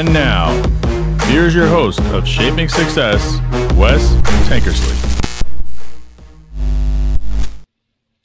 And 0.00 0.14
now, 0.14 0.50
here's 1.26 1.54
your 1.54 1.66
host 1.66 2.00
of 2.00 2.26
Shaping 2.26 2.70
Success, 2.70 3.38
Wes 3.74 4.14
Tankersley. 4.48 4.96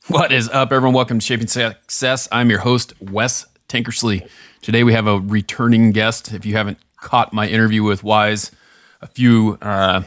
What 0.07 0.31
is 0.31 0.47
up, 0.47 0.71
everyone? 0.71 0.95
Welcome 0.95 1.19
to 1.19 1.25
Shaping 1.25 1.47
Success. 1.47 2.29
I'm 2.31 2.49
your 2.49 2.59
host, 2.59 2.93
Wes 3.01 3.45
Tankersley. 3.67 4.25
Today 4.61 4.85
we 4.85 4.93
have 4.93 5.05
a 5.05 5.19
returning 5.19 5.91
guest. 5.91 6.33
If 6.33 6.45
you 6.45 6.55
haven't 6.55 6.77
caught 6.95 7.33
my 7.33 7.45
interview 7.45 7.83
with 7.83 8.03
Wize 8.03 8.51
a 9.01 9.07
few, 9.07 9.57
uh, 9.61 10.03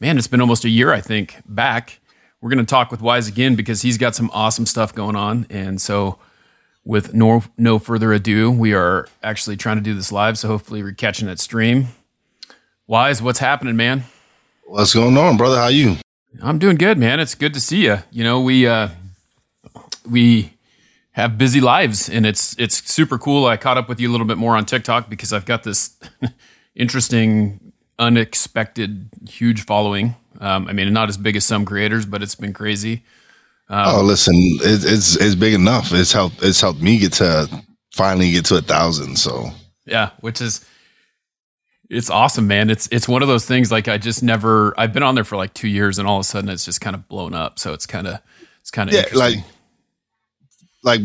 man, 0.00 0.18
it's 0.18 0.26
been 0.26 0.42
almost 0.42 0.66
a 0.66 0.68
year, 0.68 0.92
I 0.92 1.00
think, 1.00 1.36
back. 1.46 1.98
We're 2.42 2.50
going 2.50 2.58
to 2.58 2.70
talk 2.70 2.90
with 2.90 3.00
Wize 3.00 3.26
again 3.26 3.56
because 3.56 3.80
he's 3.80 3.96
got 3.96 4.14
some 4.14 4.28
awesome 4.34 4.66
stuff 4.66 4.94
going 4.94 5.16
on. 5.16 5.46
And 5.48 5.80
so, 5.80 6.18
with 6.84 7.14
no, 7.14 7.42
no 7.56 7.78
further 7.78 8.12
ado, 8.12 8.50
we 8.50 8.72
are 8.72 9.08
actually 9.22 9.56
trying 9.56 9.76
to 9.76 9.82
do 9.82 9.94
this 9.94 10.10
live. 10.10 10.38
So, 10.38 10.48
hopefully, 10.48 10.82
we're 10.82 10.92
catching 10.92 11.26
that 11.28 11.38
stream. 11.40 11.88
Wize, 12.88 13.20
what's 13.22 13.38
happening, 13.38 13.76
man? 13.76 14.04
What's 14.66 14.94
going 14.94 15.16
on, 15.16 15.36
brother? 15.36 15.56
How 15.56 15.68
you? 15.68 15.96
I'm 16.42 16.58
doing 16.58 16.76
good, 16.76 16.98
man. 16.98 17.20
It's 17.20 17.34
good 17.34 17.54
to 17.54 17.60
see 17.60 17.84
you. 17.84 17.98
You 18.10 18.24
know, 18.24 18.40
we 18.40 18.66
uh, 18.66 18.88
we 20.08 20.52
have 21.12 21.36
busy 21.36 21.60
lives, 21.60 22.08
and 22.08 22.24
it's 22.24 22.56
it's 22.58 22.88
super 22.90 23.18
cool. 23.18 23.46
I 23.46 23.56
caught 23.56 23.78
up 23.78 23.88
with 23.88 24.00
you 24.00 24.08
a 24.08 24.12
little 24.12 24.26
bit 24.26 24.38
more 24.38 24.56
on 24.56 24.64
TikTok 24.64 25.10
because 25.10 25.32
I've 25.32 25.44
got 25.44 25.64
this 25.64 25.98
interesting, 26.74 27.72
unexpected, 27.98 29.10
huge 29.28 29.64
following. 29.64 30.14
Um, 30.40 30.68
I 30.68 30.72
mean, 30.72 30.92
not 30.92 31.08
as 31.08 31.16
big 31.16 31.36
as 31.36 31.44
some 31.44 31.64
creators, 31.64 32.06
but 32.06 32.22
it's 32.22 32.34
been 32.34 32.52
crazy. 32.52 33.04
Um, 33.70 33.84
oh, 33.86 34.02
listen, 34.02 34.34
it, 34.36 34.82
it's 34.84 35.14
it's 35.16 35.36
big 35.36 35.54
enough. 35.54 35.92
It's 35.92 36.12
helped. 36.12 36.42
It's 36.42 36.60
helped 36.60 36.82
me 36.82 36.98
get 36.98 37.12
to 37.14 37.48
finally 37.92 38.32
get 38.32 38.44
to 38.46 38.56
a 38.56 38.60
thousand. 38.60 39.16
So 39.16 39.46
yeah, 39.86 40.10
which 40.20 40.40
is 40.40 40.66
it's 41.88 42.10
awesome, 42.10 42.48
man. 42.48 42.68
It's 42.68 42.88
it's 42.90 43.08
one 43.08 43.22
of 43.22 43.28
those 43.28 43.46
things 43.46 43.70
like 43.70 43.86
I 43.86 43.96
just 43.96 44.24
never. 44.24 44.74
I've 44.76 44.92
been 44.92 45.04
on 45.04 45.14
there 45.14 45.22
for 45.22 45.36
like 45.36 45.54
two 45.54 45.68
years, 45.68 46.00
and 46.00 46.08
all 46.08 46.16
of 46.16 46.22
a 46.22 46.24
sudden 46.24 46.50
it's 46.50 46.64
just 46.64 46.80
kind 46.80 46.96
of 46.96 47.06
blown 47.06 47.32
up. 47.32 47.60
So 47.60 47.72
it's 47.72 47.86
kind 47.86 48.08
of 48.08 48.20
it's 48.60 48.72
kind 48.72 48.90
of 48.90 48.94
yeah, 48.94 49.04
like 49.14 49.36
like 50.82 51.00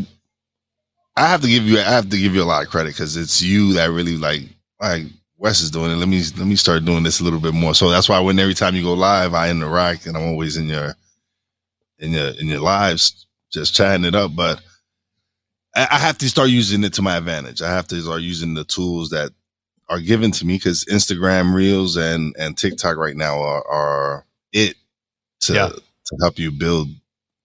I 1.15 1.27
have 1.27 1.41
to 1.41 1.47
give 1.47 1.65
you 1.65 1.77
I 1.77 1.83
have 1.83 2.09
to 2.09 2.17
give 2.17 2.33
you 2.33 2.41
a 2.41 2.45
lot 2.45 2.63
of 2.63 2.71
credit 2.71 2.93
because 2.93 3.15
it's 3.15 3.43
you 3.43 3.73
that 3.73 3.91
really 3.91 4.17
like 4.17 4.41
like 4.81 5.03
Wes 5.37 5.61
is 5.61 5.69
doing 5.69 5.91
it. 5.91 5.97
Let 5.97 6.07
me 6.09 6.23
let 6.35 6.47
me 6.47 6.55
start 6.55 6.83
doing 6.83 7.03
this 7.03 7.19
a 7.19 7.23
little 7.23 7.39
bit 7.39 7.53
more. 7.53 7.75
So 7.75 7.91
that's 7.91 8.09
why 8.09 8.19
when 8.19 8.39
every 8.39 8.55
time 8.55 8.73
you 8.73 8.81
go 8.81 8.93
live, 8.93 9.35
I 9.35 9.51
interact 9.51 10.07
and 10.07 10.17
I'm 10.17 10.23
always 10.23 10.57
in 10.57 10.65
your 10.65 10.95
in 11.99 12.11
your 12.11 12.29
in 12.29 12.47
your 12.47 12.59
lives 12.59 13.25
just 13.51 13.73
chatting 13.73 14.05
it 14.05 14.15
up. 14.15 14.35
But 14.35 14.61
I, 15.75 15.87
I 15.91 15.97
have 15.97 16.17
to 16.19 16.29
start 16.29 16.49
using 16.49 16.83
it 16.83 16.93
to 16.93 17.01
my 17.01 17.17
advantage. 17.17 17.61
I 17.61 17.71
have 17.71 17.87
to 17.87 18.01
start 18.01 18.21
using 18.21 18.53
the 18.53 18.65
tools 18.65 19.09
that 19.09 19.31
are 19.89 19.99
given 19.99 20.31
to 20.31 20.45
me 20.45 20.55
because 20.55 20.85
Instagram 20.85 21.53
Reels 21.53 21.97
and 21.97 22.35
and 22.37 22.57
TikTok 22.57 22.97
right 22.97 23.15
now 23.15 23.39
are, 23.39 23.67
are 23.67 24.25
it 24.53 24.75
to 25.41 25.53
yeah. 25.53 25.69
to 25.69 26.17
help 26.21 26.37
you 26.37 26.51
build 26.51 26.89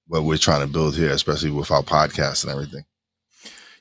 what 0.06 0.25
we're 0.25 0.37
trying 0.37 0.67
to 0.67 0.73
build 0.73 0.97
here, 0.97 1.11
especially 1.11 1.51
with 1.51 1.71
our 1.71 1.83
podcast 1.83 2.45
and 2.45 2.53
everything. 2.53 2.84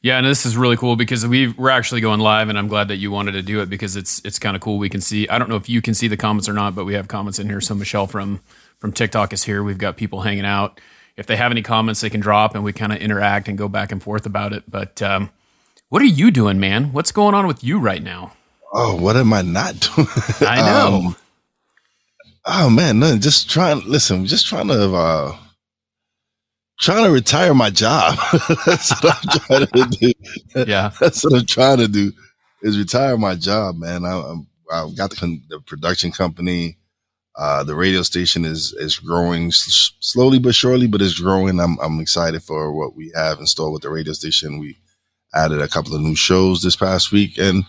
Yeah, 0.02 0.18
and 0.18 0.26
this 0.26 0.46
is 0.46 0.56
really 0.56 0.78
cool 0.78 0.96
because 0.96 1.28
we 1.28 1.50
we're 1.50 1.72
actually 1.72 2.00
going 2.00 2.22
live, 2.22 2.48
and 2.48 2.58
I'm 2.58 2.70
glad 2.70 2.88
that 2.88 2.98
you 2.98 3.12
wanted 3.12 3.34
to 3.34 3.42
do 3.42 3.62
it 3.62 3.70
because 3.70 3.98
it's 3.98 4.22
it's 4.24 4.40
kind 4.40 4.56
of 4.56 4.62
cool. 4.62 4.78
We 4.78 4.90
can 4.90 5.02
see. 5.02 5.28
I 5.28 5.38
don't 5.38 5.50
know 5.50 5.58
if 5.58 5.68
you 5.68 5.82
can 5.82 5.94
see 5.94 6.08
the 6.08 6.16
comments 6.16 6.48
or 6.48 6.54
not, 6.54 6.74
but 6.74 6.86
we 6.86 6.94
have 6.94 7.10
comments 7.10 7.38
in 7.40 7.50
here. 7.50 7.60
So 7.60 7.76
Michelle 7.76 8.08
from 8.08 8.40
from 8.80 8.92
TikTok 8.92 9.34
is 9.34 9.44
here. 9.44 9.64
We've 9.64 9.78
got 9.78 9.98
people 9.98 10.22
hanging 10.22 10.46
out. 10.46 10.80
If 11.16 11.28
they 11.28 11.36
have 11.36 11.52
any 11.52 11.62
comments, 11.62 12.02
they 12.02 12.10
can 12.10 12.22
drop, 12.22 12.56
and 12.56 12.64
we 12.64 12.74
kind 12.74 12.94
of 12.94 13.00
interact 13.00 13.48
and 13.48 13.58
go 13.58 13.68
back 13.68 13.92
and 13.92 14.02
forth 14.02 14.26
about 14.26 14.54
it. 14.54 14.64
But 14.70 15.02
um, 15.02 15.30
what 15.90 16.02
are 16.02 16.06
you 16.06 16.32
doing, 16.32 16.60
man? 16.60 16.94
What's 16.94 17.12
going 17.12 17.36
on 17.36 17.46
with 17.46 17.64
you 17.64 17.80
right 17.80 18.02
now? 18.02 18.34
Oh, 18.72 18.96
what 18.96 19.18
am 19.18 19.34
I 19.34 19.42
not 19.42 19.80
doing? 19.96 20.08
I 20.42 20.62
know. 20.62 21.02
um, 21.08 21.16
oh 22.46 22.70
man, 22.70 23.00
nothing. 23.00 23.20
Just 23.20 23.50
trying. 23.50 23.82
Listen, 23.86 24.26
just 24.26 24.48
trying 24.48 24.68
to. 24.70 24.96
Uh, 24.96 25.38
trying 26.80 27.04
to 27.04 27.12
retire 27.12 27.54
my 27.54 27.70
job. 27.70 28.18
That's 28.66 29.04
what 29.04 29.18
I'm 29.18 29.40
trying 29.40 29.68
to 29.68 29.98
do. 29.98 30.14
Yeah. 30.68 30.92
That's 31.00 31.24
what 31.24 31.34
I'm 31.34 31.46
trying 31.46 31.78
to 31.80 31.88
do 31.88 32.12
is 32.62 32.78
retire 32.78 33.18
my 33.18 33.36
job, 33.36 33.76
man. 33.76 34.06
I, 34.06 34.36
have 34.72 34.96
got 34.96 35.12
the, 35.12 35.42
the, 35.50 35.60
production 35.62 36.12
company. 36.12 36.78
Uh, 37.40 37.64
the 37.64 37.74
radio 37.74 38.02
station 38.02 38.44
is 38.44 38.74
is 38.74 39.00
growing 39.00 39.48
s- 39.48 39.94
slowly 40.02 40.40
but 40.40 40.54
surely, 40.54 40.88
but 40.88 41.02
it's 41.02 41.18
growing. 41.18 41.58
I'm 41.60 41.80
I'm 41.80 42.02
excited 42.02 42.44
for 42.44 42.74
what 42.74 42.98
we 42.98 43.14
have 43.16 43.40
in 43.40 43.46
store 43.48 43.72
with 43.72 43.82
the 43.84 43.90
radio 43.90 44.12
station. 44.12 44.60
We 44.60 44.78
added 45.34 45.62
a 45.62 45.70
couple 45.70 45.96
of 45.96 46.02
new 46.02 46.16
shows 46.16 46.62
this 46.62 46.76
past 46.76 47.14
week, 47.14 47.38
and 47.38 47.64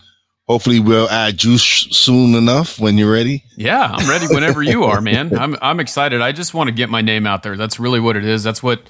hopefully 0.45 0.81
we'll 0.81 1.09
add 1.09 1.37
juice 1.37 1.63
soon 1.63 2.35
enough 2.35 2.81
when 2.81 2.97
you're 2.97 3.13
ready. 3.13 3.45
Yeah, 3.55 3.95
I'm 3.95 4.09
ready 4.09 4.27
whenever 4.27 4.61
you 4.61 4.83
are, 4.83 4.99
man. 4.99 5.37
I'm 5.43 5.55
I'm 5.61 5.79
excited. 5.79 6.19
I 6.21 6.33
just 6.33 6.53
want 6.53 6.67
to 6.67 6.73
get 6.73 6.89
my 6.89 7.01
name 7.01 7.25
out 7.25 7.41
there. 7.43 7.55
That's 7.55 7.79
really 7.79 8.01
what 8.01 8.17
it 8.17 8.25
is. 8.25 8.43
That's 8.43 8.61
what 8.61 8.81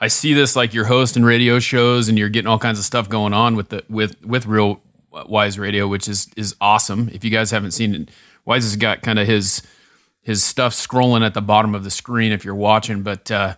I 0.00 0.08
see 0.08 0.34
this 0.34 0.56
like 0.56 0.74
you're 0.74 0.86
hosting 0.86 1.22
radio 1.22 1.60
shows 1.60 2.08
and 2.08 2.18
you're 2.18 2.30
getting 2.30 2.48
all 2.48 2.58
kinds 2.58 2.80
of 2.80 2.84
stuff 2.84 3.08
going 3.08 3.32
on 3.32 3.54
with 3.54 3.68
the 3.68 3.84
with 3.88 4.20
with 4.24 4.44
Real 4.46 4.80
Wize 5.12 5.56
Radio, 5.56 5.86
which 5.86 6.08
is 6.08 6.28
is 6.36 6.56
awesome. 6.60 7.10
If 7.12 7.22
you 7.24 7.30
guys 7.30 7.52
haven't 7.52 7.70
seen 7.70 7.94
it, 7.94 8.08
Wize 8.44 8.62
has 8.62 8.74
got 8.74 9.02
kind 9.02 9.20
of 9.20 9.28
his 9.28 9.62
his 10.26 10.42
stuff 10.42 10.74
scrolling 10.74 11.24
at 11.24 11.34
the 11.34 11.40
bottom 11.40 11.72
of 11.72 11.84
the 11.84 11.90
screen 11.90 12.32
if 12.32 12.44
you're 12.44 12.56
watching. 12.56 13.02
But 13.04 13.30
uh, 13.30 13.54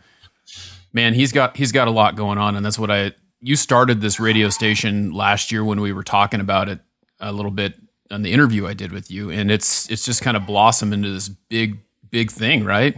man, 0.93 1.15
he's 1.15 1.33
got 1.33 1.57
he's 1.57 1.73
got 1.73 1.89
a 1.89 1.91
lot 1.91 2.15
going 2.15 2.37
on, 2.37 2.57
and 2.57 2.65
that's 2.65 2.79
what 2.79 2.91
I. 2.91 3.13
You 3.41 3.57
started 3.57 4.03
this 4.03 4.21
radio 4.21 4.51
station 4.51 5.13
last 5.13 5.51
year 5.51 5.65
when 5.65 5.81
we 5.81 5.95
were 5.95 6.03
talking 6.03 6.41
about 6.41 6.69
it 6.69 6.81
a 7.21 7.33
little 7.33 7.51
bit 7.51 7.75
on 8.11 8.21
the 8.21 8.33
interview 8.33 8.67
I 8.67 8.75
did 8.75 8.93
with 8.93 9.11
you, 9.11 9.31
and 9.31 9.51
it's 9.51 9.89
it's 9.91 10.05
just 10.05 10.21
kind 10.21 10.37
of 10.37 10.45
blossomed 10.45 10.93
into 10.93 11.11
this 11.11 11.31
big 11.31 11.79
big 12.11 12.31
thing, 12.31 12.65
right? 12.65 12.95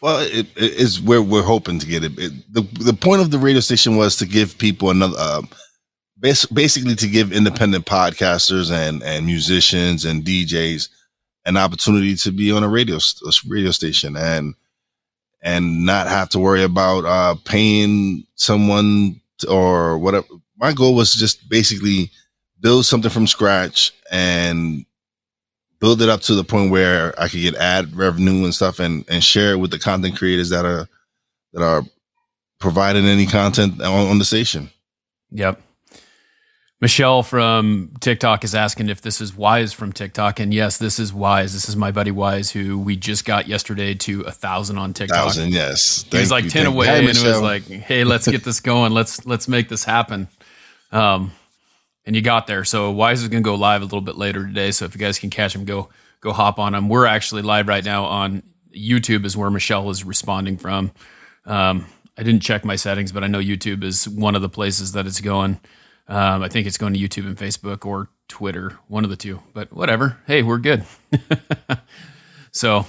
Well, 0.00 0.18
it, 0.18 0.48
it 0.56 0.72
is 0.72 1.00
where 1.00 1.22
we're 1.22 1.44
hoping 1.44 1.78
to 1.78 1.86
get 1.86 2.02
it. 2.02 2.18
it. 2.18 2.52
the 2.52 2.62
The 2.82 2.94
point 2.94 3.22
of 3.22 3.30
the 3.30 3.38
radio 3.38 3.60
station 3.60 3.94
was 3.96 4.16
to 4.16 4.26
give 4.26 4.58
people 4.58 4.90
another, 4.90 5.14
uh, 5.16 5.42
basically 6.20 6.96
to 6.96 7.06
give 7.06 7.32
independent 7.32 7.86
podcasters 7.86 8.72
and 8.72 9.04
and 9.04 9.24
musicians 9.24 10.04
and 10.04 10.24
DJs 10.24 10.88
an 11.44 11.56
opportunity 11.56 12.14
to 12.16 12.30
be 12.30 12.52
on 12.52 12.62
a 12.62 12.68
radio 12.68 12.98
radio 13.48 13.70
station 13.70 14.16
and 14.16 14.54
and 15.42 15.84
not 15.84 16.06
have 16.06 16.28
to 16.30 16.38
worry 16.38 16.62
about 16.62 17.04
uh, 17.04 17.34
paying 17.44 18.24
someone 18.36 19.20
or 19.48 19.98
whatever. 19.98 20.26
My 20.56 20.72
goal 20.72 20.94
was 20.94 21.12
just 21.14 21.48
basically 21.48 22.10
build 22.60 22.86
something 22.86 23.10
from 23.10 23.26
scratch 23.26 23.92
and 24.10 24.86
build 25.80 26.00
it 26.00 26.08
up 26.08 26.20
to 26.20 26.34
the 26.36 26.44
point 26.44 26.70
where 26.70 27.12
I 27.20 27.26
could 27.26 27.40
get 27.40 27.56
ad 27.56 27.96
revenue 27.96 28.44
and 28.44 28.54
stuff 28.54 28.78
and, 28.78 29.04
and 29.08 29.22
share 29.22 29.52
it 29.52 29.56
with 29.56 29.72
the 29.72 29.80
content 29.80 30.16
creators 30.16 30.50
that 30.50 30.64
are 30.64 30.88
that 31.52 31.62
are 31.62 31.82
providing 32.60 33.06
any 33.06 33.26
content 33.26 33.82
on, 33.82 34.08
on 34.08 34.18
the 34.18 34.24
station. 34.24 34.70
Yep. 35.32 35.60
Michelle 36.82 37.22
from 37.22 37.92
TikTok 38.00 38.42
is 38.42 38.56
asking 38.56 38.88
if 38.88 39.00
this 39.00 39.20
is 39.20 39.30
Wize 39.30 39.72
from 39.72 39.92
TikTok, 39.92 40.40
and 40.40 40.52
yes, 40.52 40.78
this 40.78 40.98
is 40.98 41.12
Wize. 41.12 41.52
This 41.52 41.68
is 41.68 41.76
my 41.76 41.92
buddy 41.92 42.10
Wize, 42.10 42.50
who 42.50 42.76
we 42.76 42.96
just 42.96 43.24
got 43.24 43.46
yesterday 43.46 43.94
to 43.94 44.22
a 44.22 44.32
thousand 44.32 44.78
on 44.78 44.92
TikTok. 44.92 45.16
Thousand, 45.16 45.52
yes. 45.52 46.02
Thank 46.02 46.24
he 46.24 46.30
like 46.30 46.42
you, 46.42 46.50
ten 46.50 46.66
away, 46.66 46.88
and 46.88 47.08
it 47.08 47.22
was 47.22 47.40
like, 47.40 47.62
"Hey, 47.68 48.02
let's 48.02 48.26
get 48.26 48.42
this 48.42 48.58
going. 48.58 48.90
Let's 48.90 49.24
let's 49.24 49.46
make 49.46 49.68
this 49.68 49.84
happen." 49.84 50.26
Um, 50.90 51.30
and 52.04 52.16
you 52.16 52.20
got 52.20 52.48
there. 52.48 52.64
So 52.64 52.92
Wize 52.92 53.12
is 53.12 53.28
going 53.28 53.44
to 53.44 53.48
go 53.48 53.54
live 53.54 53.82
a 53.82 53.84
little 53.84 54.00
bit 54.00 54.16
later 54.16 54.44
today. 54.44 54.72
So 54.72 54.84
if 54.84 54.92
you 54.92 55.00
guys 55.00 55.20
can 55.20 55.30
catch 55.30 55.54
him, 55.54 55.64
go 55.64 55.88
go 56.20 56.32
hop 56.32 56.58
on 56.58 56.74
him. 56.74 56.88
We're 56.88 57.06
actually 57.06 57.42
live 57.42 57.68
right 57.68 57.84
now 57.84 58.06
on 58.06 58.42
YouTube, 58.76 59.24
is 59.24 59.36
where 59.36 59.50
Michelle 59.50 59.88
is 59.90 60.02
responding 60.02 60.56
from. 60.56 60.90
Um, 61.46 61.86
I 62.18 62.24
didn't 62.24 62.42
check 62.42 62.64
my 62.64 62.74
settings, 62.74 63.12
but 63.12 63.22
I 63.22 63.28
know 63.28 63.38
YouTube 63.38 63.84
is 63.84 64.08
one 64.08 64.34
of 64.34 64.42
the 64.42 64.48
places 64.48 64.90
that 64.92 65.06
it's 65.06 65.20
going. 65.20 65.60
Um, 66.08 66.42
I 66.42 66.48
think 66.48 66.66
it's 66.66 66.78
going 66.78 66.94
to 66.94 66.98
YouTube 66.98 67.26
and 67.26 67.36
Facebook 67.36 67.86
or 67.86 68.08
Twitter, 68.28 68.78
one 68.88 69.04
of 69.04 69.10
the 69.10 69.16
two. 69.16 69.40
But 69.54 69.72
whatever. 69.72 70.18
Hey, 70.26 70.42
we're 70.42 70.58
good. 70.58 70.84
so, 72.52 72.86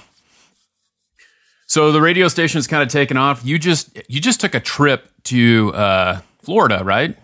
so 1.66 1.92
the 1.92 2.00
radio 2.00 2.28
station 2.28 2.58
is 2.58 2.66
kind 2.66 2.82
of 2.82 2.88
taken 2.88 3.16
off. 3.16 3.44
You 3.44 3.58
just 3.58 3.98
you 4.08 4.20
just 4.20 4.40
took 4.40 4.54
a 4.54 4.60
trip 4.60 5.10
to 5.24 5.72
uh, 5.74 6.20
Florida, 6.42 6.82
right? 6.84 7.16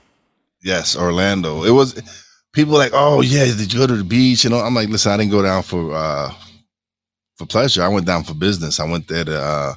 Yes, 0.63 0.97
Orlando. 0.97 1.65
It 1.65 1.71
was 1.71 2.01
people 2.53 2.75
like, 2.75 2.93
oh 2.95 3.21
yeah, 3.21 3.45
did 3.45 3.73
you 3.73 3.79
go 3.79 3.87
to 3.87 3.97
the 3.97 4.05
beach? 4.05 4.45
You 4.45 4.51
know, 4.51 4.59
I'm 4.59 4.75
like, 4.75 4.89
listen, 4.89 5.13
I 5.13 5.17
didn't 5.17 5.33
go 5.33 5.43
down 5.43 5.63
for 5.63 5.95
uh 5.95 6.33
for 7.37 7.47
pleasure. 7.47 7.83
I 7.83 7.89
went 7.89 8.07
down 8.07 8.25
for 8.25 8.35
business. 8.35 8.81
I 8.81 8.89
went 8.89 9.09
there 9.09 9.25
to 9.25 9.41
uh 9.41 9.75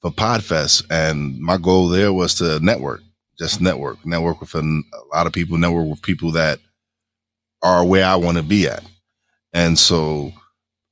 for 0.00 0.10
Podfest, 0.10 0.84
and 0.90 1.38
my 1.40 1.56
goal 1.56 1.88
there 1.88 2.12
was 2.12 2.34
to 2.36 2.60
network, 2.60 3.00
just 3.38 3.60
network, 3.60 4.04
network 4.06 4.40
with 4.40 4.54
a, 4.54 4.82
lot 5.12 5.26
of 5.26 5.32
people, 5.32 5.58
network 5.58 5.88
with 5.88 6.02
people 6.02 6.32
that 6.32 6.58
are 7.62 7.84
where 7.84 8.06
I 8.06 8.16
want 8.16 8.36
to 8.36 8.42
be 8.42 8.66
at, 8.68 8.84
and 9.52 9.78
so 9.78 10.32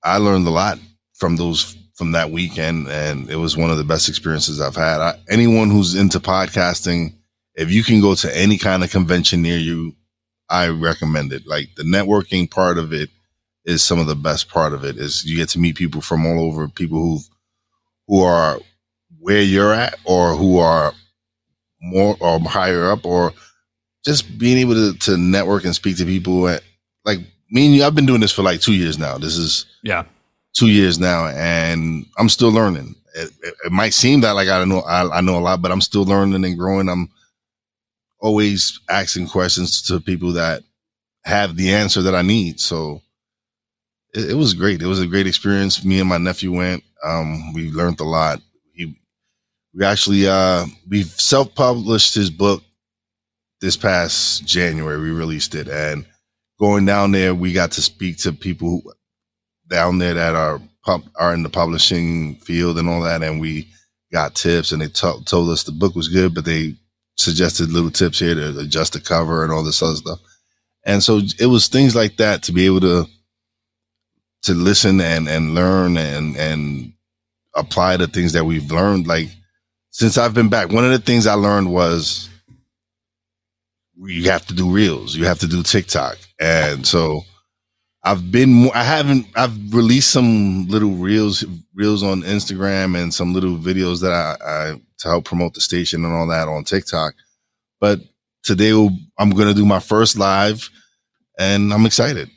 I 0.03 0.19
learned 0.19 0.47
a 0.47 0.51
lot 0.51 0.79
from 1.15 1.37
those 1.37 1.77
from 1.95 2.13
that 2.13 2.31
weekend, 2.31 2.89
and 2.89 3.31
it 3.31 3.37
was 3.37 3.57
one 3.57 3.71
of 3.71 3.79
the 3.79 3.85
best 3.85 4.09
experiences 4.09 4.61
I've 4.61 4.77
had. 4.77 5.01
I, 5.01 5.19
anyone 5.29 5.71
who's 5.71 5.95
into 5.95 6.19
podcasting 6.21 7.15
if 7.55 7.71
you 7.71 7.83
can 7.83 8.01
go 8.01 8.15
to 8.15 8.37
any 8.37 8.59
kind 8.59 8.83
of 8.83 8.91
convention 8.91 9.43
near 9.43 9.59
you, 9.59 9.95
I 10.49 10.69
recommend 10.69 11.33
it. 11.33 11.47
Like 11.47 11.75
the 11.77 11.83
networking 11.83 12.51
part 12.51 12.79
of 12.79 12.93
it 12.93 13.11
is 13.65 13.83
some 13.83 13.99
of 13.99 14.07
the 14.07 14.17
best 14.17 14.49
part 14.49 14.73
of 14.73 14.85
it 14.85 14.97
is 14.97 15.25
you 15.25 15.37
get 15.37 15.49
to 15.51 15.59
meet 15.59 15.77
people 15.77 16.01
from 16.01 16.27
all 16.27 16.41
over, 16.41 16.69
people 16.69 16.99
who 16.99 17.19
who 18.09 18.23
are 18.23 18.59
where 19.19 19.43
you're 19.43 19.73
at 19.73 19.99
or 20.05 20.35
who 20.35 20.59
are 20.59 20.93
more 21.83 22.17
or 22.21 22.41
higher 22.41 22.91
up 22.91 23.05
or 23.05 23.33
just 24.05 24.39
being 24.39 24.59
able 24.59 24.75
to, 24.75 24.99
to 24.99 25.17
network 25.17 25.65
and 25.65 25.75
speak 25.75 25.97
to 25.97 26.05
people 26.05 26.49
at, 26.49 26.63
like 27.05 27.19
me 27.51 27.67
and 27.67 27.75
you, 27.75 27.85
I've 27.85 27.95
been 27.95 28.07
doing 28.07 28.21
this 28.21 28.33
for 28.33 28.43
like 28.43 28.61
two 28.61 28.75
years 28.75 28.99
now. 28.99 29.19
This 29.19 29.37
is 29.37 29.67
yeah, 29.83 30.05
two 30.55 30.69
years 30.69 30.99
now, 30.99 31.27
and 31.27 32.07
I'm 32.19 32.29
still 32.29 32.51
learning. 32.51 32.95
It, 33.15 33.31
it, 33.43 33.55
it 33.67 33.73
might 33.73 33.93
seem 33.95 34.21
that 34.23 34.33
like 34.33 34.49
I 34.49 34.65
know 34.65 34.81
I, 34.81 35.19
I, 35.19 35.21
know 35.21 35.37
a 35.37 35.41
lot, 35.41 35.61
but 35.61 35.71
I'm 35.71 35.81
still 35.81 36.05
learning 36.05 36.45
and 36.45 36.59
growing. 36.59 36.89
I'm 36.89 37.11
always 38.21 38.81
asking 38.89 39.29
questions 39.29 39.83
to 39.83 40.01
people 40.01 40.33
that 40.33 40.63
have 41.25 41.57
the 41.57 41.73
answer 41.73 42.03
that 42.03 42.15
I 42.15 42.23
need. 42.23 42.61
So 42.61 43.03
it, 44.15 44.31
it 44.31 44.35
was 44.35 44.55
great. 44.55 44.81
It 44.81 44.87
was 44.87 45.01
a 45.01 45.07
great 45.07 45.27
experience. 45.27 45.85
Me 45.85 46.01
and 46.01 46.09
my 46.09 46.19
nephew 46.19 46.53
went. 46.53 46.83
Um, 47.05 47.53
we 47.53 47.71
learned 47.71 48.01
a 48.01 48.05
lot. 48.05 48.41
We 49.75 49.85
actually 49.85 50.29
uh, 50.29 50.67
we've 50.89 51.07
self 51.07 51.55
published 51.55 52.15
his 52.15 52.31
book 52.31 52.63
this 53.61 53.77
past 53.77 54.47
January. 54.47 55.01
We 55.01 55.11
released 55.11 55.55
it, 55.55 55.69
and 55.69 56.05
going 56.61 56.85
down 56.85 57.13
there, 57.13 57.35
we 57.35 57.53
got 57.53 57.73
to 57.73 57.83
speak 57.83 58.19
to 58.19 58.33
people 58.33 58.83
down 59.69 59.99
there 59.99 60.15
that 60.15 60.35
are 60.35 60.61
are 61.17 61.35
in 61.35 61.43
the 61.43 61.49
publishing 61.49 62.37
field 62.37 62.79
and 62.79 62.89
all 62.89 63.03
that, 63.03 63.23
and 63.23 63.41
we 63.41 63.69
got 64.13 64.35
tips. 64.35 64.73
And 64.73 64.83
they 64.83 64.89
t- 64.89 65.23
told 65.25 65.49
us 65.51 65.65
the 65.65 65.73
book 65.73 65.95
was 65.95 66.09
good, 66.09 66.35
but 66.35 66.45
they 66.45 66.77
suggested 67.17 67.71
little 67.71 67.91
tips 67.91 68.19
here 68.19 68.35
to 68.35 68.59
adjust 68.59 68.93
the 68.93 69.01
cover 69.01 69.43
and 69.43 69.53
all 69.53 69.63
this 69.63 69.83
other 69.83 69.97
stuff. 69.97 70.21
And 70.85 71.03
so 71.03 71.21
it 71.39 71.47
was 71.47 71.69
things 71.69 71.95
like 71.95 72.17
that 72.17 72.43
to 72.45 72.53
be 72.53 72.67
able 72.67 72.81
to 72.81 73.07
to 74.43 74.55
listen 74.55 75.01
and 75.01 75.29
and 75.29 75.55
learn 75.55 75.97
and 75.97 76.37
and 76.37 76.93
apply 77.55 77.97
the 77.97 78.09
things 78.09 78.33
that 78.33 78.45
we've 78.45 78.71
learned. 78.71 79.07
Like 79.07 79.29
since 79.93 80.19
I've 80.19 80.35
been 80.35 80.49
back, 80.49 80.73
one 80.73 80.85
of 80.85 80.91
the 80.91 80.99
things 80.99 81.27
I 81.27 81.35
learned 81.35 81.71
was 81.71 82.29
you 83.97 84.31
have 84.31 84.47
to 84.47 84.55
do 84.55 84.71
reels, 84.71 85.15
you 85.15 85.27
have 85.27 85.39
to 85.41 85.47
do 85.47 85.63
TikTok, 85.63 86.17
and 86.41 86.85
so 86.85 87.23
I've 88.03 88.33
been 88.33 88.71
I 88.75 88.83
haven't 88.83 89.27
I've 89.37 89.57
released 89.73 90.11
some 90.11 90.67
little 90.67 90.93
reels 90.93 91.45
reels 91.75 92.03
on 92.03 92.23
Instagram 92.23 93.01
and 93.01 93.15
some 93.15 93.33
little 93.33 93.57
videos 93.57 94.01
that 94.01 94.13
I, 94.13 94.37
I 94.45 94.81
to 94.99 95.09
help 95.09 95.25
promote 95.25 95.55
the 95.55 95.61
station 95.61 96.05
and 96.05 96.13
all 96.13 96.27
that 96.29 96.49
on 96.49 96.65
TikTok. 96.65 97.15
But 97.81 98.01
today 98.43 98.71
I'm 99.19 99.31
going 99.31 99.49
to 99.49 99.55
do 99.55 99.67
my 99.67 99.79
first 99.79 100.19
live 100.19 100.69
and 101.39 101.73
I'm 101.73 101.87
excited. 101.87 102.31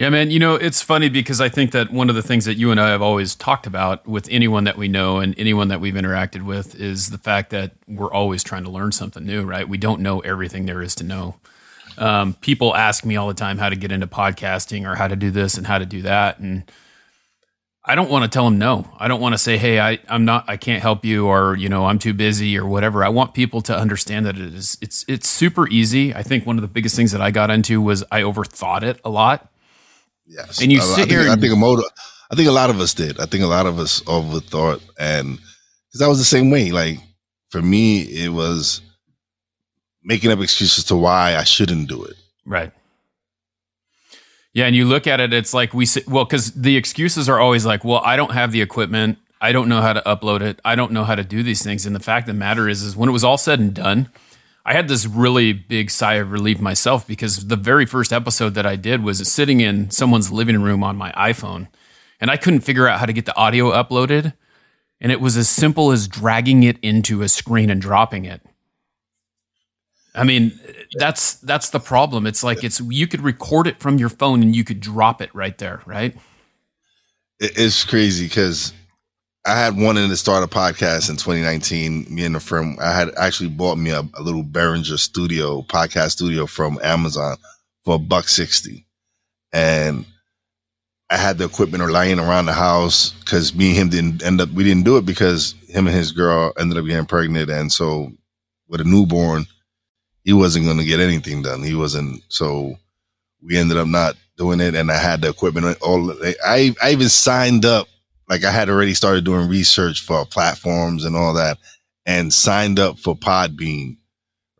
Yeah, 0.00 0.08
man. 0.08 0.30
You 0.30 0.38
know, 0.38 0.54
it's 0.54 0.80
funny 0.80 1.10
because 1.10 1.42
I 1.42 1.50
think 1.50 1.72
that 1.72 1.92
one 1.92 2.08
of 2.08 2.14
the 2.14 2.22
things 2.22 2.46
that 2.46 2.54
you 2.54 2.70
and 2.70 2.80
I 2.80 2.88
have 2.88 3.02
always 3.02 3.34
talked 3.34 3.66
about 3.66 4.06
with 4.06 4.26
anyone 4.30 4.64
that 4.64 4.78
we 4.78 4.88
know 4.88 5.18
and 5.18 5.38
anyone 5.38 5.68
that 5.68 5.78
we've 5.82 5.92
interacted 5.92 6.40
with 6.42 6.74
is 6.74 7.10
the 7.10 7.18
fact 7.18 7.50
that 7.50 7.72
we're 7.86 8.10
always 8.10 8.42
trying 8.42 8.64
to 8.64 8.70
learn 8.70 8.92
something 8.92 9.26
new, 9.26 9.42
right? 9.42 9.68
We 9.68 9.76
don't 9.76 10.00
know 10.00 10.20
everything 10.20 10.64
there 10.64 10.80
is 10.80 10.94
to 10.94 11.04
know. 11.04 11.34
Um, 11.98 12.32
people 12.32 12.74
ask 12.74 13.04
me 13.04 13.16
all 13.16 13.28
the 13.28 13.34
time 13.34 13.58
how 13.58 13.68
to 13.68 13.76
get 13.76 13.92
into 13.92 14.06
podcasting 14.06 14.90
or 14.90 14.94
how 14.94 15.06
to 15.06 15.16
do 15.16 15.30
this 15.30 15.58
and 15.58 15.66
how 15.66 15.76
to 15.76 15.84
do 15.84 16.00
that. 16.00 16.38
And 16.38 16.64
I 17.84 17.94
don't 17.94 18.08
want 18.08 18.24
to 18.24 18.30
tell 18.30 18.46
them 18.46 18.58
no. 18.58 18.90
I 18.98 19.06
don't 19.06 19.20
want 19.20 19.34
to 19.34 19.38
say, 19.38 19.58
hey, 19.58 19.80
I, 19.80 19.98
I'm 20.08 20.24
not, 20.24 20.46
I 20.48 20.56
can't 20.56 20.80
help 20.80 21.04
you, 21.04 21.26
or 21.26 21.56
you 21.56 21.68
know, 21.68 21.84
I'm 21.84 21.98
too 21.98 22.14
busy, 22.14 22.56
or 22.56 22.64
whatever. 22.64 23.04
I 23.04 23.10
want 23.10 23.34
people 23.34 23.60
to 23.62 23.76
understand 23.76 24.24
that 24.24 24.38
it 24.38 24.54
is, 24.54 24.78
it's, 24.80 25.04
it's 25.08 25.28
super 25.28 25.68
easy. 25.68 26.14
I 26.14 26.22
think 26.22 26.46
one 26.46 26.56
of 26.56 26.62
the 26.62 26.68
biggest 26.68 26.96
things 26.96 27.12
that 27.12 27.20
I 27.20 27.30
got 27.30 27.50
into 27.50 27.82
was 27.82 28.02
I 28.10 28.22
overthought 28.22 28.82
it 28.82 28.98
a 29.04 29.10
lot. 29.10 29.49
Yes, 30.30 30.62
and 30.62 30.70
you 30.70 30.78
I, 30.78 30.82
sit 30.82 30.92
I 30.92 30.96
think, 30.96 31.10
here. 31.10 31.28
I 31.28 31.36
think 31.36 31.52
a 31.52 31.56
motor, 31.56 31.82
I 32.30 32.36
think 32.36 32.48
a 32.48 32.52
lot 32.52 32.70
of 32.70 32.78
us 32.78 32.94
did. 32.94 33.18
I 33.18 33.26
think 33.26 33.42
a 33.42 33.48
lot 33.48 33.66
of 33.66 33.80
us 33.80 34.00
overthought, 34.02 34.80
and 34.96 35.38
because 35.88 36.02
I 36.02 36.06
was 36.06 36.18
the 36.18 36.24
same 36.24 36.50
way. 36.50 36.70
Like 36.70 36.98
for 37.48 37.60
me, 37.60 38.02
it 38.02 38.28
was 38.28 38.80
making 40.04 40.30
up 40.30 40.38
excuses 40.38 40.84
to 40.84 40.96
why 40.96 41.34
I 41.34 41.42
shouldn't 41.42 41.88
do 41.88 42.04
it. 42.04 42.14
Right. 42.46 42.72
Yeah, 44.52 44.66
and 44.66 44.74
you 44.74 44.84
look 44.84 45.06
at 45.06 45.20
it, 45.20 45.32
it's 45.32 45.52
like 45.52 45.74
we 45.74 45.86
say, 45.86 46.02
well, 46.08 46.24
because 46.24 46.52
the 46.52 46.76
excuses 46.76 47.28
are 47.28 47.38
always 47.38 47.66
like, 47.66 47.84
well, 47.84 48.00
I 48.04 48.16
don't 48.16 48.32
have 48.32 48.50
the 48.50 48.60
equipment, 48.60 49.18
I 49.40 49.52
don't 49.52 49.68
know 49.68 49.80
how 49.80 49.92
to 49.92 50.00
upload 50.02 50.42
it, 50.42 50.60
I 50.64 50.74
don't 50.74 50.92
know 50.92 51.04
how 51.04 51.14
to 51.14 51.22
do 51.22 51.42
these 51.42 51.62
things. 51.62 51.86
And 51.86 51.94
the 51.94 52.00
fact 52.00 52.28
of 52.28 52.34
the 52.34 52.38
matter 52.38 52.68
is, 52.68 52.82
is 52.82 52.96
when 52.96 53.08
it 53.08 53.12
was 53.12 53.22
all 53.22 53.38
said 53.38 53.60
and 53.60 53.72
done, 53.72 54.08
I 54.64 54.74
had 54.74 54.88
this 54.88 55.06
really 55.06 55.52
big 55.52 55.90
sigh 55.90 56.14
of 56.14 56.30
relief 56.30 56.60
myself 56.60 57.06
because 57.06 57.48
the 57.48 57.56
very 57.56 57.86
first 57.86 58.12
episode 58.12 58.54
that 58.54 58.66
I 58.66 58.76
did 58.76 59.02
was 59.02 59.26
sitting 59.30 59.60
in 59.60 59.90
someone's 59.90 60.30
living 60.30 60.60
room 60.60 60.84
on 60.84 60.96
my 60.96 61.12
iPhone, 61.12 61.68
and 62.20 62.30
I 62.30 62.36
couldn't 62.36 62.60
figure 62.60 62.86
out 62.86 63.00
how 63.00 63.06
to 63.06 63.12
get 63.12 63.26
the 63.26 63.36
audio 63.36 63.70
uploaded. 63.70 64.34
And 65.00 65.10
it 65.10 65.20
was 65.20 65.38
as 65.38 65.48
simple 65.48 65.92
as 65.92 66.06
dragging 66.06 66.62
it 66.62 66.78
into 66.82 67.22
a 67.22 67.28
screen 67.28 67.70
and 67.70 67.80
dropping 67.80 68.26
it. 68.26 68.42
I 70.14 70.24
mean, 70.24 70.58
that's 70.98 71.34
that's 71.34 71.70
the 71.70 71.80
problem. 71.80 72.26
It's 72.26 72.42
like 72.42 72.64
it's 72.64 72.80
you 72.80 73.06
could 73.06 73.22
record 73.22 73.66
it 73.66 73.80
from 73.80 73.96
your 73.96 74.08
phone 74.08 74.42
and 74.42 74.54
you 74.54 74.64
could 74.64 74.80
drop 74.80 75.22
it 75.22 75.34
right 75.34 75.56
there, 75.56 75.82
right? 75.86 76.14
It's 77.38 77.84
crazy 77.84 78.26
because 78.26 78.74
I 79.46 79.58
had 79.58 79.76
wanted 79.76 80.08
to 80.08 80.16
start 80.16 80.44
a 80.44 80.46
podcast 80.46 81.08
in 81.08 81.16
2019. 81.16 82.06
Me 82.10 82.24
and 82.24 82.36
a 82.36 82.40
friend, 82.40 82.78
I 82.80 82.92
had 82.94 83.10
actually 83.16 83.48
bought 83.48 83.78
me 83.78 83.90
a, 83.90 84.00
a 84.00 84.22
little 84.22 84.44
Behringer 84.44 84.98
studio, 84.98 85.62
podcast 85.62 86.10
studio 86.12 86.46
from 86.46 86.78
Amazon 86.82 87.36
for 87.84 87.96
a 87.96 87.98
buck 87.98 88.28
sixty, 88.28 88.86
and 89.52 90.04
I 91.08 91.16
had 91.16 91.38
the 91.38 91.44
equipment 91.44 91.90
lying 91.90 92.18
around 92.20 92.46
the 92.46 92.52
house 92.52 93.12
because 93.12 93.54
me 93.54 93.70
and 93.70 93.78
him 93.78 93.88
didn't 93.88 94.22
end 94.22 94.40
up. 94.40 94.50
We 94.50 94.64
didn't 94.64 94.84
do 94.84 94.98
it 94.98 95.06
because 95.06 95.54
him 95.68 95.86
and 95.86 95.96
his 95.96 96.12
girl 96.12 96.52
ended 96.58 96.78
up 96.78 96.84
getting 96.86 97.06
pregnant, 97.06 97.50
and 97.50 97.72
so 97.72 98.12
with 98.68 98.80
a 98.82 98.84
newborn 98.84 99.46
he 100.24 100.32
wasn't 100.32 100.64
going 100.66 100.78
to 100.78 100.84
get 100.84 101.00
anything 101.00 101.42
done. 101.42 101.62
He 101.62 101.74
wasn't. 101.74 102.22
So 102.28 102.74
we 103.42 103.56
ended 103.56 103.78
up 103.78 103.88
not 103.88 104.16
doing 104.36 104.60
it. 104.60 104.74
And 104.74 104.90
I 104.90 104.96
had 104.96 105.22
the 105.22 105.30
equipment. 105.30 105.78
All 105.82 106.12
I, 106.44 106.74
I 106.82 106.92
even 106.92 107.08
signed 107.08 107.64
up. 107.64 107.88
Like 108.30 108.44
I 108.44 108.52
had 108.52 108.70
already 108.70 108.94
started 108.94 109.24
doing 109.24 109.48
research 109.48 110.02
for 110.02 110.24
platforms 110.24 111.04
and 111.04 111.16
all 111.16 111.34
that 111.34 111.58
and 112.06 112.32
signed 112.32 112.78
up 112.78 112.96
for 112.96 113.16
Podbean. 113.16 113.96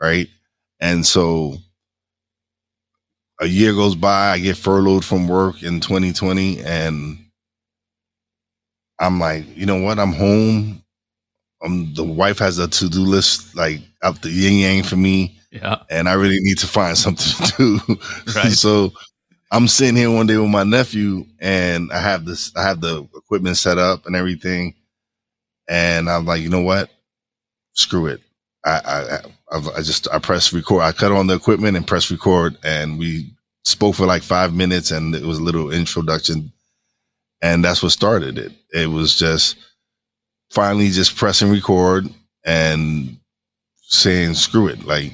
Right. 0.00 0.28
And 0.80 1.06
so 1.06 1.56
a 3.40 3.46
year 3.46 3.72
goes 3.72 3.94
by, 3.94 4.32
I 4.32 4.38
get 4.40 4.56
furloughed 4.56 5.04
from 5.04 5.28
work 5.28 5.62
in 5.62 5.80
2020 5.80 6.62
and 6.64 7.18
I'm 8.98 9.20
like, 9.20 9.44
you 9.56 9.66
know 9.66 9.80
what? 9.80 10.00
I'm 10.00 10.12
home. 10.12 10.82
Um, 11.64 11.92
the 11.94 12.04
wife 12.04 12.38
has 12.40 12.58
a 12.58 12.66
to-do 12.66 13.00
list 13.00 13.54
like 13.54 13.80
up 14.02 14.20
the 14.20 14.30
yin 14.30 14.58
yang 14.58 14.82
for 14.82 14.96
me. 14.96 15.38
Yeah. 15.52 15.76
And 15.90 16.08
I 16.08 16.14
really 16.14 16.40
need 16.40 16.58
to 16.58 16.66
find 16.66 16.98
something 16.98 17.46
to 17.46 17.56
do. 17.56 17.98
Right. 18.34 18.52
so 18.52 18.92
I'm 19.52 19.66
sitting 19.66 19.96
here 19.96 20.10
one 20.10 20.26
day 20.26 20.36
with 20.36 20.50
my 20.50 20.62
nephew 20.62 21.26
and 21.40 21.92
I 21.92 21.98
have 21.98 22.24
this, 22.24 22.54
I 22.56 22.62
have 22.62 22.80
the 22.80 23.08
equipment 23.16 23.56
set 23.56 23.78
up 23.78 24.06
and 24.06 24.14
everything. 24.14 24.74
And 25.68 26.08
I'm 26.08 26.24
like, 26.24 26.40
you 26.42 26.48
know 26.48 26.62
what? 26.62 26.90
Screw 27.72 28.06
it. 28.06 28.20
I, 28.64 28.70
I, 28.70 29.56
I, 29.56 29.68
I 29.78 29.82
just, 29.82 30.06
I 30.12 30.18
press 30.18 30.52
record. 30.52 30.82
I 30.82 30.92
cut 30.92 31.10
on 31.12 31.26
the 31.26 31.34
equipment 31.34 31.76
and 31.76 31.86
press 31.86 32.10
record 32.10 32.58
and 32.62 32.98
we 32.98 33.32
spoke 33.64 33.96
for 33.96 34.06
like 34.06 34.22
five 34.22 34.54
minutes 34.54 34.92
and 34.92 35.14
it 35.14 35.24
was 35.24 35.38
a 35.38 35.42
little 35.42 35.72
introduction. 35.72 36.52
And 37.42 37.64
that's 37.64 37.82
what 37.82 37.92
started 37.92 38.38
it. 38.38 38.52
It 38.72 38.86
was 38.88 39.16
just 39.16 39.56
finally 40.50 40.90
just 40.90 41.16
pressing 41.16 41.50
record 41.50 42.06
and 42.44 43.18
saying, 43.82 44.34
screw 44.34 44.68
it. 44.68 44.84
Like, 44.84 45.12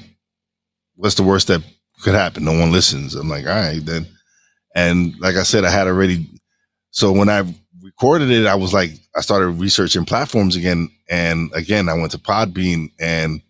what's 0.95 1.15
the 1.15 1.23
worst 1.23 1.47
that 1.47 1.63
could 2.03 2.13
happen? 2.13 2.45
No 2.45 2.59
one 2.59 2.71
listens. 2.71 3.15
I'm 3.15 3.29
like, 3.29 3.45
all 3.47 3.55
right, 3.55 3.83
then. 3.83 4.05
And 4.77 5.19
like 5.19 5.35
I 5.35 5.41
said, 5.41 5.65
I 5.65 5.71
had 5.71 5.87
already. 5.87 6.29
So 6.91 7.11
when 7.11 7.29
I 7.29 7.43
recorded 7.81 8.29
it, 8.29 8.45
I 8.45 8.53
was 8.53 8.75
like, 8.75 8.91
I 9.15 9.21
started 9.21 9.47
researching 9.47 10.05
platforms 10.05 10.55
again. 10.55 10.91
And 11.09 11.49
again, 11.55 11.89
I 11.89 11.95
went 11.95 12.11
to 12.11 12.19
Podbean 12.19 12.91
and 12.99 13.41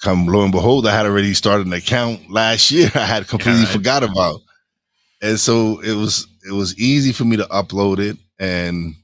come 0.00 0.26
lo 0.26 0.42
and 0.42 0.50
behold, 0.50 0.84
I 0.84 0.96
had 0.96 1.06
already 1.06 1.32
started 1.32 1.68
an 1.68 1.72
account 1.74 2.28
last 2.28 2.72
year. 2.72 2.90
I 2.96 3.06
had 3.06 3.28
completely 3.28 3.60
yeah, 3.60 3.66
right. 3.66 3.72
forgot 3.72 4.02
about. 4.02 4.40
And 5.22 5.38
so 5.38 5.78
it 5.78 5.94
was, 5.94 6.26
it 6.44 6.52
was 6.52 6.76
easy 6.76 7.12
for 7.12 7.24
me 7.24 7.36
to 7.36 7.44
upload 7.44 8.00
it. 8.00 8.16
And 8.40 8.96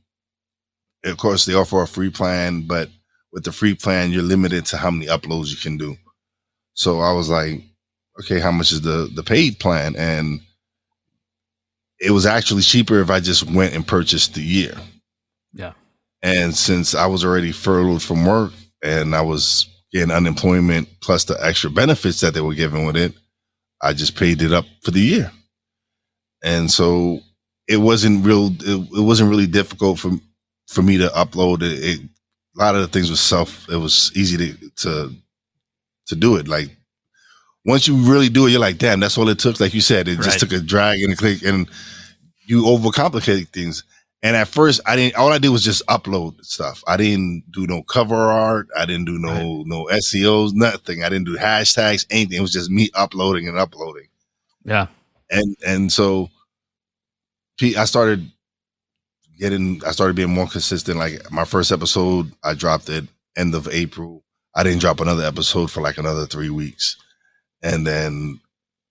of 1.05 1.19
course 1.19 1.45
they 1.45 1.55
offer 1.55 1.81
a 1.83 1.87
free 1.87 2.11
plan, 2.11 2.63
but 2.63 2.91
with 3.33 3.45
the 3.45 3.53
free 3.53 3.77
plan, 3.77 4.11
you're 4.11 4.25
limited 4.25 4.67
to 4.67 4.77
how 4.77 4.91
many 4.91 5.07
uploads 5.07 5.51
you 5.51 5.57
can 5.57 5.77
do. 5.77 5.97
So 6.75 6.99
I 6.99 7.13
was 7.13 7.29
like, 7.29 7.63
okay, 8.19 8.41
how 8.41 8.51
much 8.51 8.73
is 8.73 8.81
the 8.81 9.09
the 9.15 9.23
paid 9.23 9.61
plan? 9.61 9.95
And 9.95 10.41
it 12.01 12.11
was 12.11 12.27
actually 12.27 12.63
cheaper 12.63 13.01
if 13.01 13.11
I 13.11 13.21
just 13.21 13.51
went 13.51 13.75
and 13.75 13.87
purchased 13.87 14.35
the 14.35 14.43
year. 14.43 14.75
Yeah. 15.53 15.73
And 16.23 16.55
since 16.55 16.95
I 16.95 17.07
was 17.07 17.25
already 17.25 17.53
furloughed 17.53 18.03
from 18.03 18.25
work 18.25 18.53
and 18.83 19.15
I 19.15 19.23
was 19.23 19.69
getting 19.93 20.15
unemployment 20.15 20.89
plus 21.01 21.25
the 21.25 21.37
extra 21.45 21.71
benefits 21.71 22.21
that 22.21 22.35
they 22.35 22.41
were 22.41 22.55
giving 22.55 22.87
with 22.87 22.97
it, 22.97 23.15
I 23.81 23.93
just 23.93 24.17
paid 24.17 24.43
it 24.43 24.53
up 24.53 24.67
for 24.83 24.91
the 24.91 25.01
year. 25.01 25.33
And 26.43 26.71
so 26.71 27.21
it 27.67 27.79
wasn't 27.79 28.25
real, 28.25 28.49
it, 28.61 28.99
it 28.99 29.03
wasn't 29.03 29.31
really 29.31 29.47
difficult 29.47 29.99
for, 29.99 30.13
for 30.69 30.83
me 30.83 30.99
to 30.99 31.09
upload 31.09 31.63
it. 31.63 31.85
it. 31.85 32.01
A 32.57 32.59
lot 32.59 32.75
of 32.75 32.81
the 32.81 32.89
things 32.89 33.11
was 33.11 33.21
self, 33.21 33.69
it 33.69 33.77
was 33.77 34.11
easy 34.17 34.37
to, 34.37 34.71
to, 34.77 35.13
to 36.07 36.17
do 36.17 36.37
it. 36.37 36.49
Like 36.49 36.77
once 37.65 37.87
you 37.87 37.97
really 37.97 38.29
do 38.29 38.47
it, 38.47 38.51
you're 38.51 38.61
like, 38.61 38.79
damn, 38.79 39.01
that's 39.01 39.19
all 39.19 39.29
it 39.29 39.39
took. 39.39 39.61
Like 39.61 39.75
you 39.75 39.81
said, 39.81 40.09
it 40.09 40.17
right. 40.17 40.25
just 40.25 40.41
took 40.41 40.53
a 40.53 40.61
drag 40.61 41.03
and 41.03 41.13
a 41.13 41.17
click 41.17 41.43
and 41.43 41.69
you 42.47 42.63
overcomplicate 42.63 43.49
things. 43.49 43.85
And 44.23 44.37
at 44.37 44.49
first, 44.49 44.81
I 44.85 44.97
didn't. 44.97 45.15
All 45.15 45.33
I 45.33 45.39
did 45.39 45.51
was 45.51 45.63
just 45.63 45.87
upload 45.87 46.45
stuff. 46.45 46.83
I 46.89 46.97
didn't 46.97 47.45
do 47.53 47.67
no 47.69 47.83
cover 47.85 48.17
art. 48.17 48.67
I 48.77 48.85
didn't 48.85 49.05
do 49.05 49.19
no 49.19 49.31
right. 49.31 49.67
no 49.67 49.85
SEOs, 49.87 50.51
nothing. 50.55 51.05
I 51.05 51.09
didn't 51.09 51.27
do 51.27 51.37
hashtags, 51.37 52.05
anything. 52.11 52.39
It 52.39 52.43
was 52.43 52.53
just 52.53 52.71
me 52.71 52.91
uploading 52.95 53.47
and 53.47 53.57
uploading. 53.57 54.09
Yeah. 54.65 54.89
And 55.31 55.57
and 55.65 55.93
so, 55.93 56.31
I 57.63 57.85
started 57.85 58.29
getting. 59.39 59.83
I 59.87 59.93
started 59.93 60.17
being 60.17 60.31
more 60.35 60.49
consistent. 60.49 60.99
Like 60.99 61.31
my 61.31 61.45
first 61.45 61.71
episode, 61.71 62.33
I 62.43 62.55
dropped 62.55 62.89
it 62.89 63.05
end 63.37 63.55
of 63.55 63.69
April. 63.69 64.25
I 64.57 64.65
didn't 64.65 64.81
drop 64.81 64.99
another 64.99 65.23
episode 65.23 65.71
for 65.71 65.81
like 65.81 65.99
another 65.99 66.27
three 66.27 66.51
weeks, 66.51 66.97
and 67.63 67.87
then 67.87 68.41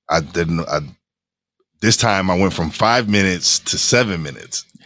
I 0.09 0.21
didn't. 0.21 0.61
I 0.61 0.79
this 1.81 1.97
time 1.97 2.29
I 2.31 2.37
went 2.37 2.53
from 2.53 2.69
five 2.69 3.07
minutes 3.07 3.59
to 3.59 3.77
seven 3.77 4.23
minutes. 4.23 4.65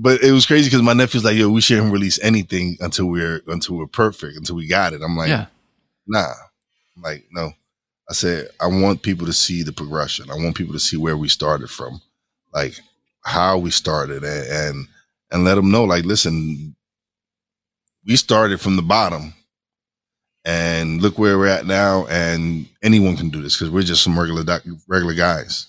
but 0.00 0.22
it 0.22 0.32
was 0.32 0.46
crazy 0.46 0.68
because 0.68 0.82
my 0.82 0.92
nephew's 0.92 1.24
like, 1.24 1.36
"Yo, 1.36 1.50
we 1.50 1.60
shouldn't 1.60 1.92
release 1.92 2.18
anything 2.22 2.76
until 2.80 3.06
we're 3.06 3.42
until 3.48 3.76
we're 3.76 3.86
perfect, 3.86 4.36
until 4.36 4.56
we 4.56 4.66
got 4.66 4.92
it." 4.92 5.02
I'm 5.02 5.16
like, 5.16 5.28
yeah. 5.28 5.46
"Nah." 6.06 6.32
I'm 6.98 7.02
like, 7.02 7.26
no. 7.30 7.52
I 8.10 8.12
said, 8.12 8.48
I 8.60 8.66
want 8.66 9.02
people 9.02 9.26
to 9.26 9.32
see 9.32 9.62
the 9.62 9.72
progression. 9.72 10.30
I 10.30 10.34
want 10.34 10.56
people 10.56 10.72
to 10.72 10.80
see 10.80 10.96
where 10.96 11.16
we 11.16 11.28
started 11.28 11.70
from, 11.70 12.00
like 12.52 12.80
how 13.24 13.58
we 13.58 13.70
started, 13.70 14.24
and 14.24 14.46
and, 14.46 14.88
and 15.30 15.44
let 15.44 15.56
them 15.56 15.70
know, 15.70 15.84
like, 15.84 16.04
listen, 16.04 16.74
we 18.06 18.16
started 18.16 18.60
from 18.60 18.76
the 18.76 18.82
bottom, 18.82 19.34
and 20.48 21.02
look 21.02 21.18
where 21.18 21.36
we're 21.36 21.46
at 21.46 21.66
now. 21.66 22.06
And 22.06 22.66
anyone 22.82 23.16
can 23.16 23.28
do 23.28 23.42
this 23.42 23.56
because 23.56 23.70
we're 23.70 23.82
just 23.82 24.02
some 24.02 24.18
regular 24.18 24.42
regular 24.88 25.14
guys. 25.14 25.66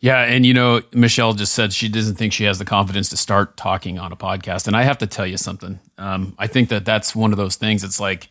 Yeah, 0.00 0.22
and 0.22 0.44
you 0.44 0.54
know, 0.54 0.82
Michelle 0.92 1.34
just 1.34 1.52
said 1.52 1.72
she 1.72 1.88
doesn't 1.88 2.16
think 2.16 2.32
she 2.32 2.44
has 2.44 2.58
the 2.58 2.64
confidence 2.64 3.08
to 3.10 3.16
start 3.16 3.56
talking 3.56 4.00
on 4.00 4.10
a 4.10 4.16
podcast, 4.16 4.66
and 4.66 4.74
I 4.74 4.82
have 4.82 4.98
to 4.98 5.06
tell 5.06 5.26
you 5.26 5.36
something. 5.36 5.78
Um, 5.96 6.34
I 6.38 6.48
think 6.48 6.70
that 6.70 6.84
that's 6.84 7.14
one 7.14 7.32
of 7.32 7.36
those 7.36 7.54
things. 7.54 7.84
It's 7.84 8.00
like 8.00 8.28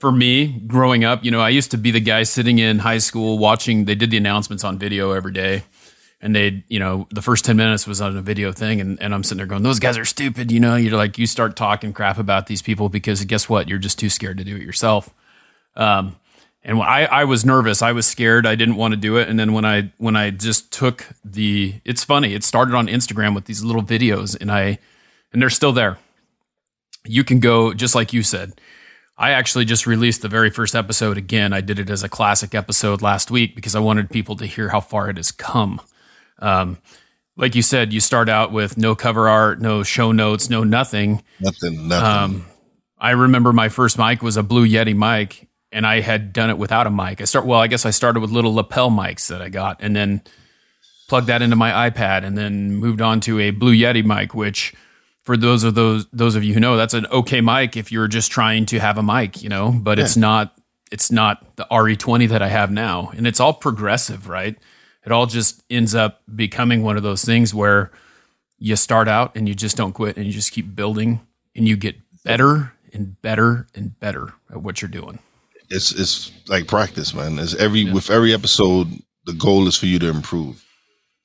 for 0.00 0.10
me, 0.10 0.62
growing 0.66 1.04
up, 1.04 1.24
you 1.24 1.30
know, 1.30 1.40
I 1.40 1.50
used 1.50 1.72
to 1.72 1.76
be 1.76 1.90
the 1.90 2.00
guy 2.00 2.22
sitting 2.22 2.58
in 2.58 2.78
high 2.78 2.98
school 2.98 3.38
watching. 3.38 3.84
They 3.84 3.94
did 3.94 4.10
the 4.10 4.16
announcements 4.16 4.64
on 4.64 4.78
video 4.78 5.10
every 5.10 5.32
day, 5.32 5.64
and 6.22 6.34
they, 6.34 6.64
you 6.68 6.78
know, 6.78 7.08
the 7.10 7.20
first 7.20 7.44
ten 7.44 7.56
minutes 7.56 7.86
was 7.86 8.00
on 8.00 8.16
a 8.16 8.22
video 8.22 8.52
thing, 8.52 8.80
and, 8.80 9.00
and 9.02 9.12
I'm 9.12 9.24
sitting 9.24 9.38
there 9.38 9.46
going, 9.46 9.64
"Those 9.64 9.80
guys 9.80 9.98
are 9.98 10.04
stupid." 10.04 10.52
You 10.52 10.60
know, 10.60 10.76
you're 10.76 10.96
like, 10.96 11.18
you 11.18 11.26
start 11.26 11.56
talking 11.56 11.92
crap 11.92 12.16
about 12.16 12.46
these 12.46 12.62
people 12.62 12.88
because 12.88 13.24
guess 13.24 13.48
what? 13.48 13.68
You're 13.68 13.78
just 13.78 13.98
too 13.98 14.08
scared 14.08 14.38
to 14.38 14.44
do 14.44 14.56
it 14.56 14.62
yourself. 14.62 15.12
Um, 15.74 16.16
and 16.64 16.80
I, 16.80 17.04
I 17.06 17.24
was 17.24 17.44
nervous. 17.44 17.82
I 17.82 17.92
was 17.92 18.06
scared. 18.06 18.46
I 18.46 18.54
didn't 18.54 18.76
want 18.76 18.92
to 18.92 18.96
do 18.96 19.16
it. 19.16 19.28
And 19.28 19.38
then 19.38 19.52
when 19.52 19.64
I 19.64 19.92
when 19.98 20.14
I 20.14 20.30
just 20.30 20.72
took 20.72 21.06
the, 21.24 21.74
it's 21.84 22.04
funny. 22.04 22.34
It 22.34 22.44
started 22.44 22.74
on 22.74 22.86
Instagram 22.86 23.34
with 23.34 23.46
these 23.46 23.64
little 23.64 23.82
videos, 23.82 24.40
and 24.40 24.50
I, 24.50 24.78
and 25.32 25.42
they're 25.42 25.50
still 25.50 25.72
there. 25.72 25.98
You 27.04 27.24
can 27.24 27.40
go 27.40 27.74
just 27.74 27.96
like 27.96 28.12
you 28.12 28.22
said. 28.22 28.52
I 29.18 29.32
actually 29.32 29.64
just 29.64 29.86
released 29.86 30.22
the 30.22 30.28
very 30.28 30.50
first 30.50 30.74
episode 30.74 31.18
again. 31.18 31.52
I 31.52 31.60
did 31.60 31.78
it 31.78 31.90
as 31.90 32.02
a 32.02 32.08
classic 32.08 32.54
episode 32.54 33.02
last 33.02 33.30
week 33.30 33.54
because 33.54 33.74
I 33.74 33.80
wanted 33.80 34.10
people 34.10 34.36
to 34.36 34.46
hear 34.46 34.68
how 34.68 34.80
far 34.80 35.10
it 35.10 35.16
has 35.16 35.32
come. 35.32 35.80
Um, 36.42 36.78
like 37.36 37.54
you 37.54 37.62
said, 37.62 37.92
you 37.92 38.00
start 38.00 38.28
out 38.28 38.52
with 38.52 38.76
no 38.76 38.94
cover 38.94 39.28
art, 39.28 39.60
no 39.60 39.82
show 39.82 40.12
notes, 40.12 40.50
no 40.50 40.64
nothing. 40.64 41.22
Nothing. 41.40 41.88
Nothing. 41.88 42.06
Um, 42.06 42.46
I 42.98 43.10
remember 43.12 43.52
my 43.52 43.68
first 43.68 43.98
mic 43.98 44.22
was 44.22 44.36
a 44.36 44.42
Blue 44.42 44.66
Yeti 44.66 44.94
mic, 44.94 45.48
and 45.72 45.86
I 45.86 46.00
had 46.00 46.32
done 46.32 46.50
it 46.50 46.58
without 46.58 46.86
a 46.86 46.90
mic. 46.90 47.20
I 47.20 47.24
start 47.24 47.46
well, 47.46 47.58
I 47.58 47.66
guess 47.66 47.86
I 47.86 47.90
started 47.90 48.20
with 48.20 48.30
little 48.30 48.54
lapel 48.54 48.90
mics 48.90 49.28
that 49.28 49.40
I 49.40 49.48
got, 49.48 49.78
and 49.80 49.96
then 49.96 50.22
plugged 51.08 51.28
that 51.28 51.42
into 51.42 51.56
my 51.56 51.90
iPad, 51.90 52.24
and 52.24 52.36
then 52.36 52.76
moved 52.76 53.00
on 53.00 53.20
to 53.22 53.40
a 53.40 53.50
Blue 53.50 53.74
Yeti 53.74 54.04
mic, 54.04 54.34
which 54.34 54.74
for 55.22 55.36
those 55.36 55.64
of 55.64 55.74
those 55.74 56.06
those 56.12 56.36
of 56.36 56.44
you 56.44 56.54
who 56.54 56.60
know, 56.60 56.76
that's 56.76 56.94
an 56.94 57.06
okay 57.06 57.40
mic 57.40 57.76
if 57.76 57.90
you're 57.90 58.08
just 58.08 58.30
trying 58.30 58.66
to 58.66 58.78
have 58.78 58.98
a 58.98 59.02
mic, 59.02 59.42
you 59.42 59.48
know, 59.48 59.72
but 59.72 59.98
yeah. 59.98 60.04
it's 60.04 60.16
not 60.16 60.56
it's 60.90 61.10
not 61.10 61.56
the 61.56 61.66
RE20 61.70 62.28
that 62.28 62.42
I 62.42 62.48
have 62.48 62.70
now, 62.70 63.10
and 63.16 63.26
it's 63.26 63.40
all 63.40 63.54
progressive, 63.54 64.28
right? 64.28 64.56
It 65.04 65.12
all 65.12 65.26
just 65.26 65.62
ends 65.68 65.94
up 65.94 66.22
becoming 66.34 66.82
one 66.82 66.96
of 66.96 67.02
those 67.02 67.24
things 67.24 67.54
where 67.54 67.90
you 68.58 68.76
start 68.76 69.08
out 69.08 69.36
and 69.36 69.48
you 69.48 69.54
just 69.54 69.76
don't 69.76 69.92
quit, 69.92 70.16
and 70.16 70.26
you 70.26 70.32
just 70.32 70.52
keep 70.52 70.74
building, 70.74 71.20
and 71.56 71.66
you 71.66 71.76
get 71.76 71.96
better 72.24 72.72
and 72.92 73.20
better 73.22 73.66
and 73.74 73.98
better 73.98 74.34
at 74.50 74.62
what 74.62 74.80
you're 74.80 74.90
doing 74.90 75.18
it's 75.72 75.92
it's 75.92 76.30
like 76.48 76.66
practice, 76.66 77.14
man. 77.14 77.38
It's 77.38 77.54
every 77.54 77.80
yeah. 77.80 77.92
with 77.92 78.10
every 78.10 78.34
episode, 78.34 78.88
the 79.24 79.32
goal 79.32 79.66
is 79.66 79.76
for 79.76 79.86
you 79.86 79.98
to 80.00 80.08
improve. 80.08 80.64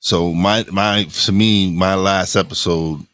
So 0.00 0.32
my 0.32 0.64
my 0.72 1.04
to 1.04 1.32
me, 1.32 1.70
my 1.70 1.94
last 1.94 2.34
episode 2.34 3.06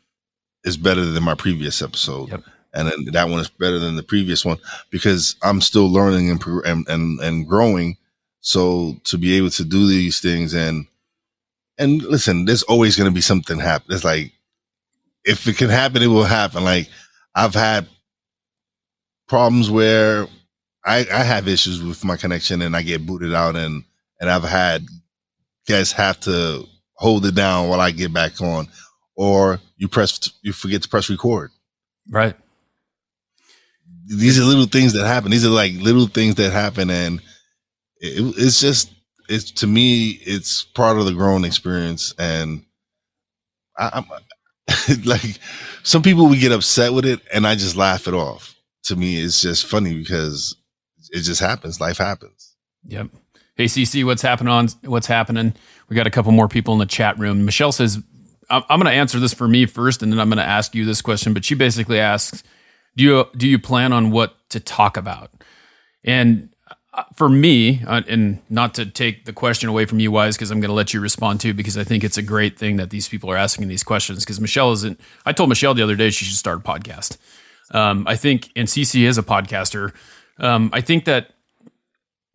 is 0.64 0.76
better 0.76 1.04
than 1.04 1.22
my 1.22 1.34
previous 1.34 1.82
episode. 1.82 2.30
Yep. 2.30 2.44
And 2.72 2.88
then 2.88 3.04
that 3.12 3.28
one 3.28 3.40
is 3.40 3.50
better 3.50 3.78
than 3.78 3.96
the 3.96 4.02
previous 4.02 4.44
one 4.44 4.58
because 4.90 5.36
I'm 5.42 5.60
still 5.60 5.90
learning 5.90 6.30
and 6.30 6.42
and 6.64 6.88
and, 6.88 7.20
and 7.20 7.48
growing. 7.48 7.96
So 8.44 9.00
to 9.04 9.16
be 9.16 9.38
able 9.38 9.48
to 9.50 9.64
do 9.64 9.88
these 9.88 10.20
things 10.20 10.52
and 10.52 10.86
and 11.78 12.02
listen, 12.02 12.44
there's 12.44 12.62
always 12.62 12.94
going 12.94 13.08
to 13.08 13.14
be 13.14 13.22
something 13.22 13.58
happen. 13.58 13.94
It's 13.94 14.04
like 14.04 14.32
if 15.24 15.48
it 15.48 15.56
can 15.56 15.70
happen, 15.70 16.02
it 16.02 16.08
will 16.08 16.24
happen. 16.24 16.62
Like 16.62 16.90
I've 17.34 17.54
had 17.54 17.88
problems 19.26 19.70
where 19.70 20.26
I, 20.84 21.06
I 21.10 21.22
have 21.22 21.48
issues 21.48 21.82
with 21.82 22.04
my 22.04 22.18
connection 22.18 22.60
and 22.60 22.76
I 22.76 22.82
get 22.82 23.06
booted 23.06 23.34
out 23.34 23.56
and, 23.56 23.82
and 24.20 24.28
I've 24.28 24.44
had 24.44 24.86
guests 25.66 25.94
have 25.94 26.20
to 26.20 26.66
hold 26.92 27.24
it 27.24 27.34
down 27.34 27.70
while 27.70 27.80
I 27.80 27.92
get 27.92 28.12
back 28.12 28.42
on 28.42 28.68
or 29.16 29.58
you 29.78 29.88
press, 29.88 30.30
you 30.42 30.52
forget 30.52 30.82
to 30.82 30.88
press 30.90 31.08
record. 31.08 31.50
Right. 32.10 32.36
These 34.04 34.38
are 34.38 34.44
little 34.44 34.66
things 34.66 34.92
that 34.92 35.06
happen. 35.06 35.30
These 35.30 35.46
are 35.46 35.50
like 35.50 35.72
little 35.76 36.08
things 36.08 36.34
that 36.34 36.52
happen. 36.52 36.90
And 36.90 37.22
it, 38.04 38.34
it's 38.36 38.60
just, 38.60 38.92
it's 39.28 39.50
to 39.52 39.66
me, 39.66 40.10
it's 40.10 40.64
part 40.64 40.98
of 40.98 41.06
the 41.06 41.12
growing 41.12 41.44
experience. 41.44 42.14
And 42.18 42.64
I, 43.78 43.90
I'm 43.94 45.04
like, 45.04 45.38
some 45.82 46.02
people 46.02 46.28
we 46.28 46.38
get 46.38 46.52
upset 46.52 46.92
with 46.92 47.06
it 47.06 47.20
and 47.32 47.46
I 47.46 47.54
just 47.54 47.76
laugh 47.76 48.06
it 48.06 48.14
off. 48.14 48.54
To 48.84 48.96
me, 48.96 49.20
it's 49.20 49.40
just 49.40 49.66
funny 49.66 49.94
because 49.94 50.56
it 51.10 51.20
just 51.20 51.40
happens. 51.40 51.80
Life 51.80 51.98
happens. 51.98 52.54
Yep. 52.84 53.08
Hey 53.56 53.64
CC, 53.64 54.04
what's 54.04 54.20
happening 54.20 54.52
on 54.52 54.68
what's 54.82 55.06
happening? 55.06 55.54
We 55.88 55.96
got 55.96 56.06
a 56.06 56.10
couple 56.10 56.32
more 56.32 56.48
people 56.48 56.74
in 56.74 56.80
the 56.80 56.86
chat 56.86 57.18
room. 57.18 57.44
Michelle 57.44 57.72
says, 57.72 58.02
I'm, 58.50 58.62
I'm 58.68 58.78
going 58.78 58.92
to 58.92 58.98
answer 58.98 59.18
this 59.18 59.32
for 59.32 59.48
me 59.48 59.64
first, 59.64 60.02
and 60.02 60.12
then 60.12 60.20
I'm 60.20 60.28
going 60.28 60.38
to 60.38 60.44
ask 60.44 60.74
you 60.74 60.84
this 60.84 61.00
question. 61.00 61.32
But 61.32 61.44
she 61.44 61.54
basically 61.54 62.00
asks, 62.00 62.42
do 62.96 63.04
you 63.04 63.26
do 63.36 63.48
you 63.48 63.58
plan 63.58 63.92
on 63.92 64.10
what 64.10 64.36
to 64.50 64.60
talk 64.60 64.96
about? 64.96 65.30
And 66.02 66.53
for 67.14 67.28
me, 67.28 67.82
uh, 67.86 68.02
and 68.08 68.40
not 68.50 68.74
to 68.74 68.86
take 68.86 69.24
the 69.24 69.32
question 69.32 69.68
away 69.68 69.86
from 69.86 70.00
you, 70.00 70.10
Wize, 70.10 70.34
because 70.34 70.50
I'm 70.50 70.60
going 70.60 70.68
to 70.68 70.74
let 70.74 70.94
you 70.94 71.00
respond 71.00 71.40
too, 71.40 71.54
because 71.54 71.76
I 71.76 71.84
think 71.84 72.04
it's 72.04 72.16
a 72.16 72.22
great 72.22 72.58
thing 72.58 72.76
that 72.76 72.90
these 72.90 73.08
people 73.08 73.30
are 73.30 73.36
asking 73.36 73.68
these 73.68 73.82
questions. 73.82 74.24
Because 74.24 74.40
Michelle 74.40 74.72
isn't. 74.72 75.00
I 75.24 75.32
told 75.32 75.48
Michelle 75.48 75.74
the 75.74 75.82
other 75.82 75.96
day 75.96 76.10
she 76.10 76.24
should 76.24 76.36
start 76.36 76.58
a 76.58 76.60
podcast. 76.62 77.16
Um, 77.70 78.04
I 78.06 78.16
think, 78.16 78.50
and 78.54 78.68
CC 78.68 79.02
is 79.02 79.18
a 79.18 79.22
podcaster. 79.22 79.94
Um, 80.38 80.70
I 80.72 80.80
think 80.80 81.04
that 81.06 81.30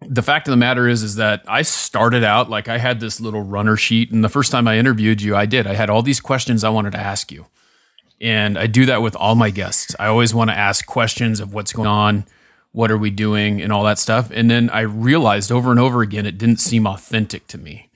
the 0.01 0.21
fact 0.21 0.47
of 0.47 0.51
the 0.51 0.57
matter 0.57 0.87
is, 0.87 1.03
is 1.03 1.15
that 1.15 1.43
I 1.47 1.61
started 1.61 2.23
out 2.23 2.49
like 2.49 2.67
I 2.67 2.77
had 2.77 2.99
this 2.99 3.19
little 3.19 3.41
runner 3.41 3.75
sheet, 3.75 4.11
and 4.11 4.23
the 4.23 4.29
first 4.29 4.51
time 4.51 4.67
I 4.67 4.77
interviewed 4.77 5.21
you, 5.21 5.35
I 5.35 5.45
did. 5.45 5.67
I 5.67 5.73
had 5.73 5.89
all 5.89 6.01
these 6.01 6.21
questions 6.21 6.63
I 6.63 6.69
wanted 6.69 6.91
to 6.91 6.99
ask 6.99 7.31
you, 7.31 7.47
and 8.21 8.57
I 8.57 8.67
do 8.67 8.85
that 8.85 9.01
with 9.01 9.15
all 9.15 9.35
my 9.35 9.49
guests. 9.49 9.95
I 9.99 10.07
always 10.07 10.33
want 10.33 10.49
to 10.49 10.57
ask 10.57 10.85
questions 10.85 11.39
of 11.39 11.53
what's 11.53 11.73
going 11.73 11.87
on, 11.87 12.25
what 12.71 12.91
are 12.91 12.97
we 12.97 13.09
doing, 13.09 13.61
and 13.61 13.71
all 13.71 13.83
that 13.83 13.99
stuff. 13.99 14.31
And 14.31 14.49
then 14.49 14.69
I 14.69 14.81
realized 14.81 15.51
over 15.51 15.71
and 15.71 15.79
over 15.79 16.01
again, 16.01 16.25
it 16.25 16.37
didn't 16.37 16.59
seem 16.59 16.85
authentic 16.85 17.47
to 17.47 17.57
me. 17.57 17.89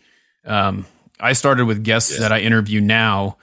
Um, 0.46 0.86
I 1.20 1.34
started 1.34 1.66
with 1.66 1.84
guests 1.84 2.14
yeah. 2.14 2.20
that 2.22 2.32
I 2.32 2.40
interview 2.40 2.82
now. 2.82 3.38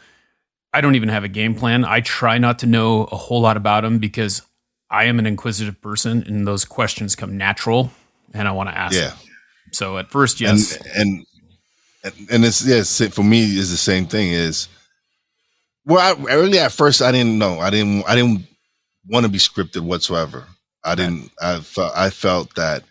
I 0.72 0.80
don't 0.80 0.94
even 0.94 1.08
have 1.08 1.24
a 1.24 1.28
game 1.28 1.54
plan. 1.54 1.84
I 1.84 2.00
try 2.00 2.38
not 2.38 2.60
to 2.60 2.66
know 2.66 3.04
a 3.04 3.16
whole 3.16 3.40
lot 3.40 3.56
about 3.56 3.82
them 3.82 3.98
because 3.98 4.42
I 4.90 5.04
am 5.04 5.18
an 5.18 5.26
inquisitive 5.26 5.80
person, 5.80 6.24
and 6.26 6.46
those 6.46 6.64
questions 6.64 7.16
come 7.16 7.36
natural, 7.36 7.90
and 8.34 8.46
I 8.46 8.52
want 8.52 8.68
to 8.68 8.76
ask. 8.76 8.94
Yeah. 8.94 9.08
Them. 9.08 9.18
So 9.72 9.98
at 9.98 10.10
first, 10.10 10.40
yes, 10.40 10.76
and 10.96 11.24
and 12.02 12.14
and 12.30 12.44
it's 12.44 12.64
yes 12.66 13.00
for 13.14 13.22
me 13.22 13.42
is 13.42 13.70
the 13.70 13.76
same 13.76 14.06
thing. 14.06 14.32
Is 14.32 14.68
well, 15.84 15.98
I, 16.00 16.34
really 16.34 16.58
at 16.58 16.72
first 16.72 17.02
I 17.02 17.12
didn't 17.12 17.38
know. 17.38 17.60
I 17.60 17.70
didn't 17.70 18.04
I 18.08 18.14
didn't 18.16 18.46
want 19.08 19.24
to 19.24 19.30
be 19.30 19.38
scripted 19.38 19.82
whatsoever. 19.82 20.46
I 20.84 20.94
didn't. 20.94 21.30
I 21.40 21.60
felt. 21.60 21.92
I 21.96 22.10
felt 22.10 22.54
that 22.56 22.84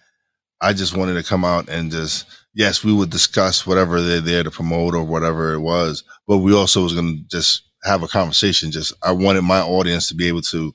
I 0.62 0.74
just 0.74 0.96
wanted 0.96 1.16
to 1.16 1.24
come 1.24 1.46
out 1.46 1.70
and 1.70 1.92
just 1.92 2.26
yes, 2.54 2.84
we 2.84 2.94
would 2.94 3.10
discuss 3.10 3.66
whatever 3.66 4.02
they're 4.02 4.22
there 4.22 4.44
to 4.44 4.52
promote 4.52 4.96
or 4.96 5.04
whatever 5.04 5.54
it 5.54 5.60
was, 5.60 6.04
but 6.28 6.40
we 6.40 6.54
also 6.54 6.84
was 6.84 6.94
going 6.94 7.18
to 7.18 7.24
just 7.28 7.64
have 7.84 8.04
a 8.04 8.08
conversation. 8.08 8.72
Just 8.72 8.94
I 9.04 9.12
wanted 9.12 9.44
my 9.44 9.62
audience 9.62 10.08
to 10.10 10.16
be 10.16 10.28
able 10.28 10.42
to 10.44 10.74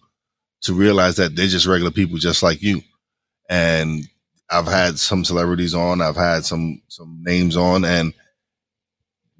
to 0.63 0.73
realize 0.73 1.17
that 1.17 1.37
they're 1.37 1.47
just 1.47 1.67
regular 1.67 1.91
people, 1.91 2.17
just 2.17 2.43
like 2.43 2.63
you. 2.63 2.81
And 3.51 4.09
I've 4.51 4.67
had 4.67 4.99
some 4.99 5.25
celebrities 5.25 5.75
on, 5.75 6.01
I've 6.01 6.17
had 6.17 6.45
some 6.45 6.81
some 6.89 7.21
names 7.23 7.57
on, 7.57 7.85
and 7.85 8.15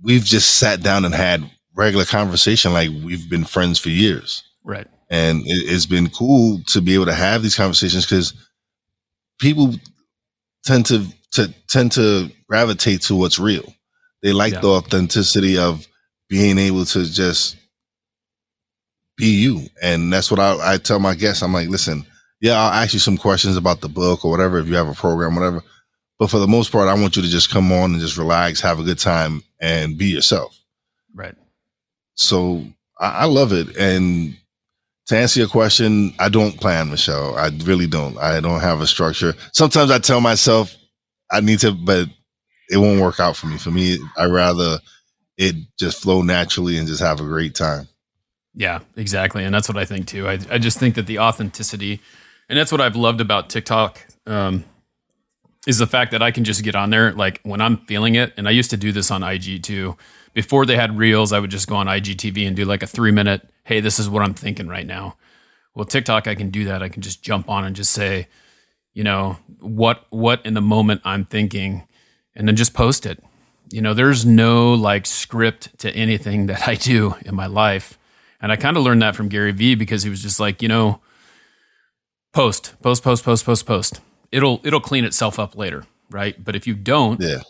we've 0.03 0.25
just 0.25 0.57
sat 0.57 0.83
down 0.83 1.05
and 1.05 1.15
had 1.15 1.51
regular 1.75 2.05
conversation 2.05 2.73
like 2.73 2.91
we've 2.91 3.29
been 3.29 3.45
friends 3.45 3.79
for 3.79 3.89
years. 3.89 4.43
Right. 4.65 4.87
And 5.15 5.43
it, 5.47 5.69
has 5.71 5.87
been 5.87 6.11
cool 6.11 6.61
to 6.69 6.81
be 6.81 6.95
able 6.95 7.07
to 7.07 7.15
have 7.15 7.43
these 7.43 7.55
conversations 7.57 8.05
because 8.05 8.35
people 9.39 9.75
tend 10.65 10.87
to, 10.87 11.07
to 11.33 11.55
tend 11.69 11.93
to 11.93 12.31
gravitate 12.49 13.03
to 13.03 13.15
what's 13.15 13.39
real. 13.39 13.73
They 14.23 14.33
like 14.33 14.55
yeah. 14.55 14.61
the 14.61 14.69
authenticity 14.69 15.57
of 15.57 15.87
being 16.29 16.59
able 16.59 16.85
to 16.87 17.05
just 17.05 17.57
be 19.17 19.27
you. 19.27 19.69
And 19.81 20.13
that's 20.13 20.31
what 20.31 20.41
I, 20.41 20.75
I 20.75 20.79
tell 20.79 20.99
my 20.99 21.15
guests. 21.15 21.43
I'm 21.43 21.53
like, 21.53 21.69
listen, 21.69 22.05
yeah, 22.41 22.61
I'll 22.61 22.83
ask 22.83 22.93
you 22.93 22.99
some 22.99 23.17
questions 23.17 23.57
about 23.57 23.81
the 23.81 23.89
book 23.89 24.25
or 24.25 24.31
whatever 24.31 24.59
if 24.59 24.67
you 24.67 24.75
have 24.75 24.89
a 24.89 24.95
program, 24.95 25.37
whatever. 25.37 25.63
But 26.19 26.31
for 26.31 26.39
the 26.39 26.49
most 26.49 26.73
part, 26.73 26.89
I 26.89 26.95
want 26.95 27.17
you 27.17 27.23
to 27.23 27.29
just 27.29 27.51
come 27.51 27.71
on 27.71 27.93
and 27.93 28.01
just 28.01 28.17
relax, 28.17 28.61
have 28.63 28.81
a 28.81 28.85
good 28.85 28.99
time, 28.99 29.43
and 29.61 29.97
be 29.97 30.07
yourself. 30.07 30.59
Right. 31.15 31.35
So 32.15 32.65
I, 32.99 33.11
I 33.11 33.25
love 33.27 33.53
it. 33.53 33.77
And 33.77 34.37
to 35.07 35.17
answer 35.17 35.41
your 35.41 35.49
question, 35.49 36.15
I 36.19 36.29
don't 36.29 36.59
plan, 36.59 36.91
Michelle. 36.91 37.37
I 37.37 37.51
really 37.65 37.87
don't. 37.87 38.17
I 38.19 38.41
don't 38.41 38.61
have 38.61 38.81
a 38.81 38.87
structure. 38.87 39.35
Sometimes 39.53 39.91
I 39.91 39.99
tell 39.99 40.21
myself 40.21 40.75
I 41.31 41.41
need 41.41 41.59
to, 41.61 41.73
but 41.73 42.09
it 42.71 42.79
won't 42.79 43.01
work 43.01 43.21
out 43.21 43.37
for 43.37 43.47
me. 43.47 43.59
For 43.59 43.71
me, 43.71 43.99
I 44.17 44.27
rather 44.27 44.79
it 45.37 45.57
just 45.79 46.03
flow 46.03 46.23
naturally 46.23 46.79
and 46.79 46.87
just 46.87 47.03
have 47.03 47.21
a 47.21 47.25
great 47.25 47.55
time. 47.55 47.89
Yeah, 48.55 48.81
exactly. 48.97 49.45
And 49.45 49.55
that's 49.55 49.69
what 49.69 49.77
I 49.77 49.85
think 49.85 50.07
too. 50.07 50.29
I, 50.29 50.39
I 50.51 50.59
just 50.59 50.79
think 50.79 50.95
that 50.95 51.07
the 51.07 51.19
authenticity, 51.19 52.01
and 52.49 52.59
that's 52.59 52.71
what 52.71 52.81
I've 52.81 52.97
loved 52.97 53.21
about 53.21 53.51
TikTok, 53.51 54.01
um, 54.27 54.65
is 55.67 55.79
the 55.79 55.87
fact 55.87 56.13
that 56.13 56.23
I 56.23 56.31
can 56.31 56.45
just 56.45 56.63
get 56.63 56.77
on 56.77 56.91
there 56.91 57.13
like 57.13 57.41
when 57.43 57.61
I'm 57.61 57.79
feeling 57.87 58.15
it. 58.15 58.33
And 58.37 58.47
I 58.47 58.53
used 58.53 58.71
to 58.71 58.77
do 58.77 58.93
this 58.93 59.11
on 59.11 59.23
IG 59.23 59.63
too. 59.63 59.97
Before 60.35 60.67
they 60.67 60.77
had 60.77 60.97
reels, 60.97 61.33
I 61.33 61.41
would 61.41 61.51
just 61.51 61.69
go 61.69 61.77
on 61.77 61.87
IGTV 61.87 62.47
and 62.47 62.55
do 62.55 62.65
like 62.65 62.83
a 62.83 62.87
three 62.87 63.13
minute, 63.13 63.49
hey, 63.65 63.81
this 63.81 63.99
is 63.99 64.09
what 64.09 64.23
I'm 64.23 64.35
thinking 64.35 64.69
right 64.69 64.87
now. 64.87 65.17
Well, 65.75 65.85
TikTok, 65.85 66.29
I 66.29 66.35
can 66.35 66.51
do 66.51 66.65
that. 66.67 66.83
I 66.83 66.89
can 66.89 67.03
just 67.03 67.23
jump 67.23 67.49
on 67.51 67.65
and 67.65 67.75
just 67.75 67.93
say, 67.93 68.29
you 68.93 69.03
know, 69.03 69.39
what 69.59 70.07
what 70.11 70.45
in 70.47 70.55
the 70.55 70.61
moment 70.61 71.01
I'm 71.05 71.25
thinking, 71.25 71.87
and 72.35 72.47
then 72.47 72.55
just 72.55 72.75
post 72.75 73.07
it. 73.07 73.23
You 73.71 73.81
know, 73.81 73.93
there's 73.93 74.25
no 74.25 74.73
like 74.75 75.05
script 75.07 75.77
to 75.81 75.91
anything 75.91 76.47
that 76.47 76.69
I 76.69 76.77
do 76.77 77.17
in 77.25 77.35
my 77.35 77.47
life. 77.47 77.99
And 78.41 78.53
I 78.53 78.57
kind 78.57 78.77
of 78.77 78.83
learned 78.83 79.03
that 79.03 79.17
from 79.17 79.29
Gary 79.29 79.53
Vee 79.53 79.75
because 79.75 80.03
he 80.03 80.11
was 80.11 80.23
just 80.23 80.39
like, 80.39 80.61
you 80.63 80.69
know, 80.69 81.01
post, 82.33 82.75
post, 82.83 83.03
post, 83.03 83.25
post, 83.25 83.45
post, 83.45 83.67
post. 83.67 84.01
It'll 84.31 84.61
it'll 84.63 84.81
clean 84.81 85.05
itself 85.05 85.39
up 85.39 85.57
later, 85.57 85.85
right? 86.11 86.43
But 86.43 86.55
if 86.55 86.67
you 86.67 86.75
don't, 86.75 87.21
yeah. 87.21 87.41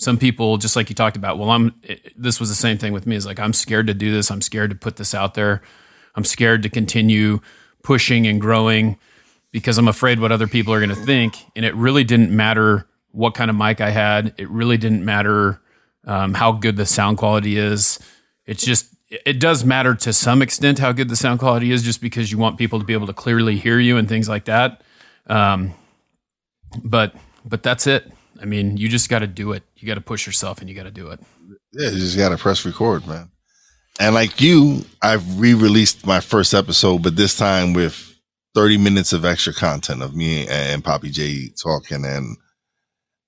Some 0.00 0.16
people, 0.16 0.56
just 0.56 0.76
like 0.76 0.88
you 0.88 0.94
talked 0.94 1.18
about, 1.18 1.38
well, 1.38 1.50
I'm. 1.50 1.74
It, 1.82 2.14
this 2.16 2.40
was 2.40 2.48
the 2.48 2.54
same 2.54 2.78
thing 2.78 2.94
with 2.94 3.06
me. 3.06 3.16
Is 3.16 3.26
like 3.26 3.38
I'm 3.38 3.52
scared 3.52 3.86
to 3.88 3.94
do 3.94 4.10
this. 4.10 4.30
I'm 4.30 4.40
scared 4.40 4.70
to 4.70 4.76
put 4.76 4.96
this 4.96 5.14
out 5.14 5.34
there. 5.34 5.60
I'm 6.14 6.24
scared 6.24 6.62
to 6.62 6.70
continue 6.70 7.40
pushing 7.82 8.26
and 8.26 8.40
growing 8.40 8.98
because 9.52 9.76
I'm 9.76 9.88
afraid 9.88 10.18
what 10.18 10.32
other 10.32 10.46
people 10.46 10.72
are 10.72 10.78
going 10.78 10.88
to 10.88 11.04
think. 11.04 11.36
And 11.54 11.66
it 11.66 11.74
really 11.74 12.02
didn't 12.02 12.34
matter 12.34 12.86
what 13.12 13.34
kind 13.34 13.50
of 13.50 13.56
mic 13.56 13.82
I 13.82 13.90
had. 13.90 14.32
It 14.38 14.48
really 14.48 14.78
didn't 14.78 15.04
matter 15.04 15.60
um, 16.06 16.32
how 16.32 16.52
good 16.52 16.76
the 16.76 16.86
sound 16.86 17.18
quality 17.18 17.58
is. 17.58 17.98
It's 18.46 18.64
just 18.64 18.94
it 19.10 19.38
does 19.38 19.66
matter 19.66 19.94
to 19.96 20.14
some 20.14 20.40
extent 20.40 20.78
how 20.78 20.92
good 20.92 21.10
the 21.10 21.16
sound 21.16 21.40
quality 21.40 21.72
is, 21.72 21.82
just 21.82 22.00
because 22.00 22.32
you 22.32 22.38
want 22.38 22.56
people 22.56 22.78
to 22.78 22.86
be 22.86 22.94
able 22.94 23.08
to 23.08 23.12
clearly 23.12 23.56
hear 23.58 23.78
you 23.78 23.98
and 23.98 24.08
things 24.08 24.30
like 24.30 24.46
that. 24.46 24.82
Um, 25.26 25.74
but 26.82 27.14
but 27.44 27.62
that's 27.62 27.86
it. 27.86 28.10
I 28.40 28.44
mean, 28.46 28.76
you 28.76 28.88
just 28.88 29.08
got 29.08 29.20
to 29.20 29.26
do 29.26 29.52
it. 29.52 29.62
You 29.76 29.86
got 29.86 29.94
to 29.94 30.00
push 30.00 30.26
yourself, 30.26 30.60
and 30.60 30.68
you 30.68 30.74
got 30.74 30.84
to 30.84 30.90
do 30.90 31.08
it. 31.08 31.20
Yeah, 31.72 31.90
you 31.90 31.98
just 31.98 32.16
got 32.16 32.30
to 32.30 32.36
press 32.36 32.64
record, 32.64 33.06
man. 33.06 33.30
And 33.98 34.14
like 34.14 34.40
you, 34.40 34.84
I've 35.02 35.38
re-released 35.38 36.06
my 36.06 36.20
first 36.20 36.54
episode, 36.54 37.02
but 37.02 37.16
this 37.16 37.36
time 37.36 37.74
with 37.74 38.14
30 38.54 38.78
minutes 38.78 39.12
of 39.12 39.24
extra 39.24 39.52
content 39.52 40.02
of 40.02 40.14
me 40.14 40.48
and 40.48 40.82
Poppy 40.82 41.10
J 41.10 41.48
talking 41.62 42.04
and 42.04 42.36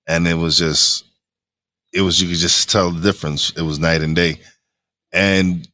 and 0.07 0.27
it 0.27 0.35
was 0.35 0.59
just 0.59 1.05
it 1.92 2.01
was 2.01 2.20
you 2.20 2.29
could 2.29 2.38
just 2.38 2.70
tell 2.70 2.90
the 2.90 3.01
difference. 3.01 3.51
It 3.51 3.62
was 3.62 3.79
night 3.79 4.01
and 4.01 4.16
day. 4.16 4.40
And 5.12 5.68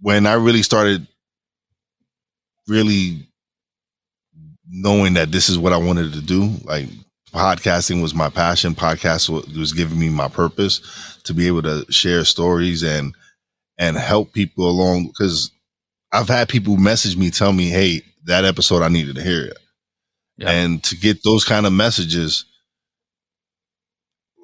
when 0.00 0.26
I 0.26 0.34
really 0.34 0.62
started 0.62 1.06
really 2.68 3.26
knowing 4.68 5.14
that 5.14 5.32
this 5.32 5.48
is 5.48 5.58
what 5.58 5.72
I 5.72 5.76
wanted 5.76 6.12
to 6.12 6.20
do, 6.20 6.50
like 6.64 6.88
podcasting 7.30 8.02
was 8.02 8.14
my 8.14 8.28
passion, 8.28 8.74
podcast 8.74 9.28
was 9.56 9.72
giving 9.72 9.98
me 9.98 10.08
my 10.08 10.28
purpose 10.28 11.18
to 11.24 11.34
be 11.34 11.46
able 11.46 11.62
to 11.62 11.84
share 11.90 12.24
stories 12.24 12.82
and 12.82 13.14
and 13.78 13.96
help 13.96 14.32
people 14.32 14.68
along 14.68 15.06
because 15.06 15.50
I've 16.12 16.28
had 16.28 16.48
people 16.48 16.76
message 16.76 17.16
me 17.16 17.30
tell 17.30 17.52
me, 17.52 17.68
"Hey, 17.68 18.02
that 18.24 18.44
episode 18.44 18.82
I 18.82 18.88
needed 18.88 19.16
to 19.16 19.22
hear 19.22 19.46
it." 19.46 19.56
Yeah. 20.36 20.50
And 20.50 20.82
to 20.84 20.96
get 20.96 21.22
those 21.22 21.44
kind 21.44 21.66
of 21.66 21.72
messages 21.72 22.46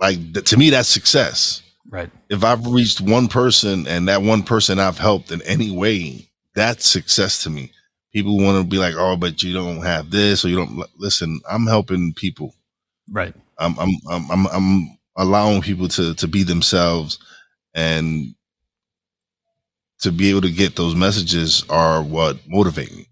like 0.01 0.19
to 0.45 0.57
me 0.57 0.71
that's 0.71 0.89
success. 0.89 1.63
Right. 1.89 2.11
If 2.29 2.45
i've 2.45 2.67
reached 2.67 3.01
one 3.01 3.29
person 3.29 3.87
and 3.87 4.09
that 4.09 4.23
one 4.23 4.43
person 4.43 4.79
i've 4.79 4.99
helped 4.99 5.31
in 5.31 5.41
any 5.43 5.71
way 5.71 6.29
that's 6.55 6.87
success 6.87 7.43
to 7.45 7.51
me. 7.51 7.71
People 8.13 8.39
want 8.39 8.63
to 8.63 8.69
be 8.69 8.79
like 8.79 8.95
oh 8.97 9.17
but 9.17 9.43
you 9.43 9.53
don't 9.53 9.83
have 9.83 10.11
this 10.11 10.45
or 10.45 10.49
you 10.49 10.57
don't 10.57 10.83
listen 10.99 11.41
i'm 11.49 11.67
helping 11.67 12.13
people 12.13 12.55
right 13.11 13.35
i'm 13.59 13.79
i'm 13.79 13.91
i'm 14.31 14.47
i'm, 14.49 14.99
allowing 15.19 15.63
people 15.63 15.89
to 15.89 16.13
to 16.15 16.29
be 16.29 16.43
themselves 16.43 17.19
and 17.75 18.35
to 19.99 20.13
be 20.13 20.29
able 20.29 20.43
to 20.43 20.51
get 20.51 20.77
those 20.77 20.95
messages 20.95 21.65
are 21.71 22.03
what 22.03 22.37
motivate 22.47 22.95
me 22.95 23.09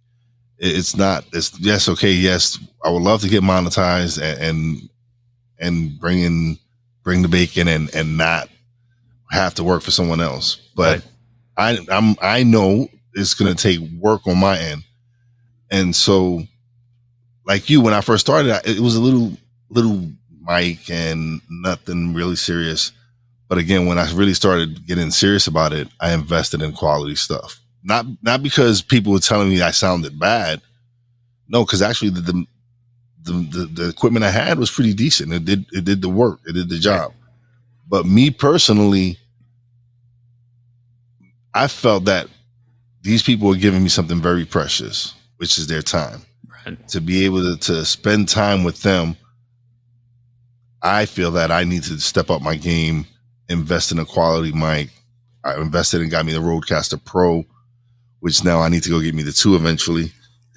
it's 0.59 0.95
not 0.95 1.25
it's 1.33 1.59
yes 1.61 1.89
okay 1.89 2.13
yes 2.13 2.59
i 2.85 2.91
would 2.91 3.01
love 3.01 3.23
to 3.23 3.29
get 3.29 3.43
monetized 3.43 4.21
and 4.21 4.39
and, 4.41 4.89
and 5.59 5.99
bring 5.99 6.19
in 6.21 6.59
bring 7.03 7.23
the 7.23 7.29
bacon 7.29 7.69
and 7.69 7.95
and 7.95 8.19
not 8.19 8.51
have 9.35 9.55
to 9.55 9.65
work 9.65 9.83
for 9.83 9.91
someone 9.91 10.21
else. 10.21 10.57
But 10.75 11.05
right. 11.59 11.79
I 11.91 11.95
I'm 11.95 12.17
I 12.21 12.43
know 12.43 12.89
it's 13.13 13.35
gonna 13.35 13.55
take 13.55 13.81
work 14.01 14.27
on 14.27 14.39
my 14.39 14.59
end, 14.59 14.85
and 15.71 15.95
so 15.95 16.43
like 17.47 17.69
you, 17.69 17.81
when 17.81 17.95
I 17.95 18.01
first 18.01 18.25
started, 18.25 18.61
it 18.65 18.81
was 18.81 18.97
a 18.97 19.01
little 19.01 19.37
little 19.75 20.11
mic 20.47 20.91
and 20.91 21.41
nothing 21.51 22.15
really 22.15 22.37
serious. 22.37 22.93
But 23.49 23.59
again, 23.59 23.87
when 23.87 23.99
I 23.99 24.11
really 24.13 24.35
started 24.35 24.87
getting 24.87 25.11
serious 25.11 25.47
about 25.47 25.73
it, 25.73 25.89
I 26.01 26.13
invested 26.15 26.63
in 26.63 26.73
quality 26.73 27.17
stuff. 27.17 27.61
Not 27.83 28.07
not 28.23 28.43
because 28.43 28.81
people 28.81 29.13
were 29.13 29.19
telling 29.19 29.51
me 29.51 29.61
I 29.61 29.71
sounded 29.71 30.19
bad. 30.19 30.63
No, 31.49 31.65
because 31.65 31.83
actually 31.83 32.11
the, 32.11 32.21
the 32.23 32.47
the, 33.25 33.71
the, 33.73 33.89
equipment 33.89 34.25
I 34.25 34.31
had 34.31 34.59
was 34.59 34.71
pretty 34.71 34.93
decent. 34.93 35.33
It 35.33 35.45
did 35.45 35.67
it 35.73 35.85
did 35.85 36.03
the 36.03 36.09
work. 36.09 36.41
It 36.47 36.53
did 36.53 36.69
the 36.69 36.79
job. 36.79 37.13
But 37.89 38.07
me 38.07 38.31
personally, 38.31 39.19
I 41.55 41.69
felt 41.69 42.07
that 42.07 42.29
these 43.03 43.23
people 43.23 43.49
were 43.49 43.57
giving 43.57 43.83
me 43.83 43.89
something 43.89 44.21
very 44.21 44.45
precious, 44.45 45.15
which 45.37 45.59
is 45.59 45.67
their 45.67 45.83
time. 45.83 46.23
Right. 46.67 46.89
To 46.89 47.01
be 47.01 47.25
able 47.27 47.43
to, 47.43 47.61
to 47.73 47.85
spend 47.85 48.29
time 48.29 48.65
with 48.65 48.83
them, 48.83 49.17
I 50.85 51.07
feel 51.07 51.31
that 51.33 51.51
I 51.51 51.65
need 51.65 51.83
to 51.85 51.99
step 51.99 52.29
up 52.31 52.43
my 52.43 52.57
game, 52.57 53.07
invest 53.49 53.91
in 53.91 53.99
a 53.99 54.05
quality 54.05 54.53
mic. 54.53 54.91
I 55.43 55.59
invested 55.59 56.03
and 56.03 56.11
got 56.11 56.27
me 56.27 56.33
the 56.33 56.41
Rodecaster 56.41 57.03
Pro, 57.03 57.45
which 58.21 58.45
now 58.45 58.61
I 58.61 58.69
need 58.69 58.83
to 58.83 58.91
go 58.91 59.01
get 59.01 59.15
me 59.15 59.23
the 59.23 59.33
two 59.33 59.57
eventually. 59.57 60.13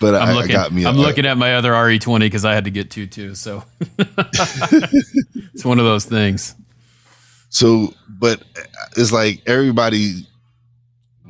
but 0.00 0.14
I'm 0.14 0.28
I, 0.28 0.32
looking, 0.32 0.50
I 0.50 0.54
got 0.54 0.72
me. 0.72 0.84
I'm 0.84 0.96
looking 0.96 1.26
at 1.26 1.38
my 1.38 1.54
other 1.54 1.72
RE20 1.72 2.18
because 2.20 2.44
I 2.44 2.54
had 2.54 2.64
to 2.64 2.70
get 2.72 2.90
two 2.90 3.06
too. 3.06 3.36
So 3.36 3.62
it's 3.98 5.64
one 5.64 5.78
of 5.78 5.84
those 5.84 6.04
things. 6.04 6.56
So, 7.50 7.94
but 8.08 8.42
it's 8.96 9.12
like 9.12 9.42
everybody 9.46 10.26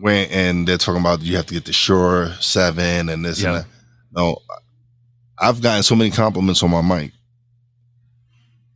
went 0.00 0.32
and 0.32 0.66
they're 0.66 0.78
talking 0.78 1.00
about 1.00 1.20
you 1.20 1.36
have 1.36 1.46
to 1.46 1.54
get 1.54 1.66
the 1.66 1.72
Shure 1.72 2.32
Seven 2.40 3.10
and 3.10 3.24
this 3.24 3.42
yeah. 3.42 3.48
and 3.48 3.58
that. 3.58 3.66
No, 4.14 4.38
I've 5.42 5.60
gotten 5.60 5.82
so 5.82 5.96
many 5.96 6.10
compliments 6.10 6.62
on 6.62 6.70
my 6.70 6.82
mic, 6.82 7.12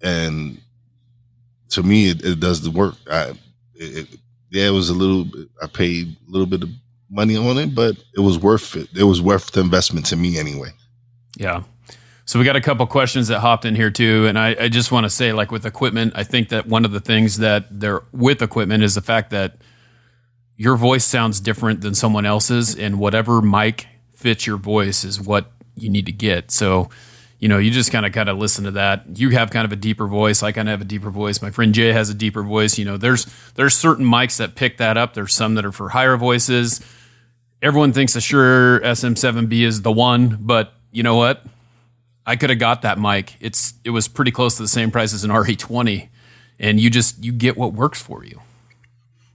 and 0.02 0.60
to 1.70 1.82
me, 1.82 2.10
it, 2.10 2.24
it 2.24 2.40
does 2.40 2.60
the 2.60 2.70
work. 2.70 2.96
I, 3.08 3.30
it, 3.74 3.98
it, 3.98 4.08
yeah, 4.50 4.66
it 4.66 4.72
was 4.72 4.90
a 4.90 4.94
little. 4.94 5.26
I 5.62 5.68
paid 5.68 6.08
a 6.08 6.30
little 6.30 6.46
bit 6.46 6.64
of 6.64 6.70
money 7.08 7.36
on 7.36 7.56
it, 7.58 7.74
but 7.74 7.96
it 8.16 8.20
was 8.20 8.36
worth 8.36 8.74
it. 8.74 8.88
It 8.96 9.04
was 9.04 9.22
worth 9.22 9.52
the 9.52 9.60
investment 9.60 10.06
to 10.06 10.16
me 10.16 10.38
anyway. 10.38 10.70
Yeah. 11.36 11.62
So 12.24 12.40
we 12.40 12.44
got 12.44 12.56
a 12.56 12.60
couple 12.60 12.84
questions 12.88 13.28
that 13.28 13.38
hopped 13.38 13.64
in 13.64 13.76
here 13.76 13.90
too, 13.90 14.26
and 14.26 14.36
I, 14.36 14.56
I 14.62 14.68
just 14.68 14.90
want 14.90 15.04
to 15.04 15.10
say, 15.10 15.32
like 15.32 15.52
with 15.52 15.64
equipment, 15.64 16.14
I 16.16 16.24
think 16.24 16.48
that 16.48 16.66
one 16.66 16.84
of 16.84 16.90
the 16.90 16.98
things 16.98 17.38
that 17.38 17.66
they're 17.70 18.02
with 18.10 18.42
equipment 18.42 18.82
is 18.82 18.96
the 18.96 19.00
fact 19.00 19.30
that 19.30 19.58
your 20.56 20.76
voice 20.76 21.04
sounds 21.04 21.38
different 21.38 21.82
than 21.82 21.94
someone 21.94 22.26
else's, 22.26 22.74
and 22.74 22.98
whatever 22.98 23.40
mic 23.40 23.86
fits 24.16 24.44
your 24.44 24.56
voice 24.56 25.04
is 25.04 25.20
what 25.20 25.52
you 25.76 25.90
need 25.90 26.06
to 26.06 26.12
get. 26.12 26.50
So, 26.50 26.88
you 27.38 27.48
know, 27.48 27.58
you 27.58 27.70
just 27.70 27.92
kind 27.92 28.06
of 28.06 28.12
kind 28.12 28.28
of 28.28 28.38
listen 28.38 28.64
to 28.64 28.70
that. 28.72 29.04
You 29.18 29.30
have 29.30 29.50
kind 29.50 29.64
of 29.64 29.72
a 29.72 29.76
deeper 29.76 30.06
voice. 30.06 30.42
I 30.42 30.52
kind 30.52 30.68
of 30.68 30.72
have 30.72 30.80
a 30.80 30.86
deeper 30.86 31.10
voice. 31.10 31.42
My 31.42 31.50
friend 31.50 31.74
Jay 31.74 31.92
has 31.92 32.08
a 32.10 32.14
deeper 32.14 32.42
voice. 32.42 32.78
You 32.78 32.84
know, 32.84 32.96
there's 32.96 33.26
there's 33.54 33.74
certain 33.74 34.06
mics 34.06 34.38
that 34.38 34.54
pick 34.54 34.78
that 34.78 34.96
up. 34.96 35.14
There's 35.14 35.34
some 35.34 35.54
that 35.54 35.64
are 35.64 35.72
for 35.72 35.90
higher 35.90 36.16
voices. 36.16 36.80
Everyone 37.62 37.92
thinks 37.92 38.16
a 38.16 38.20
Shure 38.20 38.80
SM7B 38.80 39.62
is 39.62 39.82
the 39.82 39.92
one, 39.92 40.38
but 40.40 40.72
you 40.92 41.02
know 41.02 41.16
what? 41.16 41.44
I 42.26 42.36
could 42.36 42.50
have 42.50 42.58
got 42.58 42.82
that 42.82 42.98
mic. 42.98 43.36
It's 43.40 43.74
it 43.84 43.90
was 43.90 44.08
pretty 44.08 44.30
close 44.30 44.56
to 44.56 44.62
the 44.62 44.68
same 44.68 44.90
price 44.90 45.14
as 45.14 45.22
an 45.22 45.30
RE20, 45.30 46.08
and 46.58 46.80
you 46.80 46.90
just 46.90 47.22
you 47.22 47.32
get 47.32 47.56
what 47.56 47.72
works 47.72 48.02
for 48.02 48.24
you. 48.24 48.40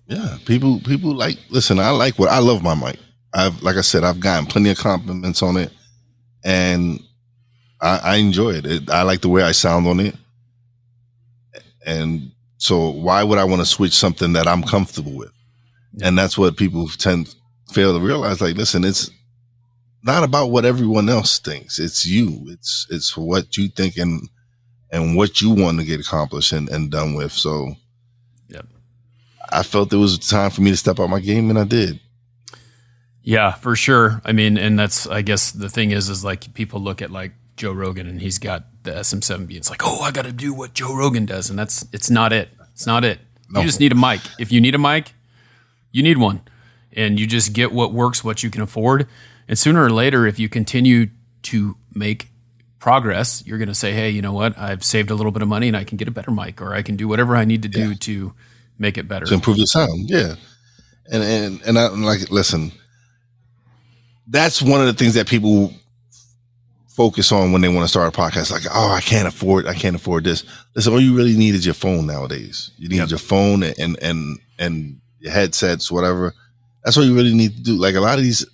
Yeah, 0.07 0.37
people 0.45 0.81
people 0.81 1.13
like 1.15 1.37
listen. 1.49 1.79
I 1.79 1.91
like 1.91 2.19
what 2.19 2.29
I 2.29 2.39
love 2.39 2.61
my 2.61 2.75
mic. 2.75 2.97
I've 3.33 3.61
like 3.63 3.77
I 3.77 3.81
said, 3.81 4.03
I've 4.03 4.19
gotten 4.19 4.45
plenty 4.45 4.71
of 4.71 4.77
compliments 4.77 5.41
on 5.41 5.55
it, 5.55 5.71
and 6.43 7.01
I, 7.79 7.97
I 8.03 8.15
enjoy 8.17 8.51
it. 8.51 8.65
it. 8.65 8.89
I 8.89 9.03
like 9.03 9.21
the 9.21 9.29
way 9.29 9.43
I 9.43 9.51
sound 9.51 9.87
on 9.87 9.99
it, 9.99 10.15
and 11.85 12.31
so 12.57 12.89
why 12.89 13.23
would 13.23 13.39
I 13.39 13.43
want 13.43 13.61
to 13.61 13.65
switch 13.65 13.93
something 13.93 14.33
that 14.33 14.47
I'm 14.47 14.63
comfortable 14.63 15.13
with? 15.13 15.31
Yeah. 15.93 16.07
And 16.07 16.17
that's 16.17 16.37
what 16.37 16.57
people 16.57 16.87
tend 16.89 17.33
fail 17.71 17.97
to 17.97 18.05
realize. 18.05 18.39
Like, 18.41 18.55
listen, 18.55 18.83
it's 18.83 19.09
not 20.03 20.23
about 20.23 20.51
what 20.51 20.65
everyone 20.65 21.09
else 21.09 21.39
thinks. 21.39 21.79
It's 21.79 22.05
you. 22.05 22.45
It's 22.47 22.87
it's 22.89 23.17
what 23.17 23.57
you 23.57 23.67
think 23.67 23.97
and 23.97 24.29
and 24.91 25.15
what 25.15 25.41
you 25.41 25.51
want 25.51 25.79
to 25.79 25.85
get 25.85 25.99
accomplished 25.99 26.51
and, 26.51 26.69
and 26.69 26.91
done 26.91 27.13
with. 27.15 27.31
So 27.31 27.75
Yep. 28.49 28.65
I 29.51 29.63
felt 29.63 29.93
it 29.93 29.97
was 29.97 30.17
time 30.19 30.51
for 30.51 30.61
me 30.61 30.71
to 30.71 30.77
step 30.77 30.99
out 30.99 31.09
my 31.09 31.19
game, 31.19 31.49
and 31.49 31.57
I 31.57 31.63
did. 31.63 31.99
Yeah, 33.23 33.53
for 33.53 33.75
sure. 33.75 34.21
I 34.25 34.31
mean, 34.31 34.57
and 34.57 34.77
that's 34.77 35.07
I 35.07 35.21
guess 35.21 35.51
the 35.51 35.69
thing 35.69 35.91
is, 35.91 36.09
is 36.09 36.23
like 36.23 36.53
people 36.53 36.79
look 36.79 37.01
at 37.01 37.11
like 37.11 37.33
Joe 37.55 37.71
Rogan, 37.71 38.07
and 38.07 38.19
he's 38.19 38.39
got 38.39 38.65
the 38.83 38.91
SM7B. 38.91 39.55
It's 39.55 39.69
like, 39.69 39.81
oh, 39.83 40.01
I 40.01 40.11
got 40.11 40.25
to 40.25 40.31
do 40.31 40.53
what 40.53 40.73
Joe 40.73 40.95
Rogan 40.95 41.25
does, 41.25 41.49
and 41.49 41.57
that's 41.57 41.85
it's 41.93 42.09
not 42.09 42.33
it. 42.33 42.49
It's 42.73 42.87
not 42.87 43.03
it. 43.03 43.19
No. 43.49 43.59
You 43.59 43.67
just 43.67 43.79
need 43.79 43.91
a 43.91 43.95
mic. 43.95 44.21
If 44.39 44.51
you 44.51 44.61
need 44.61 44.75
a 44.75 44.79
mic, 44.79 45.13
you 45.91 46.01
need 46.01 46.17
one, 46.17 46.41
and 46.93 47.19
you 47.19 47.27
just 47.27 47.53
get 47.53 47.71
what 47.71 47.93
works, 47.93 48.23
what 48.23 48.43
you 48.43 48.49
can 48.49 48.61
afford. 48.61 49.07
And 49.47 49.59
sooner 49.59 49.83
or 49.83 49.89
later, 49.89 50.25
if 50.25 50.39
you 50.39 50.49
continue 50.49 51.07
to 51.43 51.75
make 51.93 52.29
progress, 52.79 53.43
you're 53.45 53.57
going 53.57 53.67
to 53.67 53.75
say, 53.75 53.91
hey, 53.91 54.09
you 54.09 54.21
know 54.21 54.33
what? 54.33 54.57
I've 54.57 54.83
saved 54.83 55.11
a 55.11 55.15
little 55.15 55.31
bit 55.31 55.41
of 55.41 55.47
money, 55.47 55.67
and 55.67 55.77
I 55.77 55.83
can 55.83 55.97
get 55.97 56.07
a 56.07 56.11
better 56.11 56.31
mic, 56.31 56.61
or 56.61 56.73
I 56.73 56.81
can 56.81 56.95
do 56.95 57.07
whatever 57.07 57.35
I 57.35 57.45
need 57.45 57.61
to 57.63 57.69
do 57.69 57.89
yeah. 57.89 57.95
to 57.99 58.33
make 58.79 58.97
it 58.97 59.07
better 59.07 59.25
to 59.27 59.33
improve 59.33 59.57
the 59.57 59.67
sound. 59.67 60.09
Yeah, 60.09 60.35
and 61.11 61.23
and 61.23 61.61
and 61.63 61.77
I'm 61.77 62.03
like, 62.03 62.31
listen, 62.31 62.71
that's 64.31 64.61
one 64.61 64.79
of 64.79 64.87
the 64.87 64.93
things 64.93 65.13
that 65.13 65.27
people 65.27 65.73
focus 66.87 67.31
on 67.31 67.51
when 67.51 67.61
they 67.61 67.67
want 67.67 67.83
to 67.83 67.87
start 67.87 68.15
a 68.15 68.17
podcast. 68.17 68.51
Like, 68.51 68.63
oh, 68.73 68.91
I 68.91 69.01
can't 69.01 69.27
afford, 69.27 69.67
I 69.67 69.73
can't 69.73 69.95
afford 69.95 70.23
this. 70.23 70.43
Listen, 70.75 70.93
all 70.93 71.01
you 71.01 71.15
really 71.15 71.37
need 71.37 71.53
is 71.53 71.65
your 71.65 71.75
phone 71.75 72.07
nowadays. 72.07 72.71
You 72.77 72.89
need 72.89 72.97
yep. 72.97 73.09
your 73.09 73.19
phone 73.19 73.63
and 73.63 74.01
and 74.01 74.39
and 74.57 75.01
your 75.19 75.31
headsets, 75.31 75.91
whatever. 75.91 76.33
That's 76.83 76.97
what 76.97 77.05
you 77.05 77.15
really 77.15 77.33
need 77.33 77.55
to 77.57 77.61
do. 77.61 77.75
Like 77.75 77.95
a 77.95 77.99
lot 77.99 78.17
of 78.17 78.23
these 78.23 78.45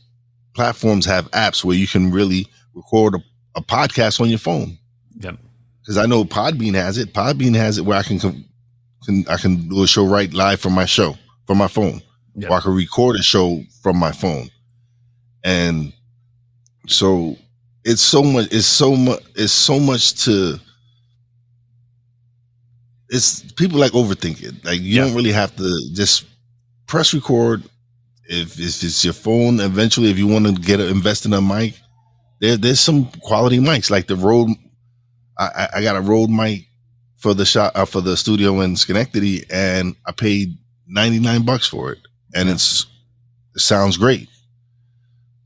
platforms 0.54 1.06
have 1.06 1.30
apps 1.32 1.64
where 1.64 1.78
you 1.78 1.88
can 1.88 2.12
really 2.12 2.48
record 2.74 3.16
a, 3.16 3.20
a 3.56 3.62
podcast 3.62 4.20
on 4.20 4.30
your 4.30 4.40
phone. 4.40 4.78
Yep. 5.20 5.38
Because 5.82 5.98
I 5.98 6.08
know 6.08 6.26
Podbean 6.26 6.74
has 6.74 6.98
it. 6.98 7.14
Podbean 7.14 7.56
has 7.56 7.78
it 7.78 7.86
where 7.86 7.98
I 7.98 8.04
can 8.04 8.20
can 8.20 9.26
I 9.30 9.38
can 9.38 9.70
do 9.70 9.84
a 9.84 9.88
show 9.88 10.06
right 10.06 10.34
live 10.34 10.60
from 10.60 10.74
my 10.74 10.86
show 10.86 11.16
from 11.46 11.60
my 11.60 11.68
phone, 11.68 12.02
yep. 12.36 12.52
or 12.52 12.58
I 12.58 12.60
can 12.62 12.76
record 12.76 13.16
a 13.16 13.24
show 13.24 13.64
from 13.82 13.98
my 13.98 14.12
phone, 14.12 14.50
and 15.48 15.94
so 16.88 17.38
it's 17.86 18.02
so 18.02 18.22
much. 18.22 18.50
It's 18.52 18.68
so 18.68 18.96
much. 18.96 19.24
It's 19.36 19.54
so 19.54 19.80
much 19.80 20.26
to. 20.26 20.60
It's 23.10 23.50
people 23.54 23.80
like 23.80 23.94
overthink 23.94 24.44
it. 24.44 24.66
Like 24.66 24.82
you 24.82 25.00
don't 25.00 25.16
really 25.16 25.32
have 25.32 25.56
to 25.56 25.90
just 25.94 26.26
press 26.86 27.14
record. 27.14 27.64
If, 28.30 28.60
if 28.60 28.84
it's 28.84 29.06
your 29.06 29.14
phone, 29.14 29.62
eventually, 29.62 30.12
if 30.12 30.18
you 30.18 30.28
want 30.28 30.48
to 30.48 30.52
get 30.52 30.82
a, 30.82 30.88
invest 30.90 31.26
in 31.26 31.32
a 31.32 31.42
mic, 31.42 31.76
there 32.42 32.58
there's 32.58 32.82
some 32.82 33.06
quality 33.22 33.60
mics 33.60 33.90
like 33.90 34.08
the 34.08 34.18
Rode 34.18 34.50
I, 35.40 35.70
I 35.76 35.82
got 35.82 35.96
a 35.96 36.02
Rode 36.02 36.30
mic 36.30 36.68
for 37.16 37.34
the 37.34 37.46
shot 37.46 37.74
uh, 37.74 37.86
for 37.86 38.02
the 38.02 38.18
studio 38.18 38.60
in 38.60 38.76
Schenectady, 38.76 39.46
and 39.50 39.96
I 40.06 40.12
paid 40.12 40.58
ninety 40.86 41.20
nine 41.20 41.46
bucks 41.46 41.68
for 41.68 41.94
it, 41.94 42.00
and 42.36 42.50
it's 42.50 42.86
it 43.56 43.62
sounds 43.62 43.96
great. 43.96 44.28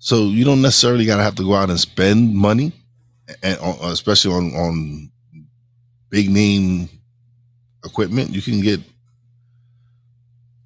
So 0.04 0.24
you 0.24 0.44
don't 0.44 0.64
necessarily 0.64 1.06
got 1.06 1.18
to 1.18 1.24
have 1.24 1.36
to 1.36 1.44
go 1.44 1.54
out 1.54 1.70
and 1.70 1.80
spend 1.80 2.34
money, 2.36 2.74
and 3.44 3.60
uh, 3.62 3.76
especially 3.84 4.34
on 4.34 4.52
on 4.56 5.12
big 6.10 6.28
name 6.28 6.90
equipment. 7.86 8.32
You 8.32 8.42
can 8.42 8.62
get 8.62 8.82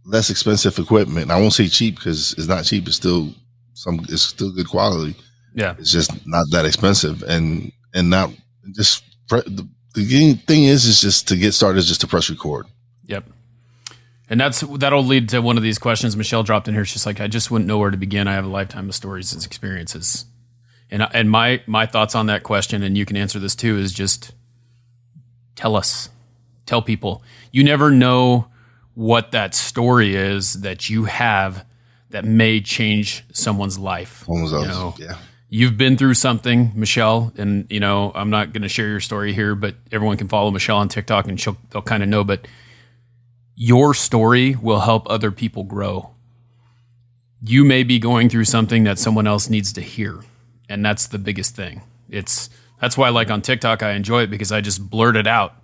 less 0.06 0.30
expensive 0.30 0.80
equipment. 0.80 1.32
I 1.32 1.39
won't 1.39 1.52
say 1.52 1.67
cheap 1.67 1.98
because 1.98 2.32
it's 2.38 2.48
not 2.48 2.63
cheap. 2.63 2.88
It's 2.88 2.95
still 2.95 3.34
some. 3.74 4.00
It's 4.08 4.21
still 4.21 4.54
good 4.54 4.69
quality. 4.69 5.17
Yeah, 5.54 5.76
it's 5.78 5.91
just 5.91 6.12
not 6.26 6.45
that 6.52 6.63
expensive, 6.63 7.21
and 7.24 7.74
and 7.93 8.10
not 8.10 8.32
just 8.71 9.04
the 9.30 9.67
the 9.95 10.34
thing 10.48 10.63
is, 10.63 10.86
is 10.86 11.02
just 11.02 11.28
to 11.28 11.36
get 11.36 11.52
started, 11.52 11.80
is 11.80 11.89
just 11.89 12.00
to 12.02 12.08
press 12.08 12.30
record. 12.30 12.67
Yep. 13.08 13.26
And 14.29 14.39
that's 14.39 14.61
that'll 14.61 15.03
lead 15.03 15.29
to 15.29 15.41
one 15.41 15.57
of 15.57 15.63
these 15.63 15.77
questions 15.77 16.17
Michelle 16.17 16.43
dropped 16.43 16.67
in 16.67 16.73
here. 16.73 16.85
She's 16.85 17.05
like, 17.05 17.21
I 17.21 17.27
just 17.27 17.51
wouldn't 17.51 17.67
know 17.67 17.77
where 17.77 17.91
to 17.91 17.97
begin. 17.97 18.27
I 18.27 18.33
have 18.33 18.45
a 18.45 18.49
lifetime 18.49 18.89
of 18.89 18.95
stories 18.95 19.33
and 19.33 19.45
experiences. 19.45 20.25
And 20.89 21.07
and 21.13 21.29
my 21.29 21.61
my 21.67 21.85
thoughts 21.85 22.15
on 22.15 22.25
that 22.27 22.43
question, 22.43 22.81
and 22.83 22.97
you 22.97 23.05
can 23.05 23.17
answer 23.17 23.39
this 23.39 23.55
too, 23.55 23.77
is 23.77 23.93
just 23.93 24.33
tell 25.55 25.75
us, 25.75 26.09
tell 26.65 26.81
people. 26.81 27.23
You 27.51 27.63
never 27.63 27.91
know 27.91 28.47
what 28.95 29.31
that 29.31 29.53
story 29.53 30.15
is 30.15 30.61
that 30.61 30.89
you 30.89 31.05
have 31.05 31.65
that 32.09 32.25
may 32.25 32.61
change 32.61 33.23
someone's 33.31 33.77
life. 33.77 34.27
Almost 34.27 34.53
you 34.53 34.67
know? 34.67 34.95
yeah 34.97 35.17
you've 35.49 35.77
been 35.77 35.95
through 35.95 36.15
something, 36.15 36.71
Michelle, 36.75 37.31
and 37.38 37.65
you 37.69 37.79
know 37.79 38.11
I'm 38.13 38.29
not 38.29 38.53
going 38.53 38.63
to 38.63 38.69
share 38.69 38.88
your 38.88 38.99
story 38.99 39.33
here, 39.33 39.55
but 39.55 39.75
everyone 39.91 40.17
can 40.17 40.27
follow 40.27 40.51
Michelle 40.51 40.77
on 40.77 40.89
TikTok 40.89 41.27
and 41.27 41.39
she'll 41.39 41.57
they'll 41.69 41.81
kind 41.81 42.03
of 42.03 42.09
know. 42.09 42.23
But 42.23 42.47
your 43.56 43.94
story 43.94 44.56
will 44.56 44.82
help 44.82 45.10
other 45.10 45.32
people 45.32 45.63
grow. 45.63 46.12
You 47.41 47.63
may 47.63 47.84
be 47.84 48.00
going 48.00 48.30
through 48.30 48.46
something 48.46 48.84
that 48.84 49.00
someone 49.00 49.28
else 49.28 49.50
needs 49.50 49.72
to 49.74 49.82
hear, 49.82 50.22
and 50.68 50.84
that's 50.84 51.08
the 51.08 51.18
biggest 51.18 51.56
thing. 51.56 51.82
It's 52.10 52.50
that's 52.82 52.98
why, 52.98 53.10
like 53.10 53.32
on 53.32 53.41
TikTok, 53.41 53.82
I 53.84 53.91
enjoy 53.91 54.24
it 54.24 54.30
because 54.30 54.52
I 54.52 54.62
just 54.62 54.89
blurt 54.89 55.15
it 55.15 55.28
out. 55.28 55.56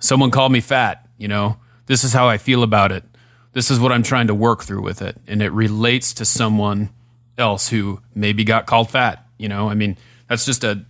Someone 0.00 0.30
called 0.30 0.52
me 0.52 0.60
fat. 0.60 1.08
You 1.18 1.28
know, 1.28 1.58
this 1.86 2.04
is 2.04 2.12
how 2.12 2.28
I 2.28 2.38
feel 2.38 2.62
about 2.62 2.92
it. 2.92 3.04
This 3.52 3.70
is 3.70 3.80
what 3.80 3.92
I'm 3.92 4.02
trying 4.02 4.26
to 4.28 4.34
work 4.34 4.62
through 4.62 4.82
with 4.82 5.02
it, 5.02 5.16
and 5.26 5.42
it 5.42 5.50
relates 5.50 6.12
to 6.14 6.24
someone 6.24 6.90
else 7.36 7.68
who 7.68 8.00
maybe 8.14 8.44
got 8.44 8.66
called 8.66 8.90
fat. 8.90 9.26
You 9.36 9.48
know, 9.48 9.68
I 9.68 9.74
mean, 9.74 9.96
that's 10.28 10.44
just 10.44 10.64
a 10.64 10.84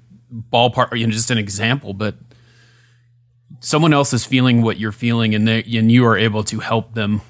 ballpark, 0.52 0.98
you 0.98 1.06
know, 1.06 1.12
just 1.12 1.30
an 1.30 1.38
example, 1.38 1.92
but 1.92 2.16
someone 3.60 3.92
else 3.92 4.12
is 4.12 4.24
feeling 4.24 4.62
what 4.62 4.78
you're 4.78 4.92
feeling 4.92 5.34
and 5.34 5.46
they, 5.46 5.62
and 5.62 5.90
you 5.90 6.04
are 6.06 6.16
able 6.16 6.44
to 6.44 6.60
help 6.60 6.94
them, 6.94 7.20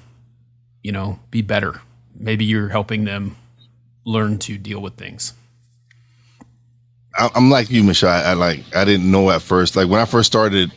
you 0.83 0.91
know, 0.91 1.19
be 1.31 1.41
better. 1.41 1.81
Maybe 2.15 2.45
you're 2.45 2.69
helping 2.69 3.05
them 3.05 3.35
learn 4.05 4.39
to 4.39 4.57
deal 4.57 4.81
with 4.81 4.95
things. 4.95 5.33
I'm 7.17 7.49
like 7.49 7.69
you, 7.69 7.83
Michelle. 7.83 8.09
I, 8.09 8.21
I 8.21 8.33
like, 8.33 8.63
I 8.75 8.85
didn't 8.85 9.09
know 9.09 9.29
at 9.31 9.41
first, 9.41 9.75
like 9.75 9.89
when 9.89 9.99
I 9.99 10.05
first 10.05 10.27
started, 10.27 10.71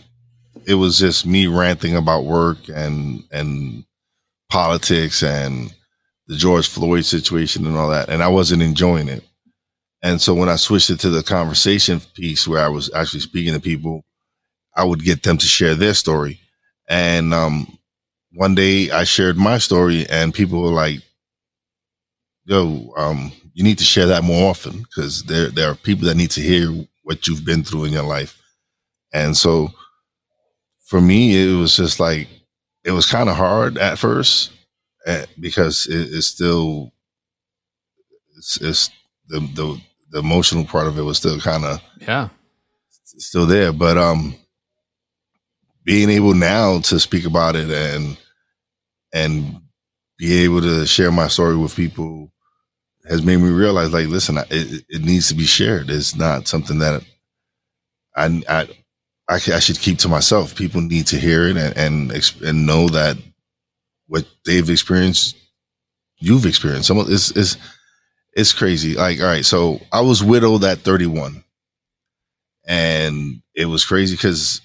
it 0.67 0.75
was 0.75 0.99
just 0.99 1.27
me 1.27 1.47
ranting 1.47 1.97
about 1.97 2.25
work 2.25 2.59
and, 2.69 3.25
and 3.31 3.85
politics 4.51 5.23
and, 5.23 5.75
the 6.29 6.37
George 6.37 6.69
Floyd 6.69 7.05
situation 7.05 7.67
and 7.67 7.77
all 7.77 7.91
that, 7.91 8.09
and 8.09 8.23
I 8.23 8.29
wasn't 8.29 8.63
enjoying 8.63 9.09
it. 9.09 9.25
And 10.03 10.21
so 10.21 10.35
when 10.35 10.49
I 10.49 10.57
switched 10.57 10.91
it 10.91 11.01
to 11.01 11.11
the 11.11 11.23
conversation 11.23 12.01
piece 12.15 12.47
where 12.49 12.65
I 12.65 12.69
was 12.69 12.93
actually 12.95 13.21
speaking 13.21 13.53
to 13.55 13.61
people, 13.61 14.05
I 14.77 14.85
would 14.85 15.05
get 15.05 15.23
them 15.23 15.39
to 15.39 15.47
share 15.47 15.75
their 15.75 15.95
story. 15.95 16.41
And 16.89 17.33
um, 17.33 17.79
one 18.33 18.55
day 18.55 18.91
I 18.91 19.05
shared 19.05 19.37
my 19.37 19.59
story, 19.59 20.07
and 20.09 20.35
people 20.35 20.63
were 20.63 20.71
like, 20.71 21.01
"Yo, 22.45 22.93
um, 22.97 23.33
you 23.55 23.65
need 23.65 23.79
to 23.79 23.85
share 23.85 24.07
that 24.07 24.25
more 24.25 24.51
often 24.51 24.83
because 24.83 25.23
there 25.25 25.51
there 25.51 25.71
are 25.71 25.75
people 25.75 26.07
that 26.09 26.17
need 26.17 26.31
to 26.33 26.41
hear 26.41 26.69
what 27.03 27.27
you've 27.27 27.45
been 27.45 27.65
through 27.65 27.85
in 27.85 27.93
your 27.93 28.03
life." 28.05 28.39
And 29.13 29.37
so 29.37 29.73
for 30.85 31.01
me, 31.01 31.43
it 31.43 31.55
was 31.57 31.77
just 31.77 32.01
like 32.01 32.29
it 32.85 32.93
was 32.93 33.07
kind 33.07 33.29
of 33.29 33.37
hard 33.37 33.79
at 33.79 33.99
first 33.99 34.53
Eh, 35.05 35.27
because 35.41 35.87
it, 35.87 36.15
it's 36.15 36.29
still 36.29 36.93
it's, 38.37 38.61
it's 38.61 38.91
the, 39.27 39.41
the 39.41 39.81
the 40.11 40.19
emotional 40.21 40.65
part 40.65 40.87
of 40.87 40.97
it 40.97 41.03
was 41.03 41.17
still 41.17 41.41
kind 41.41 41.65
of 41.65 41.81
yeah 42.01 42.29
still 43.05 43.47
there. 43.47 43.73
But 43.73 43.99
um, 43.99 44.37
being 45.85 46.11
able 46.11 46.35
now 46.35 46.81
to 46.81 47.01
speak 47.01 47.27
about 47.27 47.57
it 47.57 47.71
and 47.71 48.17
and 49.15 49.61
be 50.19 50.45
able 50.45 50.61
to 50.63 50.87
share 50.87 51.13
my 51.13 51.29
story 51.29 51.57
with 51.57 51.77
people 51.77 52.31
has 53.09 53.23
made 53.23 53.39
me 53.39 53.51
realize, 53.51 53.93
like, 53.93 54.09
listen, 54.09 54.39
it, 54.39 54.85
it 54.89 55.03
needs 55.05 55.29
to 55.29 55.35
be 55.35 55.45
shared. 55.45 55.91
It's 55.91 56.15
not 56.15 56.49
something 56.49 56.79
that 56.81 57.03
I 58.17 58.27
I 58.49 58.69
I, 59.29 59.35
I 59.37 59.61
should 59.61 59.79
keep 59.81 59.99
to 60.01 60.09
myself. 60.09 60.57
People 60.57 60.81
need 60.81 61.07
to 61.09 61.19
hear 61.19 61.49
it 61.49 61.57
and 61.57 61.77
and, 62.13 62.35
and 62.45 62.67
know 62.67 62.89
that 62.91 63.17
what 64.07 64.27
they've 64.47 64.69
experienced, 64.71 65.37
you've 66.19 66.47
experienced. 66.47 66.89
Some 66.89 67.05
this 67.07 67.31
is 67.33 67.57
it's 68.35 68.53
crazy. 68.53 68.95
Like, 68.95 69.21
all 69.21 69.27
right, 69.27 69.45
so 69.45 69.81
I 69.93 70.03
was 70.03 70.23
widowed 70.25 70.65
at 70.65 70.81
31, 70.81 71.45
and 72.67 73.43
it 73.55 73.67
was 73.67 73.85
crazy 73.85 74.17
because 74.17 74.61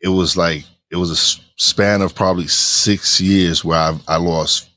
it 0.00 0.08
was 0.08 0.36
like 0.36 0.64
it 0.90 0.96
was 0.96 1.10
a 1.10 1.42
span 1.56 2.02
of 2.02 2.14
probably 2.14 2.46
six 2.46 3.20
years 3.20 3.64
where 3.64 3.78
I, 3.78 3.98
I 4.08 4.16
lost 4.16 4.68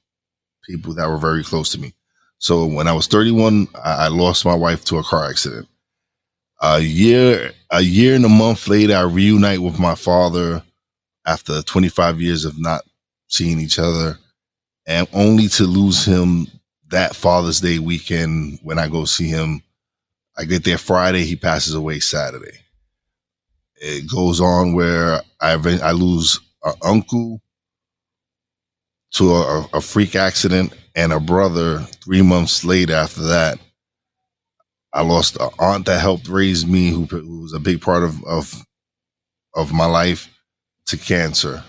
people 0.63 0.93
that 0.95 1.07
were 1.07 1.17
very 1.17 1.43
close 1.43 1.71
to 1.71 1.79
me. 1.79 1.93
So 2.39 2.65
when 2.65 2.87
I 2.87 2.93
was 2.93 3.07
31, 3.07 3.67
I, 3.75 4.05
I 4.05 4.07
lost 4.07 4.45
my 4.45 4.55
wife 4.55 4.85
to 4.85 4.97
a 4.97 5.03
car 5.03 5.29
accident. 5.29 5.67
A 6.61 6.79
year, 6.79 7.51
a 7.69 7.81
year 7.81 8.15
and 8.15 8.25
a 8.25 8.29
month 8.29 8.67
later, 8.67 8.95
I 8.95 9.01
reunite 9.01 9.59
with 9.61 9.79
my 9.79 9.95
father 9.95 10.63
after 11.25 11.61
25 11.61 12.21
years 12.21 12.45
of 12.45 12.59
not 12.59 12.83
seeing 13.27 13.59
each 13.59 13.79
other, 13.79 14.17
and 14.87 15.07
only 15.13 15.47
to 15.49 15.63
lose 15.65 16.05
him 16.05 16.47
that 16.89 17.15
Father's 17.15 17.61
Day 17.61 17.79
weekend 17.79 18.59
when 18.63 18.79
I 18.79 18.87
go 18.87 19.05
see 19.05 19.27
him. 19.27 19.61
I 20.37 20.45
get 20.45 20.63
there 20.63 20.77
Friday, 20.77 21.25
he 21.25 21.35
passes 21.35 21.75
away 21.75 21.99
Saturday. 21.99 22.59
It 23.79 24.09
goes 24.11 24.41
on 24.41 24.73
where 24.73 25.21
I 25.41 25.53
I 25.53 25.91
lose 25.93 26.39
an 26.63 26.73
uncle 26.83 27.41
to 29.13 29.33
a, 29.35 29.67
a 29.73 29.81
freak 29.81 30.15
accident 30.15 30.73
and 30.95 31.13
a 31.13 31.19
brother 31.19 31.79
three 32.03 32.21
months 32.21 32.63
later 32.65 32.93
after 32.95 33.21
that. 33.23 33.59
I 34.93 35.03
lost 35.03 35.37
an 35.39 35.49
aunt 35.59 35.85
that 35.85 36.01
helped 36.01 36.27
raise 36.27 36.65
me, 36.65 36.89
who, 36.91 37.05
who 37.05 37.41
was 37.41 37.53
a 37.53 37.59
big 37.59 37.81
part 37.81 38.03
of, 38.03 38.23
of 38.25 38.63
of 39.55 39.73
my 39.73 39.85
life, 39.85 40.29
to 40.87 40.97
cancer. 40.97 41.63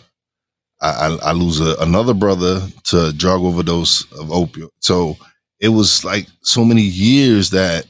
I, 0.83 0.91
I, 0.91 1.31
I 1.31 1.33
lose 1.33 1.61
a, 1.61 1.77
another 1.81 2.15
brother 2.15 2.63
to 2.87 3.13
drug 3.15 3.43
overdose 3.43 4.03
of 4.13 4.29
opioid. 4.29 4.71
So 4.81 5.17
it 5.61 5.71
was 5.71 6.05
like 6.05 6.29
so 6.43 6.65
many 6.65 6.83
years 6.83 7.51
that 7.51 7.87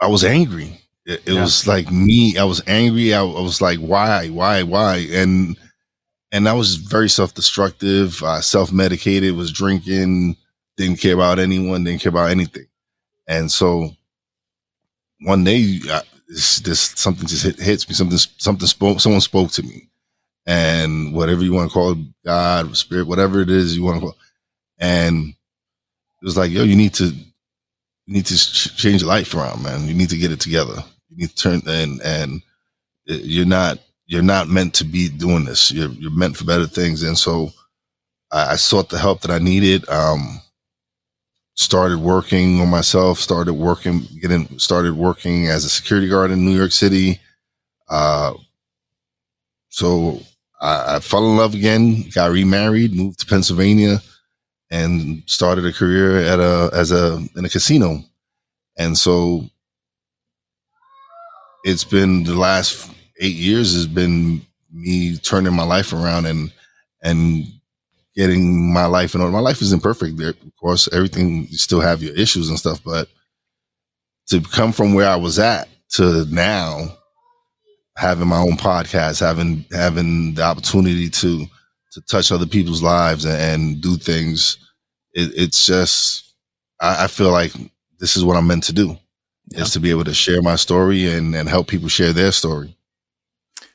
I 0.00 0.08
was 0.08 0.24
angry. 0.24 0.81
It, 1.04 1.22
it 1.26 1.32
yeah. 1.32 1.42
was 1.42 1.66
like 1.66 1.90
me. 1.90 2.36
I 2.38 2.44
was 2.44 2.62
angry. 2.66 3.12
I, 3.12 3.20
I, 3.20 3.40
was 3.40 3.60
like, 3.60 3.78
why, 3.78 4.28
why, 4.28 4.62
why? 4.62 5.06
And 5.10 5.56
and 6.30 6.48
I 6.48 6.52
was 6.54 6.76
very 6.76 7.08
self 7.08 7.34
destructive. 7.34 8.22
Uh, 8.22 8.40
self 8.40 8.72
medicated. 8.72 9.34
Was 9.34 9.52
drinking. 9.52 10.36
Didn't 10.76 11.00
care 11.00 11.14
about 11.14 11.38
anyone. 11.38 11.84
Didn't 11.84 12.02
care 12.02 12.10
about 12.10 12.30
anything. 12.30 12.66
And 13.26 13.50
so 13.50 13.90
one 15.20 15.44
day, 15.44 15.80
I, 15.90 16.02
this, 16.28 16.60
this 16.60 16.80
something 16.80 17.26
just 17.26 17.44
hit, 17.44 17.58
hits 17.58 17.88
me. 17.88 17.94
Something 17.94 18.18
something 18.38 18.66
spoke. 18.66 19.00
Someone 19.00 19.20
spoke 19.20 19.50
to 19.52 19.62
me, 19.62 19.88
and 20.46 21.14
whatever 21.14 21.42
you 21.42 21.52
want 21.52 21.70
to 21.70 21.74
call 21.74 21.92
it, 21.92 21.98
God, 22.24 22.76
spirit, 22.76 23.06
whatever 23.06 23.40
it 23.40 23.50
is 23.50 23.76
you 23.76 23.82
want 23.82 23.96
to 23.96 24.00
call. 24.00 24.10
It. 24.10 24.16
And 24.78 25.28
it 25.30 26.24
was 26.24 26.36
like, 26.36 26.50
yo, 26.50 26.62
you 26.62 26.76
need 26.76 26.94
to 26.94 27.12
you 28.06 28.14
need 28.14 28.26
to 28.26 28.36
change 28.36 29.02
your 29.02 29.08
life 29.08 29.34
around, 29.34 29.62
man. 29.62 29.86
You 29.86 29.94
need 29.94 30.10
to 30.10 30.16
get 30.16 30.32
it 30.32 30.40
together. 30.40 30.82
You 31.10 31.18
need 31.18 31.30
to 31.30 31.34
turn 31.36 31.62
and 31.66 32.00
and 32.02 32.42
you're 33.06 33.46
not 33.46 33.78
you're 34.06 34.22
not 34.22 34.48
meant 34.48 34.74
to 34.74 34.84
be 34.84 35.08
doing 35.08 35.44
this. 35.44 35.70
You're 35.70 35.90
you're 35.90 36.16
meant 36.16 36.36
for 36.36 36.44
better 36.44 36.66
things. 36.66 37.02
And 37.02 37.16
so 37.16 37.50
I, 38.30 38.52
I 38.52 38.56
sought 38.56 38.88
the 38.88 38.98
help 38.98 39.20
that 39.22 39.30
I 39.30 39.38
needed. 39.38 39.88
Um, 39.88 40.40
started 41.54 41.98
working 41.98 42.60
on 42.60 42.70
myself. 42.70 43.18
Started 43.18 43.54
working, 43.54 44.02
getting 44.20 44.58
started 44.58 44.94
working 44.94 45.46
as 45.48 45.64
a 45.64 45.68
security 45.68 46.08
guard 46.08 46.30
in 46.30 46.44
New 46.44 46.56
York 46.56 46.72
City. 46.72 47.20
Uh, 47.88 48.34
so 49.68 50.20
I, 50.60 50.96
I 50.96 51.00
fell 51.00 51.30
in 51.30 51.36
love 51.36 51.54
again. 51.54 52.08
Got 52.12 52.32
remarried. 52.32 52.94
Moved 52.94 53.20
to 53.20 53.26
Pennsylvania 53.26 53.98
and 54.72 55.22
started 55.26 55.66
a 55.66 55.72
career 55.72 56.16
at 56.16 56.40
a 56.40 56.70
as 56.72 56.90
a 56.90 57.22
in 57.36 57.44
a 57.44 57.48
casino. 57.48 58.02
And 58.78 58.96
so 58.96 59.44
it's 61.62 61.84
been 61.84 62.24
the 62.24 62.34
last 62.34 62.90
eight 63.20 63.36
years 63.36 63.74
has 63.74 63.86
been 63.86 64.40
me 64.72 65.16
turning 65.18 65.54
my 65.54 65.64
life 65.64 65.92
around 65.92 66.26
and 66.26 66.50
and 67.02 67.44
getting 68.16 68.72
my 68.72 68.86
life 68.86 69.14
in 69.14 69.20
order. 69.20 69.32
My 69.32 69.40
life 69.40 69.60
isn't 69.62 69.82
perfect. 69.82 70.16
There, 70.16 70.30
of 70.30 70.56
course, 70.58 70.88
everything 70.92 71.46
you 71.48 71.58
still 71.58 71.80
have 71.80 72.02
your 72.02 72.14
issues 72.14 72.48
and 72.48 72.58
stuff, 72.58 72.82
but 72.82 73.08
to 74.28 74.40
come 74.40 74.72
from 74.72 74.94
where 74.94 75.08
I 75.08 75.16
was 75.16 75.38
at 75.38 75.68
to 75.90 76.24
now 76.30 76.96
having 77.96 78.28
my 78.28 78.38
own 78.38 78.56
podcast, 78.56 79.20
having 79.20 79.66
having 79.70 80.34
the 80.34 80.42
opportunity 80.42 81.10
to 81.10 81.46
to 81.92 82.00
touch 82.02 82.32
other 82.32 82.46
people's 82.46 82.82
lives 82.82 83.26
and, 83.26 83.36
and 83.36 83.80
do 83.82 83.96
things. 83.96 84.56
It, 85.12 85.32
it's 85.36 85.66
just, 85.66 86.34
I, 86.80 87.04
I, 87.04 87.06
feel 87.06 87.30
like 87.30 87.52
this 87.98 88.16
is 88.16 88.24
what 88.24 88.36
I'm 88.36 88.46
meant 88.46 88.64
to 88.64 88.72
do 88.72 88.98
yeah. 89.48 89.62
is 89.62 89.72
to 89.72 89.80
be 89.80 89.90
able 89.90 90.04
to 90.04 90.14
share 90.14 90.42
my 90.42 90.56
story 90.56 91.12
and, 91.12 91.34
and 91.34 91.48
help 91.48 91.68
people 91.68 91.88
share 91.88 92.12
their 92.12 92.32
story. 92.32 92.76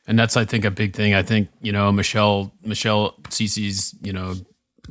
And 0.07 0.17
that's, 0.17 0.37
I 0.37 0.45
think, 0.45 0.65
a 0.65 0.71
big 0.71 0.93
thing. 0.93 1.13
I 1.13 1.21
think, 1.21 1.49
you 1.61 1.71
know, 1.71 1.91
Michelle, 1.91 2.53
Michelle 2.63 3.15
Cece's, 3.29 3.93
you 4.01 4.13
know, 4.13 4.35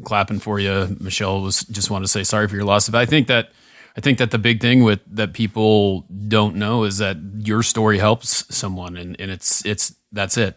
clapping 0.05 0.41
for 0.41 0.61
you. 0.61 0.95
Michelle 1.01 1.41
was 1.41 1.63
just 1.65 1.91
want 1.91 2.05
to 2.05 2.09
say 2.09 2.23
sorry 2.23 2.49
for 2.49 2.55
your 2.55 2.67
loss. 2.67 2.89
But 2.89 3.01
I 3.01 3.07
think 3.07 3.29
that, 3.29 3.51
I 3.97 4.03
think 4.03 4.19
that 4.19 4.31
the 4.31 4.39
big 4.39 4.61
thing 4.61 4.85
with 4.85 5.01
that 5.17 5.33
people 5.33 6.03
don't 6.29 6.57
know 6.57 6.85
is 6.85 6.99
that 6.99 7.17
your 7.39 7.63
story 7.63 7.99
helps 7.99 8.45
someone 8.55 8.99
and, 8.99 9.19
and 9.19 9.31
it's, 9.31 9.65
it's, 9.65 9.95
that's 10.13 10.37
it. 10.37 10.57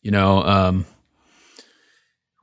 You 0.00 0.10
know, 0.10 0.42
um, 0.42 0.86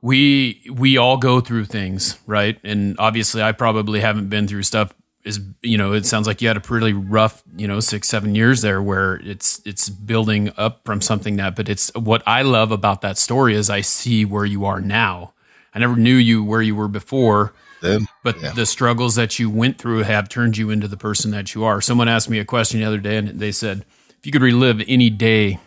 we 0.04 0.62
we 0.70 0.98
all 0.98 1.16
go 1.16 1.40
through 1.40 1.64
things, 1.64 2.18
right? 2.26 2.60
And 2.62 2.94
obviously, 2.98 3.42
I 3.42 3.52
probably 3.52 4.00
haven't 4.00 4.28
been 4.28 4.46
through 4.46 4.64
stuff. 4.64 4.92
Is 5.24 5.40
you 5.62 5.78
know, 5.78 5.94
it 5.94 6.04
sounds 6.04 6.26
like 6.26 6.42
you 6.42 6.48
had 6.48 6.58
a 6.58 6.60
pretty 6.60 6.92
rough, 6.92 7.42
you 7.56 7.66
know, 7.66 7.80
six 7.80 8.06
seven 8.06 8.34
years 8.34 8.60
there, 8.60 8.82
where 8.82 9.14
it's 9.14 9.62
it's 9.64 9.88
building 9.88 10.52
up 10.58 10.82
from 10.84 11.00
something 11.00 11.36
that. 11.36 11.56
But 11.56 11.70
it's 11.70 11.90
what 11.94 12.22
I 12.26 12.42
love 12.42 12.70
about 12.70 13.00
that 13.00 13.16
story 13.16 13.54
is 13.54 13.70
I 13.70 13.80
see 13.80 14.26
where 14.26 14.44
you 14.44 14.66
are 14.66 14.78
now. 14.78 15.32
I 15.72 15.78
never 15.78 15.96
knew 15.96 16.16
you 16.16 16.44
where 16.44 16.60
you 16.60 16.76
were 16.76 16.86
before, 16.86 17.54
then, 17.80 18.06
but 18.22 18.38
yeah. 18.42 18.52
the 18.52 18.66
struggles 18.66 19.14
that 19.14 19.38
you 19.38 19.48
went 19.48 19.78
through 19.78 20.02
have 20.02 20.28
turned 20.28 20.58
you 20.58 20.68
into 20.68 20.86
the 20.86 20.98
person 20.98 21.30
that 21.30 21.54
you 21.54 21.64
are. 21.64 21.80
Someone 21.80 22.08
asked 22.08 22.28
me 22.28 22.38
a 22.38 22.44
question 22.44 22.80
the 22.80 22.86
other 22.86 22.98
day, 22.98 23.16
and 23.16 23.40
they 23.40 23.52
said, 23.52 23.86
if 24.18 24.26
you 24.26 24.32
could 24.32 24.42
relive 24.42 24.82
any 24.86 25.08
day 25.08 25.58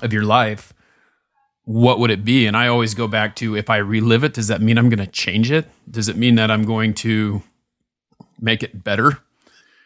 of 0.00 0.12
your 0.12 0.22
life 0.22 0.72
what 1.68 1.98
would 1.98 2.10
it 2.10 2.24
be? 2.24 2.46
And 2.46 2.56
I 2.56 2.68
always 2.68 2.94
go 2.94 3.06
back 3.06 3.36
to 3.36 3.54
if 3.54 3.68
I 3.68 3.76
relive 3.76 4.24
it, 4.24 4.32
does 4.32 4.48
that 4.48 4.62
mean 4.62 4.78
I'm 4.78 4.88
going 4.88 5.04
to 5.04 5.06
change 5.06 5.50
it? 5.50 5.66
Does 5.90 6.08
it 6.08 6.16
mean 6.16 6.36
that 6.36 6.50
I'm 6.50 6.64
going 6.64 6.94
to 6.94 7.42
make 8.40 8.62
it 8.62 8.82
better? 8.82 9.18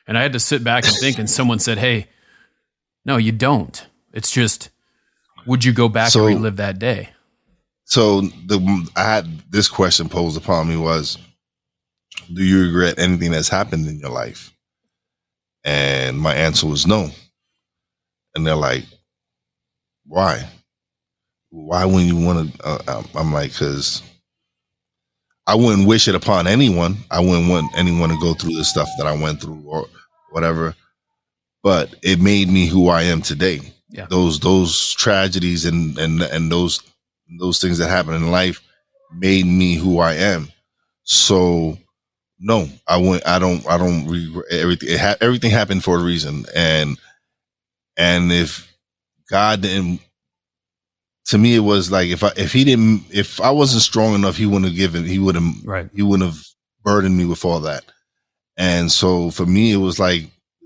And 0.06 0.16
I 0.16 0.22
had 0.22 0.32
to 0.34 0.38
sit 0.38 0.62
back 0.62 0.86
and 0.86 0.94
think, 0.94 1.18
and 1.18 1.28
someone 1.38 1.58
said, 1.58 1.78
Hey, 1.78 2.06
no, 3.04 3.16
you 3.16 3.32
don't. 3.32 3.84
It's 4.12 4.30
just, 4.30 4.70
would 5.44 5.64
you 5.64 5.72
go 5.72 5.88
back 5.88 6.10
so, 6.10 6.24
and 6.28 6.36
relive 6.36 6.54
that 6.58 6.78
day? 6.78 7.08
So 7.84 8.20
the 8.20 8.88
I 8.94 9.02
had 9.02 9.50
this 9.50 9.66
question 9.66 10.08
posed 10.08 10.36
upon 10.36 10.68
me 10.68 10.76
was, 10.76 11.18
do 12.32 12.44
you 12.44 12.62
regret 12.62 13.00
anything 13.00 13.32
that's 13.32 13.48
happened 13.48 13.88
in 13.88 13.98
your 13.98 14.10
life? 14.10 14.52
And 15.64 16.16
my 16.16 16.32
answer 16.32 16.68
was 16.68 16.86
no. 16.86 17.10
And 18.36 18.46
they're 18.46 18.54
like, 18.54 18.84
why? 20.06 20.48
Why 21.52 21.84
wouldn't 21.84 22.06
you 22.06 22.16
want 22.16 22.54
to? 22.54 22.66
Uh, 22.66 22.82
um, 22.88 23.08
I'm 23.14 23.32
like, 23.32 23.52
because 23.52 24.02
I 25.46 25.54
wouldn't 25.54 25.86
wish 25.86 26.08
it 26.08 26.14
upon 26.14 26.46
anyone. 26.46 26.96
I 27.10 27.20
wouldn't 27.20 27.50
want 27.50 27.76
anyone 27.76 28.08
to 28.08 28.18
go 28.20 28.32
through 28.32 28.56
the 28.56 28.64
stuff 28.64 28.88
that 28.96 29.06
I 29.06 29.12
went 29.12 29.40
through 29.40 29.62
or 29.66 29.86
whatever. 30.30 30.74
But 31.62 31.94
it 32.02 32.20
made 32.20 32.48
me 32.48 32.66
who 32.66 32.88
I 32.88 33.02
am 33.02 33.20
today. 33.20 33.60
Yeah. 33.90 34.06
Those 34.08 34.40
those 34.40 34.94
tragedies 34.94 35.66
and 35.66 35.98
and 35.98 36.22
and 36.22 36.50
those 36.50 36.80
those 37.38 37.60
things 37.60 37.76
that 37.78 37.90
happen 37.90 38.14
in 38.14 38.30
life 38.30 38.60
made 39.14 39.44
me 39.44 39.74
who 39.74 39.98
I 39.98 40.14
am. 40.14 40.48
So 41.04 41.76
no, 42.40 42.66
I 42.88 42.96
went. 42.96 43.26
I 43.26 43.38
don't. 43.38 43.66
I 43.68 43.76
don't 43.76 44.06
regret 44.06 44.46
everything. 44.50 44.88
It 44.88 45.00
ha- 45.00 45.16
everything 45.20 45.50
happened 45.50 45.84
for 45.84 45.98
a 45.98 46.02
reason, 46.02 46.46
and 46.54 46.98
and 47.98 48.32
if 48.32 48.72
God 49.28 49.60
didn't 49.60 50.00
to 51.26 51.38
me 51.38 51.54
it 51.54 51.60
was 51.60 51.90
like 51.90 52.08
if 52.08 52.24
I 52.24 52.32
if 52.36 52.52
he 52.52 52.64
didn't 52.64 53.04
if 53.10 53.40
I 53.40 53.50
wasn't 53.50 53.82
strong 53.82 54.14
enough, 54.14 54.36
he 54.36 54.46
wouldn't 54.46 54.66
have 54.66 54.76
given 54.76 55.04
he 55.04 55.18
would 55.18 55.34
have 55.34 55.64
right 55.64 55.88
he 55.94 56.02
wouldn't 56.02 56.30
have 56.30 56.42
burden 56.82 57.16
me 57.16 57.24
with 57.24 57.44
all 57.44 57.60
that. 57.60 57.84
And 58.56 58.90
so 58.90 59.30
for 59.30 59.46
me, 59.46 59.72
it 59.72 59.78
was 59.78 59.98
like, 59.98 60.24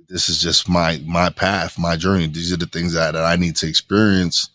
this 0.09 0.29
is 0.29 0.41
just 0.41 0.69
my, 0.69 1.01
my 1.05 1.31
path, 1.31 1.79
my 1.79 1.97
journey. 1.97 2.27
These 2.27 2.53
are 2.53 2.57
the 2.57 2.67
things 2.67 2.95
that, 2.95 3.13
that 3.13 3.25
I 3.25 3.37
need 3.37 3.57
to 3.57 3.69
experience. 3.69 4.49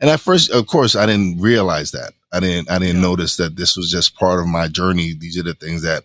And 0.00 0.10
at 0.10 0.20
first, 0.20 0.50
of 0.50 0.66
course, 0.66 0.96
I 0.96 1.06
didn't 1.06 1.40
realize 1.40 1.90
that. 1.92 2.12
I 2.32 2.40
didn't, 2.40 2.70
I 2.70 2.78
didn't 2.78 2.96
yeah. 2.96 3.02
notice 3.02 3.36
that 3.36 3.56
this 3.56 3.76
was 3.76 3.90
just 3.90 4.16
part 4.16 4.40
of 4.40 4.46
my 4.46 4.68
journey. 4.68 5.14
These 5.18 5.38
are 5.38 5.42
the 5.42 5.54
things 5.54 5.82
that 5.82 6.04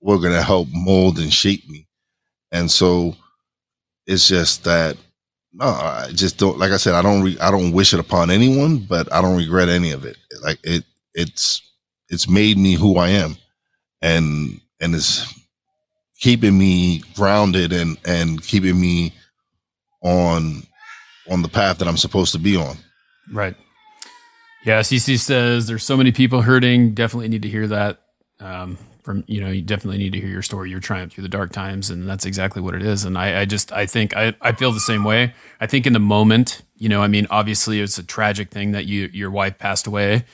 were 0.00 0.18
going 0.18 0.34
to 0.34 0.42
help 0.42 0.68
mold 0.70 1.18
and 1.18 1.32
shape 1.32 1.68
me. 1.68 1.86
And 2.52 2.70
so 2.70 3.16
it's 4.06 4.28
just 4.28 4.64
that 4.64 4.96
no, 5.58 5.64
I 5.64 6.10
just 6.12 6.36
don't. 6.36 6.58
Like 6.58 6.72
I 6.72 6.76
said, 6.76 6.94
I 6.94 7.00
don't. 7.00 7.22
Re, 7.22 7.38
I 7.40 7.50
don't 7.50 7.72
wish 7.72 7.94
it 7.94 8.00
upon 8.00 8.30
anyone, 8.30 8.78
but 8.78 9.10
I 9.10 9.22
don't 9.22 9.38
regret 9.38 9.70
any 9.70 9.90
of 9.90 10.04
it. 10.04 10.18
Like 10.42 10.58
it, 10.62 10.84
it's 11.14 11.62
it's 12.10 12.28
made 12.28 12.58
me 12.58 12.74
who 12.74 12.98
I 12.98 13.08
am, 13.08 13.36
and 14.02 14.60
and 14.80 14.94
it's 14.94 15.32
keeping 16.20 16.58
me 16.58 17.02
grounded 17.14 17.72
and 17.72 17.96
and 18.04 18.42
keeping 18.42 18.78
me 18.78 19.14
on 20.02 20.62
on 21.30 21.40
the 21.40 21.48
path 21.48 21.78
that 21.78 21.88
I'm 21.88 21.96
supposed 21.96 22.32
to 22.32 22.38
be 22.38 22.56
on. 22.56 22.76
Right. 23.32 23.56
Yeah. 24.66 24.80
CC 24.80 25.18
says 25.18 25.66
there's 25.66 25.84
so 25.84 25.96
many 25.96 26.12
people 26.12 26.42
hurting. 26.42 26.92
Definitely 26.92 27.28
need 27.28 27.42
to 27.42 27.48
hear 27.48 27.66
that. 27.68 28.00
Um, 28.40 28.76
from 29.06 29.24
you 29.28 29.40
know 29.40 29.48
you 29.48 29.62
definitely 29.62 29.98
need 29.98 30.12
to 30.12 30.20
hear 30.20 30.28
your 30.28 30.42
story 30.42 30.68
your 30.68 30.80
triumph 30.80 31.12
through 31.12 31.22
the 31.22 31.28
dark 31.28 31.52
times 31.52 31.88
and 31.88 32.06
that's 32.08 32.26
exactly 32.26 32.60
what 32.60 32.74
it 32.74 32.82
is 32.82 33.04
and 33.04 33.16
i, 33.16 33.40
I 33.40 33.44
just 33.44 33.72
i 33.72 33.86
think 33.86 34.14
I, 34.16 34.34
I 34.42 34.52
feel 34.52 34.72
the 34.72 34.80
same 34.80 35.04
way. 35.04 35.32
I 35.60 35.66
think 35.66 35.86
in 35.86 35.92
the 35.92 36.00
moment 36.00 36.62
you 36.76 36.88
know 36.88 37.00
i 37.00 37.06
mean 37.06 37.26
obviously 37.30 37.80
it's 37.80 37.96
a 37.96 38.02
tragic 38.02 38.50
thing 38.50 38.72
that 38.72 38.84
you 38.86 39.08
your 39.12 39.30
wife 39.30 39.58
passed 39.58 39.86
away 39.86 40.24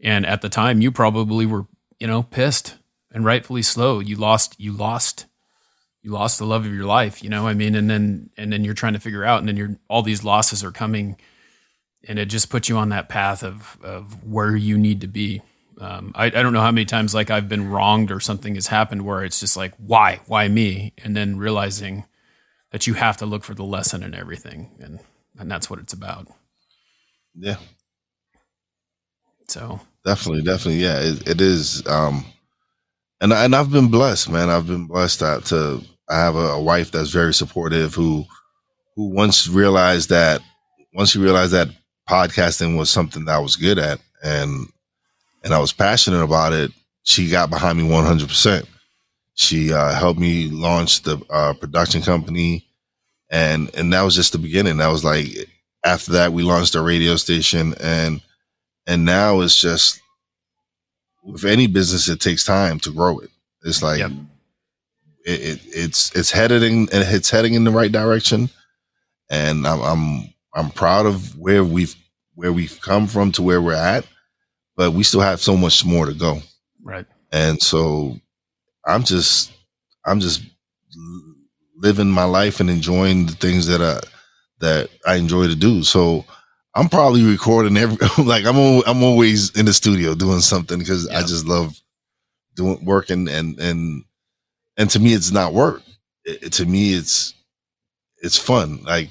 and 0.00 0.26
at 0.26 0.42
the 0.42 0.50
time 0.50 0.82
you 0.82 0.92
probably 0.92 1.46
were 1.46 1.66
you 1.98 2.06
know 2.06 2.22
pissed 2.22 2.76
and 3.10 3.24
rightfully 3.24 3.62
slow 3.62 3.98
you 3.98 4.16
lost 4.16 4.54
you 4.60 4.72
lost 4.72 5.26
you 6.02 6.10
lost 6.10 6.38
the 6.38 6.46
love 6.46 6.66
of 6.66 6.74
your 6.74 6.84
life 6.84 7.24
you 7.24 7.30
know 7.30 7.48
i 7.48 7.54
mean 7.54 7.74
and 7.74 7.88
then 7.88 8.28
and 8.36 8.52
then 8.52 8.64
you're 8.64 8.74
trying 8.74 8.92
to 8.92 9.00
figure 9.00 9.24
out 9.24 9.40
and 9.40 9.48
then 9.48 9.56
you're 9.56 9.76
all 9.88 10.02
these 10.02 10.22
losses 10.22 10.62
are 10.62 10.70
coming 10.70 11.16
and 12.06 12.18
it 12.18 12.26
just 12.26 12.50
puts 12.50 12.68
you 12.68 12.76
on 12.76 12.90
that 12.90 13.08
path 13.08 13.42
of 13.42 13.78
of 13.82 14.22
where 14.24 14.54
you 14.54 14.76
need 14.76 15.00
to 15.00 15.08
be 15.08 15.40
um, 15.80 16.12
I, 16.14 16.26
I 16.26 16.30
don't 16.30 16.52
know 16.52 16.60
how 16.60 16.70
many 16.70 16.84
times 16.84 17.14
like 17.14 17.30
I've 17.30 17.48
been 17.48 17.70
wronged 17.70 18.10
or 18.10 18.20
something 18.20 18.54
has 18.54 18.66
happened 18.66 19.02
where 19.02 19.24
it's 19.24 19.40
just 19.40 19.56
like, 19.56 19.74
why, 19.76 20.20
why 20.26 20.48
me? 20.48 20.92
And 21.02 21.16
then 21.16 21.36
realizing 21.36 22.04
that 22.72 22.86
you 22.86 22.94
have 22.94 23.16
to 23.18 23.26
look 23.26 23.44
for 23.44 23.54
the 23.54 23.64
lesson 23.64 24.02
in 24.02 24.14
everything. 24.14 24.70
And, 24.80 25.00
and 25.38 25.50
that's 25.50 25.68
what 25.68 25.78
it's 25.78 25.92
about. 25.92 26.28
Yeah. 27.34 27.56
So 29.48 29.80
definitely, 30.04 30.42
definitely. 30.42 30.82
Yeah, 30.82 31.00
it, 31.00 31.28
it 31.28 31.40
is. 31.40 31.86
Um, 31.86 32.24
and, 33.20 33.32
and 33.32 33.54
I've 33.54 33.70
been 33.70 33.88
blessed, 33.88 34.30
man. 34.30 34.50
I've 34.50 34.66
been 34.66 34.86
blessed 34.86 35.18
to, 35.20 35.40
to 35.46 35.82
I 36.08 36.18
have 36.18 36.36
a, 36.36 36.50
a 36.50 36.62
wife 36.62 36.90
that's 36.90 37.10
very 37.10 37.34
supportive 37.34 37.94
who, 37.94 38.24
who 38.96 39.10
once 39.10 39.48
realized 39.48 40.10
that, 40.10 40.42
once 40.94 41.10
she 41.10 41.18
realized 41.18 41.52
that 41.52 41.68
podcasting 42.08 42.76
was 42.76 42.90
something 42.90 43.24
that 43.24 43.36
I 43.36 43.38
was 43.38 43.56
good 43.56 43.78
at 43.78 44.00
and 44.22 44.66
and 45.42 45.54
I 45.54 45.58
was 45.58 45.72
passionate 45.72 46.22
about 46.22 46.52
it, 46.52 46.70
she 47.02 47.30
got 47.30 47.50
behind 47.50 47.78
me 47.78 47.88
100%. 47.88 48.66
She 49.34 49.72
uh, 49.72 49.94
helped 49.94 50.20
me 50.20 50.48
launch 50.48 51.02
the 51.02 51.20
uh, 51.30 51.54
production 51.54 52.02
company. 52.02 52.66
And, 53.30 53.70
and 53.74 53.92
that 53.92 54.02
was 54.02 54.14
just 54.14 54.32
the 54.32 54.38
beginning. 54.38 54.78
That 54.78 54.88
was 54.88 55.04
like, 55.04 55.28
after 55.84 56.12
that, 56.12 56.32
we 56.32 56.42
launched 56.42 56.74
a 56.74 56.82
radio 56.82 57.16
station 57.16 57.74
and, 57.80 58.20
and 58.86 59.04
now 59.04 59.40
it's 59.40 59.60
just, 59.60 60.00
with 61.22 61.44
any 61.44 61.66
business, 61.66 62.08
it 62.08 62.20
takes 62.20 62.44
time 62.44 62.78
to 62.80 62.90
grow 62.92 63.18
it. 63.18 63.30
It's 63.62 63.82
like, 63.82 64.00
yep. 64.00 64.10
it, 65.24 65.40
it, 65.40 65.60
it's, 65.66 66.14
it's 66.16 66.30
headed 66.30 66.62
in, 66.62 66.88
it's 66.92 67.30
heading 67.30 67.54
in 67.54 67.64
the 67.64 67.70
right 67.70 67.92
direction. 67.92 68.48
And 69.30 69.66
I'm, 69.66 69.80
I'm, 69.80 70.34
I'm 70.54 70.70
proud 70.70 71.06
of 71.06 71.38
where 71.38 71.62
we've, 71.62 71.94
where 72.34 72.52
we've 72.52 72.80
come 72.80 73.06
from 73.06 73.32
to 73.32 73.42
where 73.42 73.60
we're 73.62 73.74
at 73.74 74.06
but 74.80 74.92
we 74.94 75.02
still 75.02 75.20
have 75.20 75.42
so 75.42 75.58
much 75.58 75.84
more 75.84 76.06
to 76.06 76.14
go. 76.14 76.40
Right. 76.82 77.04
And 77.30 77.60
so 77.60 78.18
I'm 78.86 79.04
just, 79.04 79.52
I'm 80.06 80.20
just 80.20 80.42
living 81.76 82.08
my 82.08 82.24
life 82.24 82.60
and 82.60 82.70
enjoying 82.70 83.26
the 83.26 83.34
things 83.34 83.66
that 83.66 83.82
I, 83.82 84.00
that 84.60 84.88
I 85.06 85.16
enjoy 85.16 85.48
to 85.48 85.54
do. 85.54 85.82
So 85.82 86.24
I'm 86.74 86.88
probably 86.88 87.22
recording 87.24 87.76
every, 87.76 87.98
like 88.24 88.46
I'm, 88.46 88.56
I'm 88.86 89.02
always 89.02 89.54
in 89.54 89.66
the 89.66 89.74
studio 89.74 90.14
doing 90.14 90.40
something 90.40 90.78
because 90.78 91.06
yeah. 91.10 91.18
I 91.18 91.20
just 91.24 91.44
love 91.44 91.78
doing 92.56 92.82
working 92.82 93.28
and, 93.28 93.60
and, 93.60 94.04
and 94.78 94.88
to 94.92 94.98
me, 94.98 95.12
it's 95.12 95.30
not 95.30 95.52
work. 95.52 95.82
It, 96.24 96.54
to 96.54 96.64
me, 96.64 96.94
it's, 96.94 97.34
it's 98.22 98.38
fun. 98.38 98.82
Like 98.84 99.10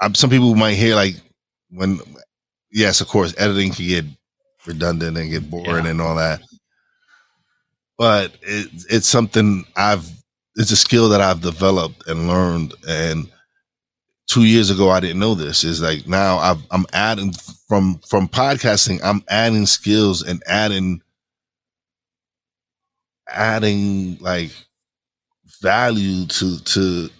I'm, 0.00 0.14
some 0.14 0.30
people 0.30 0.54
might 0.54 0.74
hear 0.74 0.94
like 0.94 1.16
when 1.70 1.98
yes, 2.72 3.00
of 3.00 3.08
course, 3.08 3.34
editing 3.38 3.72
can 3.72 3.86
get 3.86 4.04
redundant 4.66 5.16
and 5.18 5.30
get 5.30 5.50
boring 5.50 5.84
yeah. 5.84 5.90
and 5.90 6.00
all 6.00 6.16
that. 6.16 6.42
But 7.98 8.32
it, 8.42 8.68
it's 8.90 9.06
something 9.06 9.64
I've, 9.76 10.08
it's 10.56 10.70
a 10.70 10.76
skill 10.76 11.10
that 11.10 11.20
I've 11.20 11.40
developed 11.40 12.06
and 12.08 12.28
learned. 12.28 12.74
And 12.88 13.30
two 14.26 14.44
years 14.44 14.70
ago, 14.70 14.90
I 14.90 15.00
didn't 15.00 15.20
know 15.20 15.34
this. 15.34 15.64
Is 15.64 15.82
like 15.82 16.06
now 16.06 16.38
i 16.38 16.56
am 16.72 16.86
adding 16.92 17.32
from 17.68 18.00
from 18.08 18.28
podcasting. 18.28 19.00
I'm 19.04 19.22
adding 19.28 19.66
skills 19.66 20.22
and 20.22 20.42
adding 20.46 21.02
adding 23.28 24.18
like 24.20 24.50
value 25.60 26.26
to 26.26 26.58
to 26.60 27.10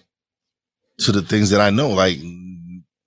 to 0.99 1.13
the 1.13 1.23
things 1.23 1.51
that 1.51 1.61
I 1.61 1.71
know. 1.71 1.91
Like 1.91 2.19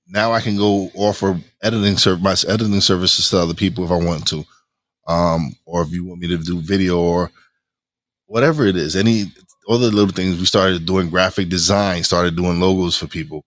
now 0.07 0.31
I 0.31 0.41
can 0.41 0.55
go 0.57 0.89
offer 0.95 1.39
editing 1.65 1.97
service, 1.97 2.45
my 2.47 2.53
editing 2.53 2.81
services 2.81 3.29
to 3.29 3.39
other 3.39 3.53
people 3.53 3.83
if 3.83 3.91
I 3.91 3.97
want 3.97 4.27
to, 4.29 4.45
um, 5.07 5.53
or 5.65 5.81
if 5.81 5.91
you 5.91 6.05
want 6.05 6.21
me 6.21 6.27
to 6.29 6.37
do 6.37 6.59
video 6.61 6.99
or 6.99 7.31
whatever 8.27 8.65
it 8.65 8.75
is. 8.75 8.95
Any 8.95 9.25
all 9.67 9.79
the 9.79 9.89
little 9.91 10.13
things 10.13 10.39
we 10.39 10.45
started 10.45 10.85
doing 10.85 11.09
graphic 11.09 11.49
design, 11.49 12.03
started 12.03 12.35
doing 12.35 12.59
logos 12.59 12.97
for 12.97 13.07
people. 13.07 13.45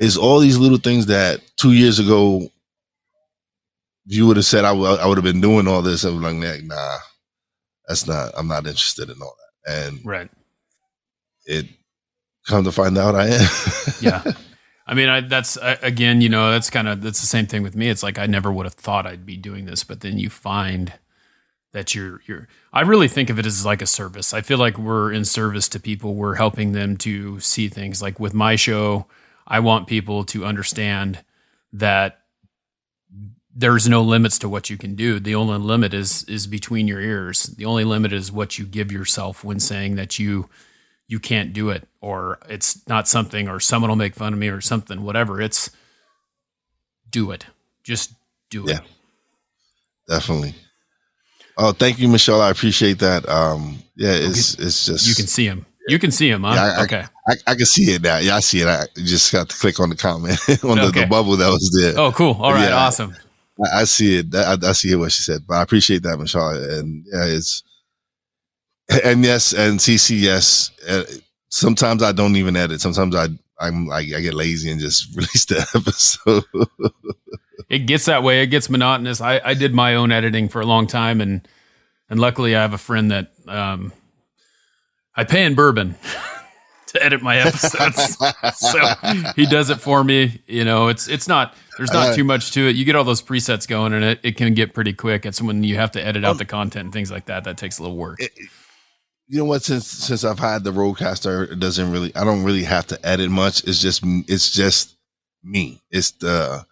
Is 0.00 0.16
all 0.16 0.40
these 0.40 0.58
little 0.58 0.78
things 0.78 1.06
that 1.06 1.40
two 1.56 1.72
years 1.72 1.98
ago 1.98 2.48
you 4.06 4.26
would 4.26 4.36
have 4.36 4.46
said 4.46 4.64
I, 4.64 4.68
w- 4.68 4.86
I 4.86 5.06
would 5.06 5.18
have 5.18 5.24
been 5.24 5.40
doing 5.40 5.66
all 5.68 5.82
this. 5.82 6.04
I 6.04 6.10
was 6.10 6.20
like, 6.20 6.62
nah, 6.64 6.98
that's 7.86 8.06
not. 8.06 8.32
I'm 8.36 8.48
not 8.48 8.66
interested 8.66 9.10
in 9.10 9.16
all 9.20 9.36
that. 9.64 9.86
And 9.86 10.00
right, 10.04 10.30
it 11.44 11.66
come 12.46 12.64
to 12.64 12.72
find 12.72 12.96
out 12.98 13.14
I 13.14 13.28
am. 13.28 13.48
yeah. 14.00 14.22
I 14.86 14.94
mean, 14.94 15.08
I, 15.08 15.20
that's 15.20 15.58
again, 15.62 16.20
you 16.20 16.28
know, 16.28 16.50
that's 16.52 16.70
kind 16.70 16.86
of 16.86 17.02
that's 17.02 17.20
the 17.20 17.26
same 17.26 17.46
thing 17.46 17.62
with 17.62 17.74
me. 17.74 17.88
It's 17.88 18.02
like 18.02 18.18
I 18.18 18.26
never 18.26 18.52
would 18.52 18.66
have 18.66 18.74
thought 18.74 19.06
I'd 19.06 19.26
be 19.26 19.36
doing 19.36 19.64
this, 19.64 19.82
but 19.82 20.00
then 20.00 20.18
you 20.18 20.30
find 20.30 20.92
that 21.72 21.94
you're 21.94 22.20
you're. 22.26 22.46
I 22.72 22.82
really 22.82 23.08
think 23.08 23.28
of 23.28 23.38
it 23.38 23.46
as 23.46 23.66
like 23.66 23.82
a 23.82 23.86
service. 23.86 24.32
I 24.32 24.42
feel 24.42 24.58
like 24.58 24.78
we're 24.78 25.12
in 25.12 25.24
service 25.24 25.68
to 25.70 25.80
people. 25.80 26.14
We're 26.14 26.36
helping 26.36 26.72
them 26.72 26.96
to 26.98 27.40
see 27.40 27.68
things. 27.68 28.00
Like 28.00 28.20
with 28.20 28.32
my 28.32 28.54
show, 28.54 29.06
I 29.46 29.58
want 29.58 29.88
people 29.88 30.22
to 30.24 30.44
understand 30.44 31.24
that 31.72 32.20
there's 33.52 33.88
no 33.88 34.02
limits 34.02 34.38
to 34.38 34.48
what 34.48 34.70
you 34.70 34.76
can 34.76 34.94
do. 34.94 35.18
The 35.18 35.34
only 35.34 35.58
limit 35.58 35.94
is 35.94 36.22
is 36.24 36.46
between 36.46 36.86
your 36.86 37.00
ears. 37.00 37.44
The 37.44 37.64
only 37.64 37.84
limit 37.84 38.12
is 38.12 38.30
what 38.30 38.56
you 38.58 38.64
give 38.66 38.92
yourself 38.92 39.42
when 39.42 39.58
saying 39.58 39.96
that 39.96 40.18
you 40.18 40.48
you 41.08 41.20
can't 41.20 41.52
do 41.52 41.70
it 41.70 41.86
or 42.00 42.38
it's 42.48 42.86
not 42.88 43.08
something 43.08 43.48
or 43.48 43.60
someone 43.60 43.88
will 43.88 43.96
make 43.96 44.14
fun 44.14 44.32
of 44.32 44.38
me 44.38 44.48
or 44.48 44.60
something 44.60 45.02
whatever 45.02 45.40
it's 45.40 45.70
do 47.10 47.30
it. 47.30 47.46
Just 47.82 48.12
do 48.50 48.64
it. 48.64 48.70
Yeah. 48.70 48.80
Definitely. 50.08 50.54
Oh 51.56 51.72
thank 51.72 51.98
you 51.98 52.08
michelle. 52.08 52.40
I 52.40 52.50
appreciate 52.50 52.98
that. 52.98 53.28
Um 53.28 53.78
yeah 53.96 54.12
it's 54.12 54.54
okay. 54.54 54.66
it's 54.66 54.86
just 54.86 55.08
you 55.08 55.14
can 55.14 55.26
see 55.26 55.46
him. 55.46 55.66
You 55.88 55.98
can 56.00 56.10
see 56.10 56.28
him 56.28 56.42
huh? 56.42 56.54
yeah, 56.54 56.76
I, 56.78 56.82
okay. 56.84 57.04
I, 57.28 57.34
I, 57.46 57.54
can 57.54 57.66
see 57.66 57.92
it 57.92 58.02
now. 58.02 58.18
Yeah 58.18 58.36
i 58.36 58.40
see 58.40 58.60
it. 58.60 58.66
I 58.66 58.86
just 58.96 59.32
got 59.32 59.48
to 59.48 59.56
click 59.56 59.78
on 59.78 59.88
the 59.88 59.96
comment 59.96 60.38
on 60.64 60.78
okay. 60.78 60.86
the, 60.86 61.00
the, 61.02 61.06
bubble 61.06 61.36
that 61.36 61.48
was 61.48 61.70
there. 61.80 61.98
Oh 61.98 62.10
cool. 62.10 62.36
All 62.40 62.52
right 62.52 62.68
yeah, 62.68 62.74
awesome. 62.74 63.16
I, 63.64 63.82
I, 63.82 63.84
see 63.84 64.18
it. 64.18 64.34
I, 64.34 64.56
I 64.60 64.72
see 64.72 64.90
it 64.90 64.96
what 64.96 65.12
she 65.12 65.22
said 65.22 65.46
but 65.46 65.54
i 65.54 65.62
appreciate 65.62 66.02
that 66.02 66.18
michelle. 66.18 66.48
And 66.50 67.06
yeah 67.12 67.24
it's 67.26 67.62
and 68.88 69.24
yes, 69.24 69.52
and 69.52 69.78
CC, 69.78 70.20
yes. 70.20 70.70
Uh, 70.88 71.04
sometimes 71.48 72.02
I 72.02 72.12
don't 72.12 72.36
even 72.36 72.56
edit. 72.56 72.80
Sometimes 72.80 73.14
I 73.14 73.28
I'm 73.58 73.86
like 73.86 74.12
I 74.12 74.20
get 74.20 74.34
lazy 74.34 74.70
and 74.70 74.80
just 74.80 75.08
release 75.16 75.44
the 75.46 75.66
episode. 75.74 76.44
it 77.68 77.80
gets 77.80 78.04
that 78.06 78.22
way. 78.22 78.42
It 78.42 78.48
gets 78.48 78.68
monotonous. 78.68 79.20
I 79.20 79.40
I 79.44 79.54
did 79.54 79.74
my 79.74 79.94
own 79.94 80.12
editing 80.12 80.48
for 80.48 80.60
a 80.60 80.66
long 80.66 80.86
time, 80.86 81.20
and 81.20 81.46
and 82.08 82.20
luckily 82.20 82.54
I 82.54 82.62
have 82.62 82.72
a 82.72 82.78
friend 82.78 83.10
that 83.10 83.32
um 83.48 83.92
I 85.14 85.24
pay 85.24 85.44
in 85.44 85.54
bourbon. 85.54 85.96
to 86.88 87.04
edit 87.04 87.20
my 87.20 87.38
episodes. 87.38 88.16
so 88.54 88.78
he 89.34 89.44
does 89.46 89.70
it 89.70 89.80
for 89.80 90.04
me. 90.04 90.40
You 90.46 90.64
know, 90.64 90.88
it's 90.88 91.08
it's 91.08 91.28
not 91.28 91.54
there's 91.76 91.92
not 91.92 92.14
too 92.14 92.24
much 92.24 92.52
to 92.52 92.68
it. 92.68 92.76
You 92.76 92.84
get 92.84 92.96
all 92.96 93.04
those 93.04 93.22
presets 93.22 93.66
going, 93.66 93.92
and 93.92 94.04
it, 94.04 94.20
it 94.22 94.36
can 94.36 94.54
get 94.54 94.72
pretty 94.72 94.92
quick. 94.92 95.26
It's 95.26 95.42
when 95.42 95.62
you 95.62 95.76
have 95.76 95.92
to 95.92 96.04
edit 96.04 96.24
out 96.24 96.38
the 96.38 96.44
content 96.44 96.84
and 96.84 96.92
things 96.92 97.10
like 97.10 97.26
that. 97.26 97.44
That 97.44 97.58
takes 97.58 97.78
a 97.78 97.82
little 97.82 97.96
work. 97.96 98.20
It, 98.20 98.32
you 99.28 99.38
know 99.38 99.44
what? 99.44 99.62
Since 99.62 99.86
since 99.86 100.24
I've 100.24 100.38
had 100.38 100.64
the 100.64 100.72
RODECaster, 100.72 101.52
it 101.52 101.60
doesn't 101.60 101.90
really. 101.90 102.14
I 102.14 102.24
don't 102.24 102.44
really 102.44 102.62
have 102.64 102.86
to 102.88 103.06
edit 103.06 103.30
much. 103.30 103.64
It's 103.64 103.80
just 103.80 104.02
it's 104.04 104.50
just 104.50 104.96
me. 105.42 105.82
It's 105.90 106.12
the 106.12 106.64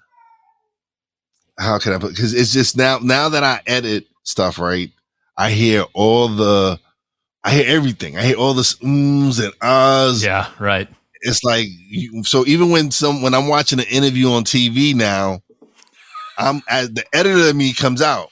how 1.58 1.78
can 1.78 1.92
I 1.92 1.98
put? 1.98 2.10
Because 2.10 2.34
it's 2.34 2.52
just 2.52 2.76
now 2.76 2.98
now 3.00 3.28
that 3.30 3.44
I 3.44 3.60
edit 3.66 4.06
stuff, 4.22 4.58
right? 4.58 4.90
I 5.36 5.50
hear 5.50 5.84
all 5.94 6.28
the, 6.28 6.78
I 7.42 7.54
hear 7.54 7.64
everything. 7.66 8.16
I 8.16 8.22
hear 8.22 8.36
all 8.36 8.54
the 8.54 8.76
ums 8.82 9.40
and 9.40 9.52
ahs. 9.60 10.24
Yeah, 10.24 10.48
right. 10.58 10.88
It's 11.22 11.42
like 11.42 11.68
so. 12.22 12.46
Even 12.46 12.70
when 12.70 12.90
some 12.90 13.22
when 13.22 13.34
I'm 13.34 13.48
watching 13.48 13.80
an 13.80 13.86
interview 13.86 14.30
on 14.30 14.44
TV 14.44 14.94
now, 14.94 15.40
I'm 16.38 16.62
as 16.68 16.90
the 16.90 17.04
editor 17.14 17.48
of 17.48 17.56
me 17.56 17.72
comes 17.72 18.02
out, 18.02 18.30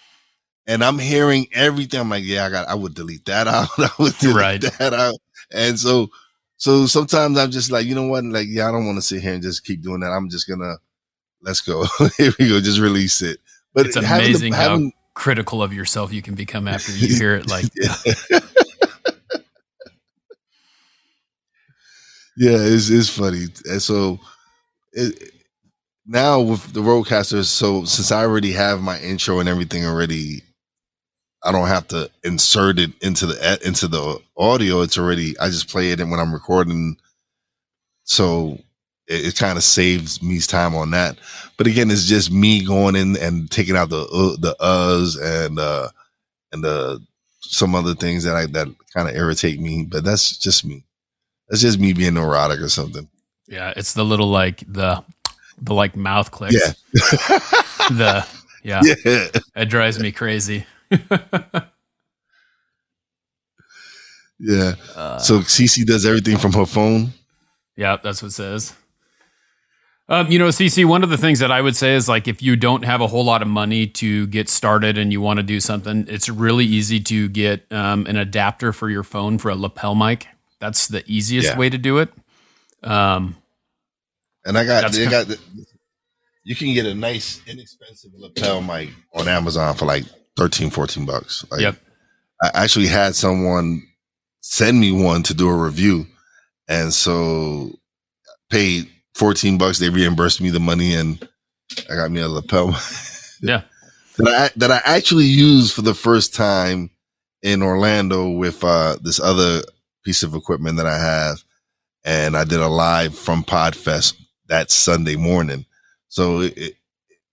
and 0.66 0.84
I'm 0.84 0.98
hearing 0.98 1.46
everything. 1.52 2.00
I'm 2.00 2.08
like, 2.08 2.24
yeah, 2.24 2.46
I 2.46 2.50
got. 2.50 2.68
I 2.68 2.74
would 2.74 2.94
delete 2.94 3.24
that 3.26 3.48
out. 3.48 3.68
I 3.78 3.90
would 3.98 4.16
delete 4.18 4.36
right. 4.36 4.60
that 4.78 4.94
out. 4.94 5.16
And 5.52 5.78
so, 5.78 6.08
so 6.56 6.86
sometimes 6.86 7.38
I'm 7.38 7.50
just 7.50 7.70
like, 7.70 7.86
you 7.86 7.94
know 7.94 8.06
what? 8.06 8.24
Like, 8.24 8.46
yeah, 8.48 8.68
I 8.68 8.72
don't 8.72 8.86
want 8.86 8.96
to 8.96 9.02
sit 9.02 9.22
here 9.22 9.34
and 9.34 9.42
just 9.42 9.64
keep 9.64 9.82
doing 9.82 10.00
that. 10.00 10.12
I'm 10.12 10.30
just 10.30 10.48
gonna 10.48 10.76
let's 11.42 11.60
go. 11.60 11.84
here 12.16 12.32
we 12.38 12.48
go. 12.48 12.60
Just 12.60 12.78
release 12.78 13.22
it. 13.22 13.38
But 13.74 13.86
it's 13.86 13.96
amazing 13.96 14.52
the, 14.52 14.56
having, 14.56 14.84
how 14.86 14.92
critical 15.14 15.62
of 15.62 15.72
yourself 15.72 16.12
you 16.12 16.22
can 16.22 16.34
become 16.34 16.68
after 16.68 16.92
you 16.92 17.14
hear 17.16 17.34
it. 17.34 17.48
Like, 17.48 17.66
yeah, 17.74 17.94
yeah 22.36 22.56
it's, 22.58 22.90
it's 22.90 23.08
funny. 23.08 23.46
And 23.64 23.82
so 23.82 24.20
it, 24.92 25.32
now 26.06 26.40
with 26.40 26.72
the 26.72 26.80
RODECaster, 26.80 27.44
so 27.44 27.84
since 27.84 28.12
I 28.12 28.22
already 28.24 28.52
have 28.52 28.82
my 28.82 28.98
intro 29.00 29.40
and 29.40 29.48
everything 29.48 29.86
already, 29.86 30.42
I 31.44 31.52
don't 31.52 31.68
have 31.68 31.88
to 31.88 32.10
insert 32.22 32.78
it 32.78 32.90
into 33.02 33.26
the 33.26 33.58
into 33.66 33.88
the 33.88 34.20
audio. 34.36 34.82
It's 34.82 34.98
already 34.98 35.38
I 35.38 35.48
just 35.48 35.68
play 35.68 35.90
it 35.90 36.00
and 36.00 36.10
when 36.10 36.20
I'm 36.20 36.32
recording. 36.32 36.96
So 38.04 38.58
it, 39.08 39.26
it 39.26 39.36
kind 39.36 39.56
of 39.56 39.64
saves 39.64 40.22
me 40.22 40.38
time 40.40 40.74
on 40.74 40.90
that. 40.92 41.18
But 41.56 41.66
again, 41.66 41.90
it's 41.90 42.06
just 42.06 42.30
me 42.30 42.64
going 42.64 42.96
in 42.96 43.16
and 43.16 43.50
taking 43.50 43.76
out 43.76 43.90
the 43.90 44.02
uh, 44.02 44.36
the 44.40 44.56
uhs 44.60 45.20
and 45.20 45.58
uh 45.58 45.88
and 46.52 46.62
the 46.62 47.00
some 47.40 47.74
other 47.74 47.94
things 47.94 48.24
that 48.24 48.36
I 48.36 48.46
that 48.46 48.68
kind 48.94 49.08
of 49.08 49.16
irritate 49.16 49.60
me. 49.60 49.84
But 49.84 50.04
that's 50.04 50.38
just 50.38 50.64
me. 50.64 50.84
That's 51.48 51.62
just 51.62 51.78
me 51.78 51.92
being 51.92 52.14
neurotic 52.14 52.60
or 52.60 52.68
something. 52.68 53.08
Yeah, 53.48 53.72
it's 53.76 53.94
the 53.94 54.04
little 54.04 54.28
like 54.28 54.62
the 54.66 55.02
the 55.60 55.74
like 55.74 55.96
mouth 55.96 56.30
clicks. 56.30 56.54
Yeah. 56.54 56.72
the 57.90 58.26
yeah. 58.62 58.80
Yeah. 59.04 59.28
It 59.56 59.68
drives 59.68 59.98
me 59.98 60.12
crazy. 60.12 60.66
yeah. 64.38 64.74
Uh, 64.94 65.18
so 65.18 65.38
Cece 65.40 65.84
does 65.84 66.06
everything 66.06 66.38
from 66.38 66.52
her 66.52 66.66
phone. 66.66 67.12
Yeah, 67.76 67.96
that's 68.02 68.22
what 68.22 68.28
it 68.28 68.32
says. 68.32 68.74
Um, 70.08 70.30
you 70.30 70.38
know, 70.38 70.48
CC, 70.48 70.84
one 70.84 71.02
of 71.02 71.10
the 71.10 71.16
things 71.16 71.38
that 71.38 71.50
I 71.50 71.60
would 71.62 71.76
say 71.76 71.94
is 71.94 72.08
like 72.08 72.28
if 72.28 72.42
you 72.42 72.56
don't 72.56 72.84
have 72.84 73.00
a 73.00 73.06
whole 73.06 73.24
lot 73.24 73.40
of 73.40 73.48
money 73.48 73.86
to 73.86 74.26
get 74.26 74.48
started 74.48 74.98
and 74.98 75.12
you 75.12 75.20
want 75.20 75.38
to 75.38 75.42
do 75.42 75.60
something, 75.60 76.06
it's 76.08 76.28
really 76.28 76.66
easy 76.66 77.00
to 77.00 77.28
get 77.28 77.64
um, 77.72 78.06
an 78.06 78.16
adapter 78.16 78.72
for 78.72 78.90
your 78.90 79.04
phone 79.04 79.38
for 79.38 79.50
a 79.50 79.54
lapel 79.54 79.94
mic. 79.94 80.26
That's 80.58 80.88
the 80.88 81.02
easiest 81.06 81.50
yeah. 81.50 81.58
way 81.58 81.70
to 81.70 81.78
do 81.78 81.98
it. 81.98 82.12
Um, 82.82 83.36
and 84.44 84.58
I 84.58 84.66
got, 84.66 84.84
I 84.84 85.04
got, 85.06 85.28
the, 85.28 85.38
you 86.44 86.56
can 86.56 86.74
get 86.74 86.84
a 86.84 86.94
nice, 86.94 87.40
inexpensive 87.46 88.10
lapel 88.14 88.60
mic 88.60 88.90
on 89.14 89.28
Amazon 89.28 89.74
for 89.76 89.86
like 89.86 90.04
13, 90.36 90.70
14 90.70 91.06
bucks. 91.06 91.44
Like, 91.50 91.60
yep. 91.60 91.76
I 92.42 92.50
actually 92.54 92.86
had 92.86 93.14
someone 93.14 93.82
send 94.40 94.80
me 94.80 94.92
one 94.92 95.22
to 95.24 95.34
do 95.34 95.48
a 95.48 95.56
review. 95.56 96.06
And 96.68 96.92
so 96.92 97.70
paid 98.50 98.88
14 99.14 99.58
bucks. 99.58 99.78
They 99.78 99.90
reimbursed 99.90 100.40
me 100.40 100.50
the 100.50 100.60
money 100.60 100.94
and 100.94 101.26
I 101.90 101.96
got 101.96 102.10
me 102.10 102.20
a 102.20 102.28
lapel. 102.28 102.68
yeah. 103.42 103.62
that 104.18 104.28
I, 104.28 104.50
that 104.56 104.70
I 104.70 104.80
actually 104.84 105.24
used 105.24 105.74
for 105.74 105.82
the 105.82 105.94
first 105.94 106.34
time 106.34 106.90
in 107.42 107.62
Orlando 107.62 108.28
with, 108.30 108.62
uh, 108.64 108.96
this 109.02 109.20
other 109.20 109.62
piece 110.04 110.22
of 110.22 110.34
equipment 110.34 110.76
that 110.76 110.86
I 110.86 110.98
have. 110.98 111.42
And 112.04 112.36
I 112.36 112.44
did 112.44 112.60
a 112.60 112.68
live 112.68 113.16
from 113.16 113.44
Podfest 113.44 114.14
that 114.48 114.70
Sunday 114.70 115.16
morning. 115.16 115.66
So 116.08 116.40
it, 116.40 116.74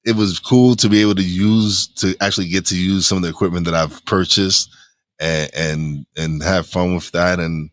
it 0.10 0.16
was 0.16 0.39
cool 0.39 0.76
to 0.76 0.89
be 0.89 1.01
able 1.01 1.16
to 1.16 1.24
use, 1.24 1.88
to 1.88 2.16
actually 2.20 2.47
get 2.47 2.66
to 2.68 2.78
use 2.78 3.05
some 3.05 3.18
of 3.18 3.24
the 3.24 3.30
equipment 3.30 3.66
that 3.66 3.76
I've 3.76 4.03
purchased 4.05 4.70
and, 5.20 5.49
and, 5.55 6.05
and 6.18 6.43
have 6.43 6.68
fun 6.68 6.95
with 6.95 7.12
that. 7.12 7.39
And 7.39 7.70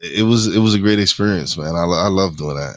it 0.00 0.24
was, 0.24 0.54
it 0.54 0.60
was 0.60 0.74
a 0.74 0.78
great 0.78 1.00
experience, 1.00 1.56
man. 1.56 1.74
I, 1.74 1.84
I 1.84 2.08
love 2.08 2.36
doing 2.36 2.56
that. 2.56 2.76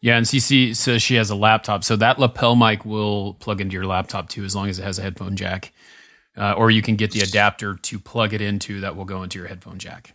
Yeah, 0.00 0.16
and 0.16 0.26
CC 0.26 0.76
says 0.76 1.02
she 1.02 1.14
has 1.14 1.30
a 1.30 1.34
laptop, 1.34 1.82
so 1.82 1.96
that 1.96 2.18
lapel 2.18 2.54
mic 2.54 2.84
will 2.84 3.34
plug 3.34 3.60
into 3.60 3.72
your 3.74 3.86
laptop 3.86 4.28
too, 4.28 4.44
as 4.44 4.54
long 4.54 4.68
as 4.68 4.78
it 4.78 4.82
has 4.82 4.98
a 4.98 5.02
headphone 5.02 5.36
jack. 5.36 5.72
Uh, 6.36 6.52
or 6.52 6.70
you 6.70 6.82
can 6.82 6.96
get 6.96 7.12
the 7.12 7.20
adapter 7.20 7.76
to 7.76 7.98
plug 7.98 8.34
it 8.34 8.42
into 8.42 8.80
that 8.80 8.94
will 8.94 9.06
go 9.06 9.22
into 9.22 9.38
your 9.38 9.48
headphone 9.48 9.78
jack. 9.78 10.12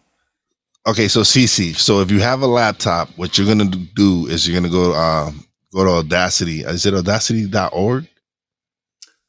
Okay, 0.88 1.08
so 1.08 1.22
CC, 1.22 1.76
so 1.76 2.00
if 2.00 2.12
you 2.12 2.20
have 2.20 2.42
a 2.42 2.48
laptop, 2.48 3.10
what 3.18 3.38
you're 3.38 3.48
gonna 3.48 3.70
do 3.70 4.28
is 4.28 4.48
you're 4.48 4.60
gonna 4.60 4.72
go 4.72 4.94
uh, 4.94 5.32
go 5.74 5.84
to 5.84 5.90
Audacity. 5.92 6.62
Is 6.62 6.86
it 6.86 6.94
Audacity.org? 6.94 8.08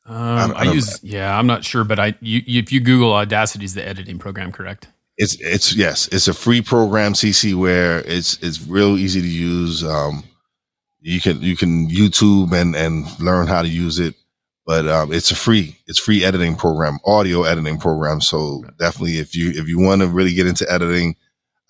Um, 0.05 0.17
I, 0.17 0.53
I, 0.55 0.61
I 0.61 0.73
use 0.73 1.03
yeah, 1.03 1.39
I'm 1.39 1.47
not 1.47 1.65
sure, 1.65 1.85
but 1.85 1.99
I 1.99 2.15
you, 2.21 2.43
if 2.47 2.73
you 2.73 2.81
Google 2.81 3.13
Audacity 3.13 3.65
is 3.65 3.75
the 3.75 3.87
editing 3.87 4.19
program, 4.19 4.51
correct? 4.51 4.89
It's 5.17 5.41
it's 5.41 5.77
yes, 5.77 6.09
it's 6.09 6.27
a 6.27 6.35
free 6.35 6.61
program, 6.61 7.13
CC, 7.13 7.55
where 7.55 8.01
it's 8.01 8.37
it's 8.43 8.67
real 8.67 8.97
easy 8.97 9.21
to 9.21 9.29
use. 9.29 9.85
Um, 9.85 10.25
you 11.01 11.21
can 11.21 11.41
you 11.41 11.57
can 11.57 11.89
YouTube 11.89 12.53
and 12.53 12.75
and 12.75 13.07
learn 13.21 13.47
how 13.47 13.63
to 13.63 13.69
use 13.69 13.99
it. 13.99 14.15
But 14.65 14.87
um, 14.87 15.13
it's 15.13 15.31
a 15.31 15.37
free 15.37 15.77
it's 15.87 15.99
free 15.99 16.25
editing 16.25 16.57
program, 16.57 16.99
audio 17.05 17.43
editing 17.45 17.79
program. 17.79 18.21
So 18.21 18.65
definitely, 18.79 19.19
if 19.19 19.37
you 19.37 19.51
if 19.51 19.69
you 19.69 19.79
want 19.79 20.03
to 20.03 20.09
really 20.09 20.35
get 20.35 20.47
into 20.47 20.71
editing, 20.71 21.17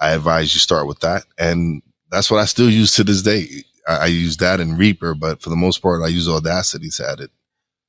I 0.01 0.13
advise 0.13 0.55
you 0.55 0.61
start 0.61 0.87
with 0.87 1.01
that. 1.01 1.25
And 1.39 1.83
that's 2.11 2.31
what 2.31 2.41
I 2.41 2.45
still 2.45 2.69
use 2.69 2.93
to 2.97 3.05
this 3.05 3.23
day. 3.23 3.65
I, 3.87 3.97
I 3.97 4.07
use 4.07 4.37
that 4.39 4.61
in 4.61 4.77
Reaper, 4.77 5.15
but 5.15 5.43
for 5.43 5.51
the 5.51 5.57
most 5.57 5.79
part, 5.79 6.03
I 6.03 6.09
use 6.09 6.29
Audacity 6.29 6.89
to 6.91 7.09
edit. 7.09 7.31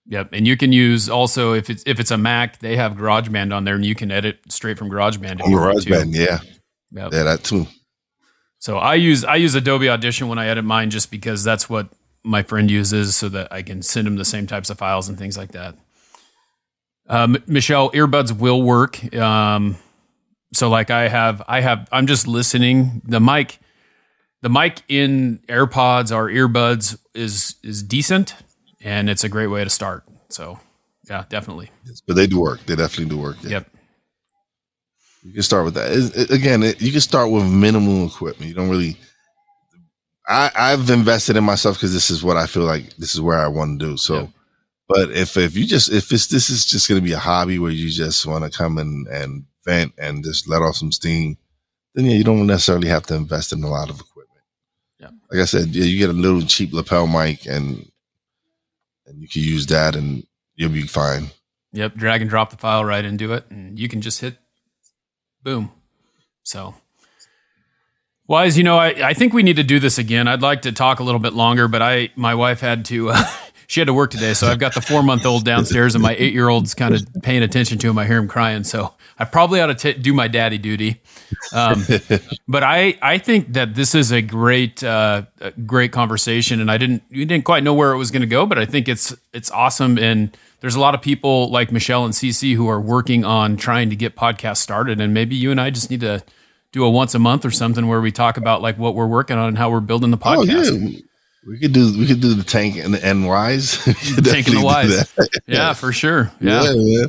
Yep, 0.08 0.30
and 0.34 0.46
you 0.46 0.58
can 0.58 0.74
use 0.74 1.10
also 1.10 1.54
if 1.54 1.70
it's 1.70 1.84
if 1.86 2.00
it's 2.00 2.12
a 2.12 2.18
Mac, 2.18 2.60
they 2.60 2.76
have 2.76 2.94
GarageBand 2.94 3.56
on 3.56 3.64
there, 3.64 3.76
and 3.76 3.86
you 3.86 3.96
can 3.96 4.12
edit 4.12 4.40
straight 4.50 4.78
from 4.78 4.90
GarageBand. 4.90 5.40
GarageBand, 5.40 6.14
yeah, 6.14 6.40
yep. 6.92 7.14
yeah, 7.14 7.24
that 7.24 7.44
too. 7.44 7.68
So 8.60 8.78
I 8.78 8.96
use 8.96 9.24
I 9.24 9.36
use 9.36 9.56
Adobe 9.56 9.90
Audition 9.90 10.28
when 10.28 10.40
I 10.40 10.48
edit 10.48 10.66
mine 10.66 10.90
just 10.90 11.10
because 11.10 11.44
that's 11.44 11.70
what 11.70 11.90
my 12.24 12.44
friend 12.44 12.70
uses 12.70 13.16
so 13.16 13.30
that 13.30 13.52
I 13.52 13.62
can 13.62 13.82
send 13.82 14.08
him 14.08 14.16
the 14.16 14.26
same 14.26 14.48
types 14.48 14.70
of 14.70 14.78
files 14.78 15.10
and 15.10 15.18
things 15.18 15.38
like 15.38 15.52
that. 15.52 15.76
Um, 17.08 17.38
Michelle, 17.48 17.92
earbuds 17.92 18.38
will 18.38 18.62
work. 18.62 19.14
Um, 19.14 19.78
so 20.54 20.70
like 20.70 20.92
I 20.92 21.08
have 21.08 21.42
I 21.48 21.62
have 21.62 21.88
I'm 21.92 22.08
just 22.08 22.28
listening. 22.28 23.02
The 23.06 23.20
mic 23.20 23.60
the 24.44 24.50
mic 24.50 24.84
in 24.90 25.40
AirPods 25.48 26.16
or 26.16 26.30
earbuds 26.30 27.00
is 27.16 27.56
is 27.64 27.82
decent 27.82 28.36
and 28.82 29.10
it's 29.10 29.24
a 29.24 29.30
great 29.30 29.48
way 29.48 29.64
to 29.64 29.70
start. 29.70 30.04
So 30.30 30.60
yeah, 31.10 31.24
definitely. 31.30 31.72
But 32.06 32.18
they 32.18 32.28
do 32.28 32.42
work. 32.42 32.64
They 32.66 32.76
definitely 32.76 33.16
do 33.16 33.22
work. 33.22 33.38
Yeah. 33.42 33.50
Yep. 33.50 33.70
You 35.24 35.34
can 35.34 35.44
start 35.44 35.64
with 35.64 35.76
that. 35.76 35.92
It, 35.94 36.16
it, 36.18 36.32
again, 36.32 36.62
it, 36.62 36.82
you 36.82 36.92
can 36.92 37.00
start 37.00 37.32
with 37.32 37.50
minimal 37.50 38.06
equipment. 38.06 38.50
You 38.50 38.56
don't 38.56 38.70
really. 38.70 38.98
I 40.28 40.52
I've 40.54 40.90
invested 40.90 41.38
in 41.38 41.46
myself 41.46 41.78
because 41.78 41.94
this 41.94 42.10
is 42.10 42.22
what 42.22 42.36
I 42.36 42.46
feel 42.46 42.64
like. 42.64 42.96
This 42.98 43.16
is 43.16 43.22
where 43.22 43.40
I 43.40 43.48
want 43.48 43.80
to 43.80 43.86
do. 43.86 43.98
So, 43.98 44.14
yeah. 44.16 44.28
but 44.90 45.12
if 45.12 45.38
if 45.38 45.56
you 45.56 45.66
just 45.66 45.90
if 45.90 46.12
it's 46.12 46.28
this 46.28 46.50
is 46.50 46.66
just 46.66 46.90
going 46.90 47.00
to 47.00 47.06
be 47.06 47.14
a 47.14 47.18
hobby 47.18 47.60
where 47.60 47.72
you 47.72 47.90
just 47.90 48.26
want 48.26 48.44
to 48.44 48.58
come 48.58 48.78
and 48.78 49.08
and 49.08 49.46
vent 49.66 49.94
and 49.98 50.22
just 50.22 50.50
let 50.50 50.62
off 50.62 50.76
some 50.76 50.92
steam, 50.92 51.38
then 51.96 52.06
yeah, 52.06 52.18
you 52.18 52.26
don't 52.26 52.46
necessarily 52.46 52.90
have 52.90 53.06
to 53.06 53.16
invest 53.16 53.54
in 53.54 53.64
a 53.64 53.70
lot 53.70 53.90
of 53.90 53.96
equipment. 53.96 54.13
Yeah, 55.04 55.10
like 55.32 55.42
I 55.42 55.46
said, 55.46 55.68
yeah, 55.76 55.84
you 55.84 55.98
get 55.98 56.10
a 56.10 56.14
little 56.14 56.42
cheap 56.42 56.72
lapel 56.72 57.08
mic 57.08 57.46
and 57.46 57.92
and 59.06 59.22
you 59.22 59.28
can 59.28 59.42
use 59.42 59.66
that 59.68 59.96
and 59.96 60.26
you'll 60.56 60.72
be 60.72 60.88
fine. 60.88 61.28
Yep, 61.74 61.96
drag 61.96 62.22
and 62.22 62.30
drop 62.30 62.52
the 62.52 62.58
file 62.58 62.86
right 62.86 63.04
into 63.04 63.34
it, 63.34 63.46
and 63.50 63.78
you 63.78 63.90
can 63.90 64.00
just 64.02 64.22
hit 64.22 64.38
boom. 65.42 65.72
So, 66.44 66.76
Wize, 68.30 68.56
you 68.56 68.64
know, 68.64 68.78
I, 68.78 69.10
I 69.10 69.14
think 69.14 69.34
we 69.34 69.44
need 69.44 69.58
to 69.58 69.64
do 69.64 69.80
this 69.80 69.98
again. 69.98 70.28
I'd 70.28 70.42
like 70.42 70.62
to 70.62 70.72
talk 70.72 71.00
a 71.00 71.04
little 71.04 71.20
bit 71.20 71.34
longer, 71.34 71.68
but 71.68 71.82
I 71.82 72.10
my 72.16 72.36
wife 72.36 72.62
had 72.62 72.86
to. 72.86 73.10
Uh, 73.10 73.24
she 73.74 73.80
had 73.80 73.88
to 73.88 73.94
work 73.94 74.12
today, 74.12 74.36
so 74.36 74.46
I've 74.46 74.60
got 74.60 74.76
the 74.76 74.82
four 74.82 75.02
month 75.02 75.26
old 75.26 75.46
downstairs, 75.46 75.96
and 75.96 76.04
my 76.04 76.16
eight 76.20 76.32
year 76.32 76.48
old's 76.48 76.76
kind 76.76 76.94
of 76.94 77.08
paying 77.24 77.42
attention 77.42 77.80
to 77.80 77.90
him. 77.90 77.98
I 77.98 78.06
hear 78.06 78.20
him 78.20 78.28
crying, 78.28 78.64
so 78.64 78.94
I 79.18 79.26
probably 79.26 79.62
ought 79.62 79.66
to 79.66 79.74
t- 79.74 80.00
do 80.00 80.14
my 80.14 80.28
daddy 80.28 80.60
duty. 80.60 81.02
Um, 81.52 81.84
but 82.48 82.62
I 82.62 83.00
I 83.02 83.18
think 83.18 83.54
that 83.54 83.74
this 83.74 83.96
is 83.96 84.12
a 84.12 84.22
great 84.22 84.84
uh, 84.84 85.24
great 85.66 85.92
conversation, 85.92 86.62
and 86.62 86.70
I 86.70 86.78
didn't 86.78 87.02
we 87.10 87.26
didn't 87.26 87.46
quite 87.46 87.64
know 87.64 87.74
where 87.74 87.94
it 87.94 87.98
was 87.98 88.12
going 88.12 88.22
to 88.22 88.28
go, 88.28 88.46
but 88.46 88.60
I 88.60 88.66
think 88.66 88.88
it's 88.88 89.16
it's 89.34 89.50
awesome, 89.50 89.98
and 89.98 90.38
there's 90.60 90.76
a 90.76 90.80
lot 90.80 90.94
of 90.94 91.02
people 91.02 91.50
like 91.50 91.72
Michelle 91.72 92.06
and 92.06 92.14
CC 92.14 92.54
who 92.54 92.70
are 92.70 92.80
working 92.80 93.26
on 93.26 93.58
trying 93.58 93.90
to 93.90 93.96
get 93.96 94.16
podcasts 94.16 94.58
started, 94.58 95.02
and 95.02 95.16
maybe 95.16 95.36
you 95.36 95.50
and 95.50 95.60
I 95.60 95.72
just 95.72 95.90
need 95.90 96.02
to 96.02 96.24
do 96.74 96.84
a 96.84 96.90
once 96.92 97.16
a 97.16 97.20
month 97.20 97.44
or 97.44 97.52
something 97.52 97.88
where 97.88 98.02
we 98.02 98.12
talk 98.12 98.38
about 98.38 98.62
like 98.62 98.78
what 98.78 98.94
we're 98.94 99.08
working 99.08 99.36
on 99.40 99.48
and 99.48 99.58
how 99.58 99.72
we're 99.72 99.80
building 99.80 100.12
the 100.12 100.18
podcast. 100.20 100.70
Oh, 100.72 100.76
yeah. 100.76 101.00
We 101.48 101.60
could 101.60 101.74
do 101.74 101.98
we 101.98 102.08
could 102.08 102.22
do 102.22 102.34
the 102.34 102.44
tank 102.44 102.78
and 102.78 102.94
the 102.94 103.00
NYs. 103.00 103.84
tank 104.24 104.48
and 104.48 104.58
the 104.58 104.62
Wize. 104.62 105.30
Yeah, 105.48 105.74
for 105.74 105.92
sure. 105.92 106.32
Yeah. 106.40 106.64
yeah, 106.74 107.06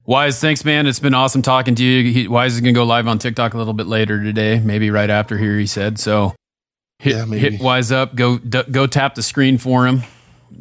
Wize, 0.07 0.39
thanks, 0.39 0.65
man. 0.65 0.85
It's 0.85 0.99
been 0.99 1.13
awesome 1.13 1.41
talking 1.41 1.75
to 1.75 1.83
you. 1.83 2.11
He, 2.11 2.27
Wize 2.27 2.47
is 2.47 2.61
going 2.61 2.73
to 2.73 2.77
go 2.77 2.83
live 2.83 3.07
on 3.07 3.19
TikTok 3.19 3.53
a 3.53 3.57
little 3.57 3.73
bit 3.73 3.87
later 3.87 4.21
today, 4.21 4.59
maybe 4.59 4.89
right 4.91 5.09
after 5.09 5.37
here, 5.37 5.57
he 5.57 5.65
said. 5.65 5.97
So 5.97 6.35
hit, 6.99 7.15
yeah, 7.15 7.25
hit 7.25 7.53
Wize 7.61 7.91
up. 7.91 8.13
Go 8.15 8.37
d- 8.37 8.63
go 8.69 8.85
tap 8.85 9.15
the 9.15 9.23
screen 9.23 9.57
for 9.57 9.87
him. 9.87 10.03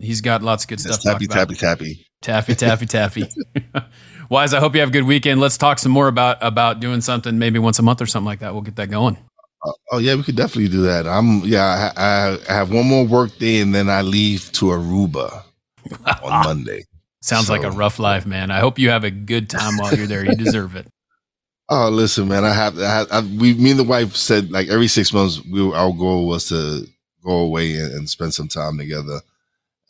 He's 0.00 0.20
got 0.20 0.42
lots 0.42 0.64
of 0.64 0.68
good 0.68 0.80
stuff. 0.80 1.00
Tappy, 1.00 1.26
tappy, 1.26 1.55
tappy. 1.55 2.07
Taffy, 2.22 2.55
taffy, 2.55 2.86
taffy. 2.86 3.24
Wize, 4.30 4.55
I 4.55 4.61
hope 4.61 4.74
you 4.74 4.80
have 4.80 4.90
a 4.90 4.92
good 4.92 5.05
weekend. 5.05 5.40
Let's 5.40 5.59
talk 5.59 5.80
some 5.80 5.92
more 5.92 6.07
about 6.07 6.38
about 6.40 6.78
doing 6.78 7.00
something 7.00 7.36
maybe 7.38 7.59
once 7.59 7.80
a 7.80 7.82
month 7.82 8.00
or 8.00 8.07
something 8.07 8.26
like 8.26 8.38
that. 8.40 8.53
We'll 8.53 8.62
get 8.62 8.76
that 8.76 8.90
going. 8.90 9.18
Uh, 9.64 9.72
oh 9.92 9.98
yeah, 9.98 10.14
we 10.14 10.22
could 10.22 10.36
definitely 10.36 10.68
do 10.68 10.82
that. 10.82 11.06
I'm 11.06 11.40
yeah. 11.40 11.92
I, 11.96 12.38
I 12.48 12.52
have 12.52 12.72
one 12.72 12.86
more 12.86 13.06
work 13.06 13.36
day 13.38 13.60
and 13.60 13.74
then 13.74 13.88
I 13.88 14.02
leave 14.02 14.50
to 14.52 14.66
Aruba 14.66 15.44
on 16.22 16.44
Monday. 16.44 16.84
Sounds 17.20 17.46
so, 17.46 17.52
like 17.52 17.62
a 17.62 17.70
rough 17.70 18.00
life, 18.00 18.26
man. 18.26 18.50
I 18.50 18.58
hope 18.58 18.80
you 18.80 18.90
have 18.90 19.04
a 19.04 19.10
good 19.10 19.48
time 19.48 19.76
while 19.76 19.94
you're 19.94 20.08
there. 20.08 20.24
You 20.24 20.34
deserve 20.34 20.76
it. 20.76 20.88
Oh, 21.74 21.88
listen, 21.88 22.28
man. 22.28 22.44
I 22.44 22.52
have, 22.52 22.78
I 22.78 22.90
have 22.90 23.06
I, 23.10 23.20
we, 23.20 23.54
me 23.54 23.70
and 23.70 23.80
the 23.80 23.84
wife 23.84 24.14
said 24.14 24.50
like 24.50 24.68
every 24.68 24.88
six 24.88 25.10
months, 25.10 25.40
we 25.50 25.72
our 25.72 25.90
goal 25.90 26.26
was 26.26 26.48
to 26.50 26.86
go 27.24 27.30
away 27.30 27.76
and, 27.76 27.94
and 27.94 28.10
spend 28.10 28.34
some 28.34 28.48
time 28.48 28.76
together. 28.76 29.20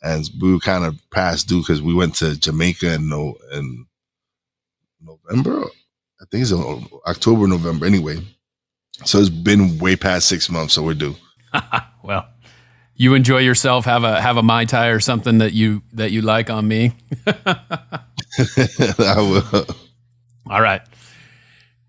And 0.01 0.29
we 0.39 0.53
were 0.53 0.59
kind 0.59 0.85
of 0.85 0.97
past 1.11 1.49
due 1.49 1.59
because 1.59 1.81
we 1.81 1.93
went 1.93 2.15
to 2.15 2.39
Jamaica 2.39 2.93
in, 2.93 3.09
no, 3.09 3.35
in 3.51 3.85
November. 5.01 5.65
I 6.21 6.25
think 6.31 6.43
it's 6.43 6.53
October, 7.05 7.47
November. 7.47 7.85
Anyway, 7.85 8.19
so 9.05 9.19
it's 9.19 9.29
been 9.29 9.79
way 9.79 9.95
past 9.95 10.27
six 10.27 10.49
months, 10.49 10.73
so 10.73 10.83
we're 10.83 10.93
due. 10.93 11.15
well, 12.03 12.27
you 12.95 13.13
enjoy 13.13 13.39
yourself. 13.39 13.85
Have 13.85 14.03
a 14.03 14.21
have 14.21 14.37
a 14.37 14.43
mai 14.43 14.65
tai 14.65 14.87
or 14.87 14.99
something 14.99 15.39
that 15.39 15.53
you 15.53 15.81
that 15.93 16.11
you 16.11 16.21
like 16.21 16.49
on 16.49 16.67
me. 16.67 16.93
I 17.35 19.17
will. 19.17 19.65
All 20.49 20.61
right. 20.61 20.81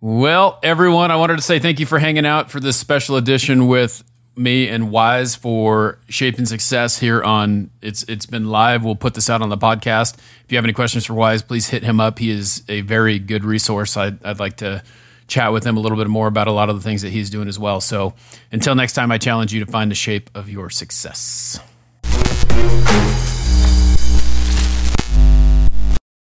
Well, 0.00 0.59
everyone, 0.62 1.11
I 1.11 1.16
wanted 1.16 1.36
to 1.36 1.42
say 1.42 1.59
thank 1.59 1.80
you 1.80 1.86
for 1.86 1.98
hanging 1.98 2.26
out 2.26 2.50
for 2.50 2.61
this 2.61 2.76
special 2.76 3.16
edition 3.16 3.68
with 3.68 4.05
me 4.36 4.68
and 4.68 4.90
Wize 4.90 5.36
for 5.36 5.98
shaping 6.09 6.44
success 6.44 6.98
here 6.98 7.22
on 7.22 7.70
it's 7.80 8.02
it's 8.05 8.26
been 8.26 8.48
live. 8.48 8.84
We'll 8.84 8.96
put 8.96 9.14
this 9.14 9.30
out 9.30 9.42
on 9.42 9.48
the 9.48 9.57
podcast. 9.57 10.16
If 10.44 10.46
you 10.50 10.59
have 10.59 10.64
any 10.64 10.72
questions 10.72 11.07
for 11.07 11.14
Wize, 11.14 11.46
please 11.46 11.68
hit 11.68 11.82
him 11.82 12.00
up. 12.00 12.18
He 12.18 12.30
is 12.30 12.62
a 12.68 12.80
very 12.82 13.18
good 13.18 13.44
resource. 13.44 13.96
I'd, 13.96 14.22
I'd 14.24 14.40
like 14.40 14.57
to 14.59 14.82
chat 15.27 15.53
with 15.53 15.64
him 15.64 15.77
a 15.77 15.81
little 15.81 15.99
bit 15.99 16.09
more 16.09 16.27
about 16.27 16.47
a 16.47 16.53
lot 16.53 16.68
of 16.70 16.77
the 16.77 16.83
things 16.83 17.03
that 17.03 17.11
he's 17.11 17.31
doing 17.31 17.49
as 17.49 17.59
well. 17.59 17.81
So 17.81 18.14
until 18.53 18.75
next 18.75 18.93
time, 18.93 19.11
I 19.11 19.18
challenge 19.18 19.53
you 19.53 19.64
to 19.64 19.70
find 19.70 19.91
the 19.91 19.95
shape 19.95 20.31
of 20.35 20.49
your 20.49 20.70
success. 20.70 21.61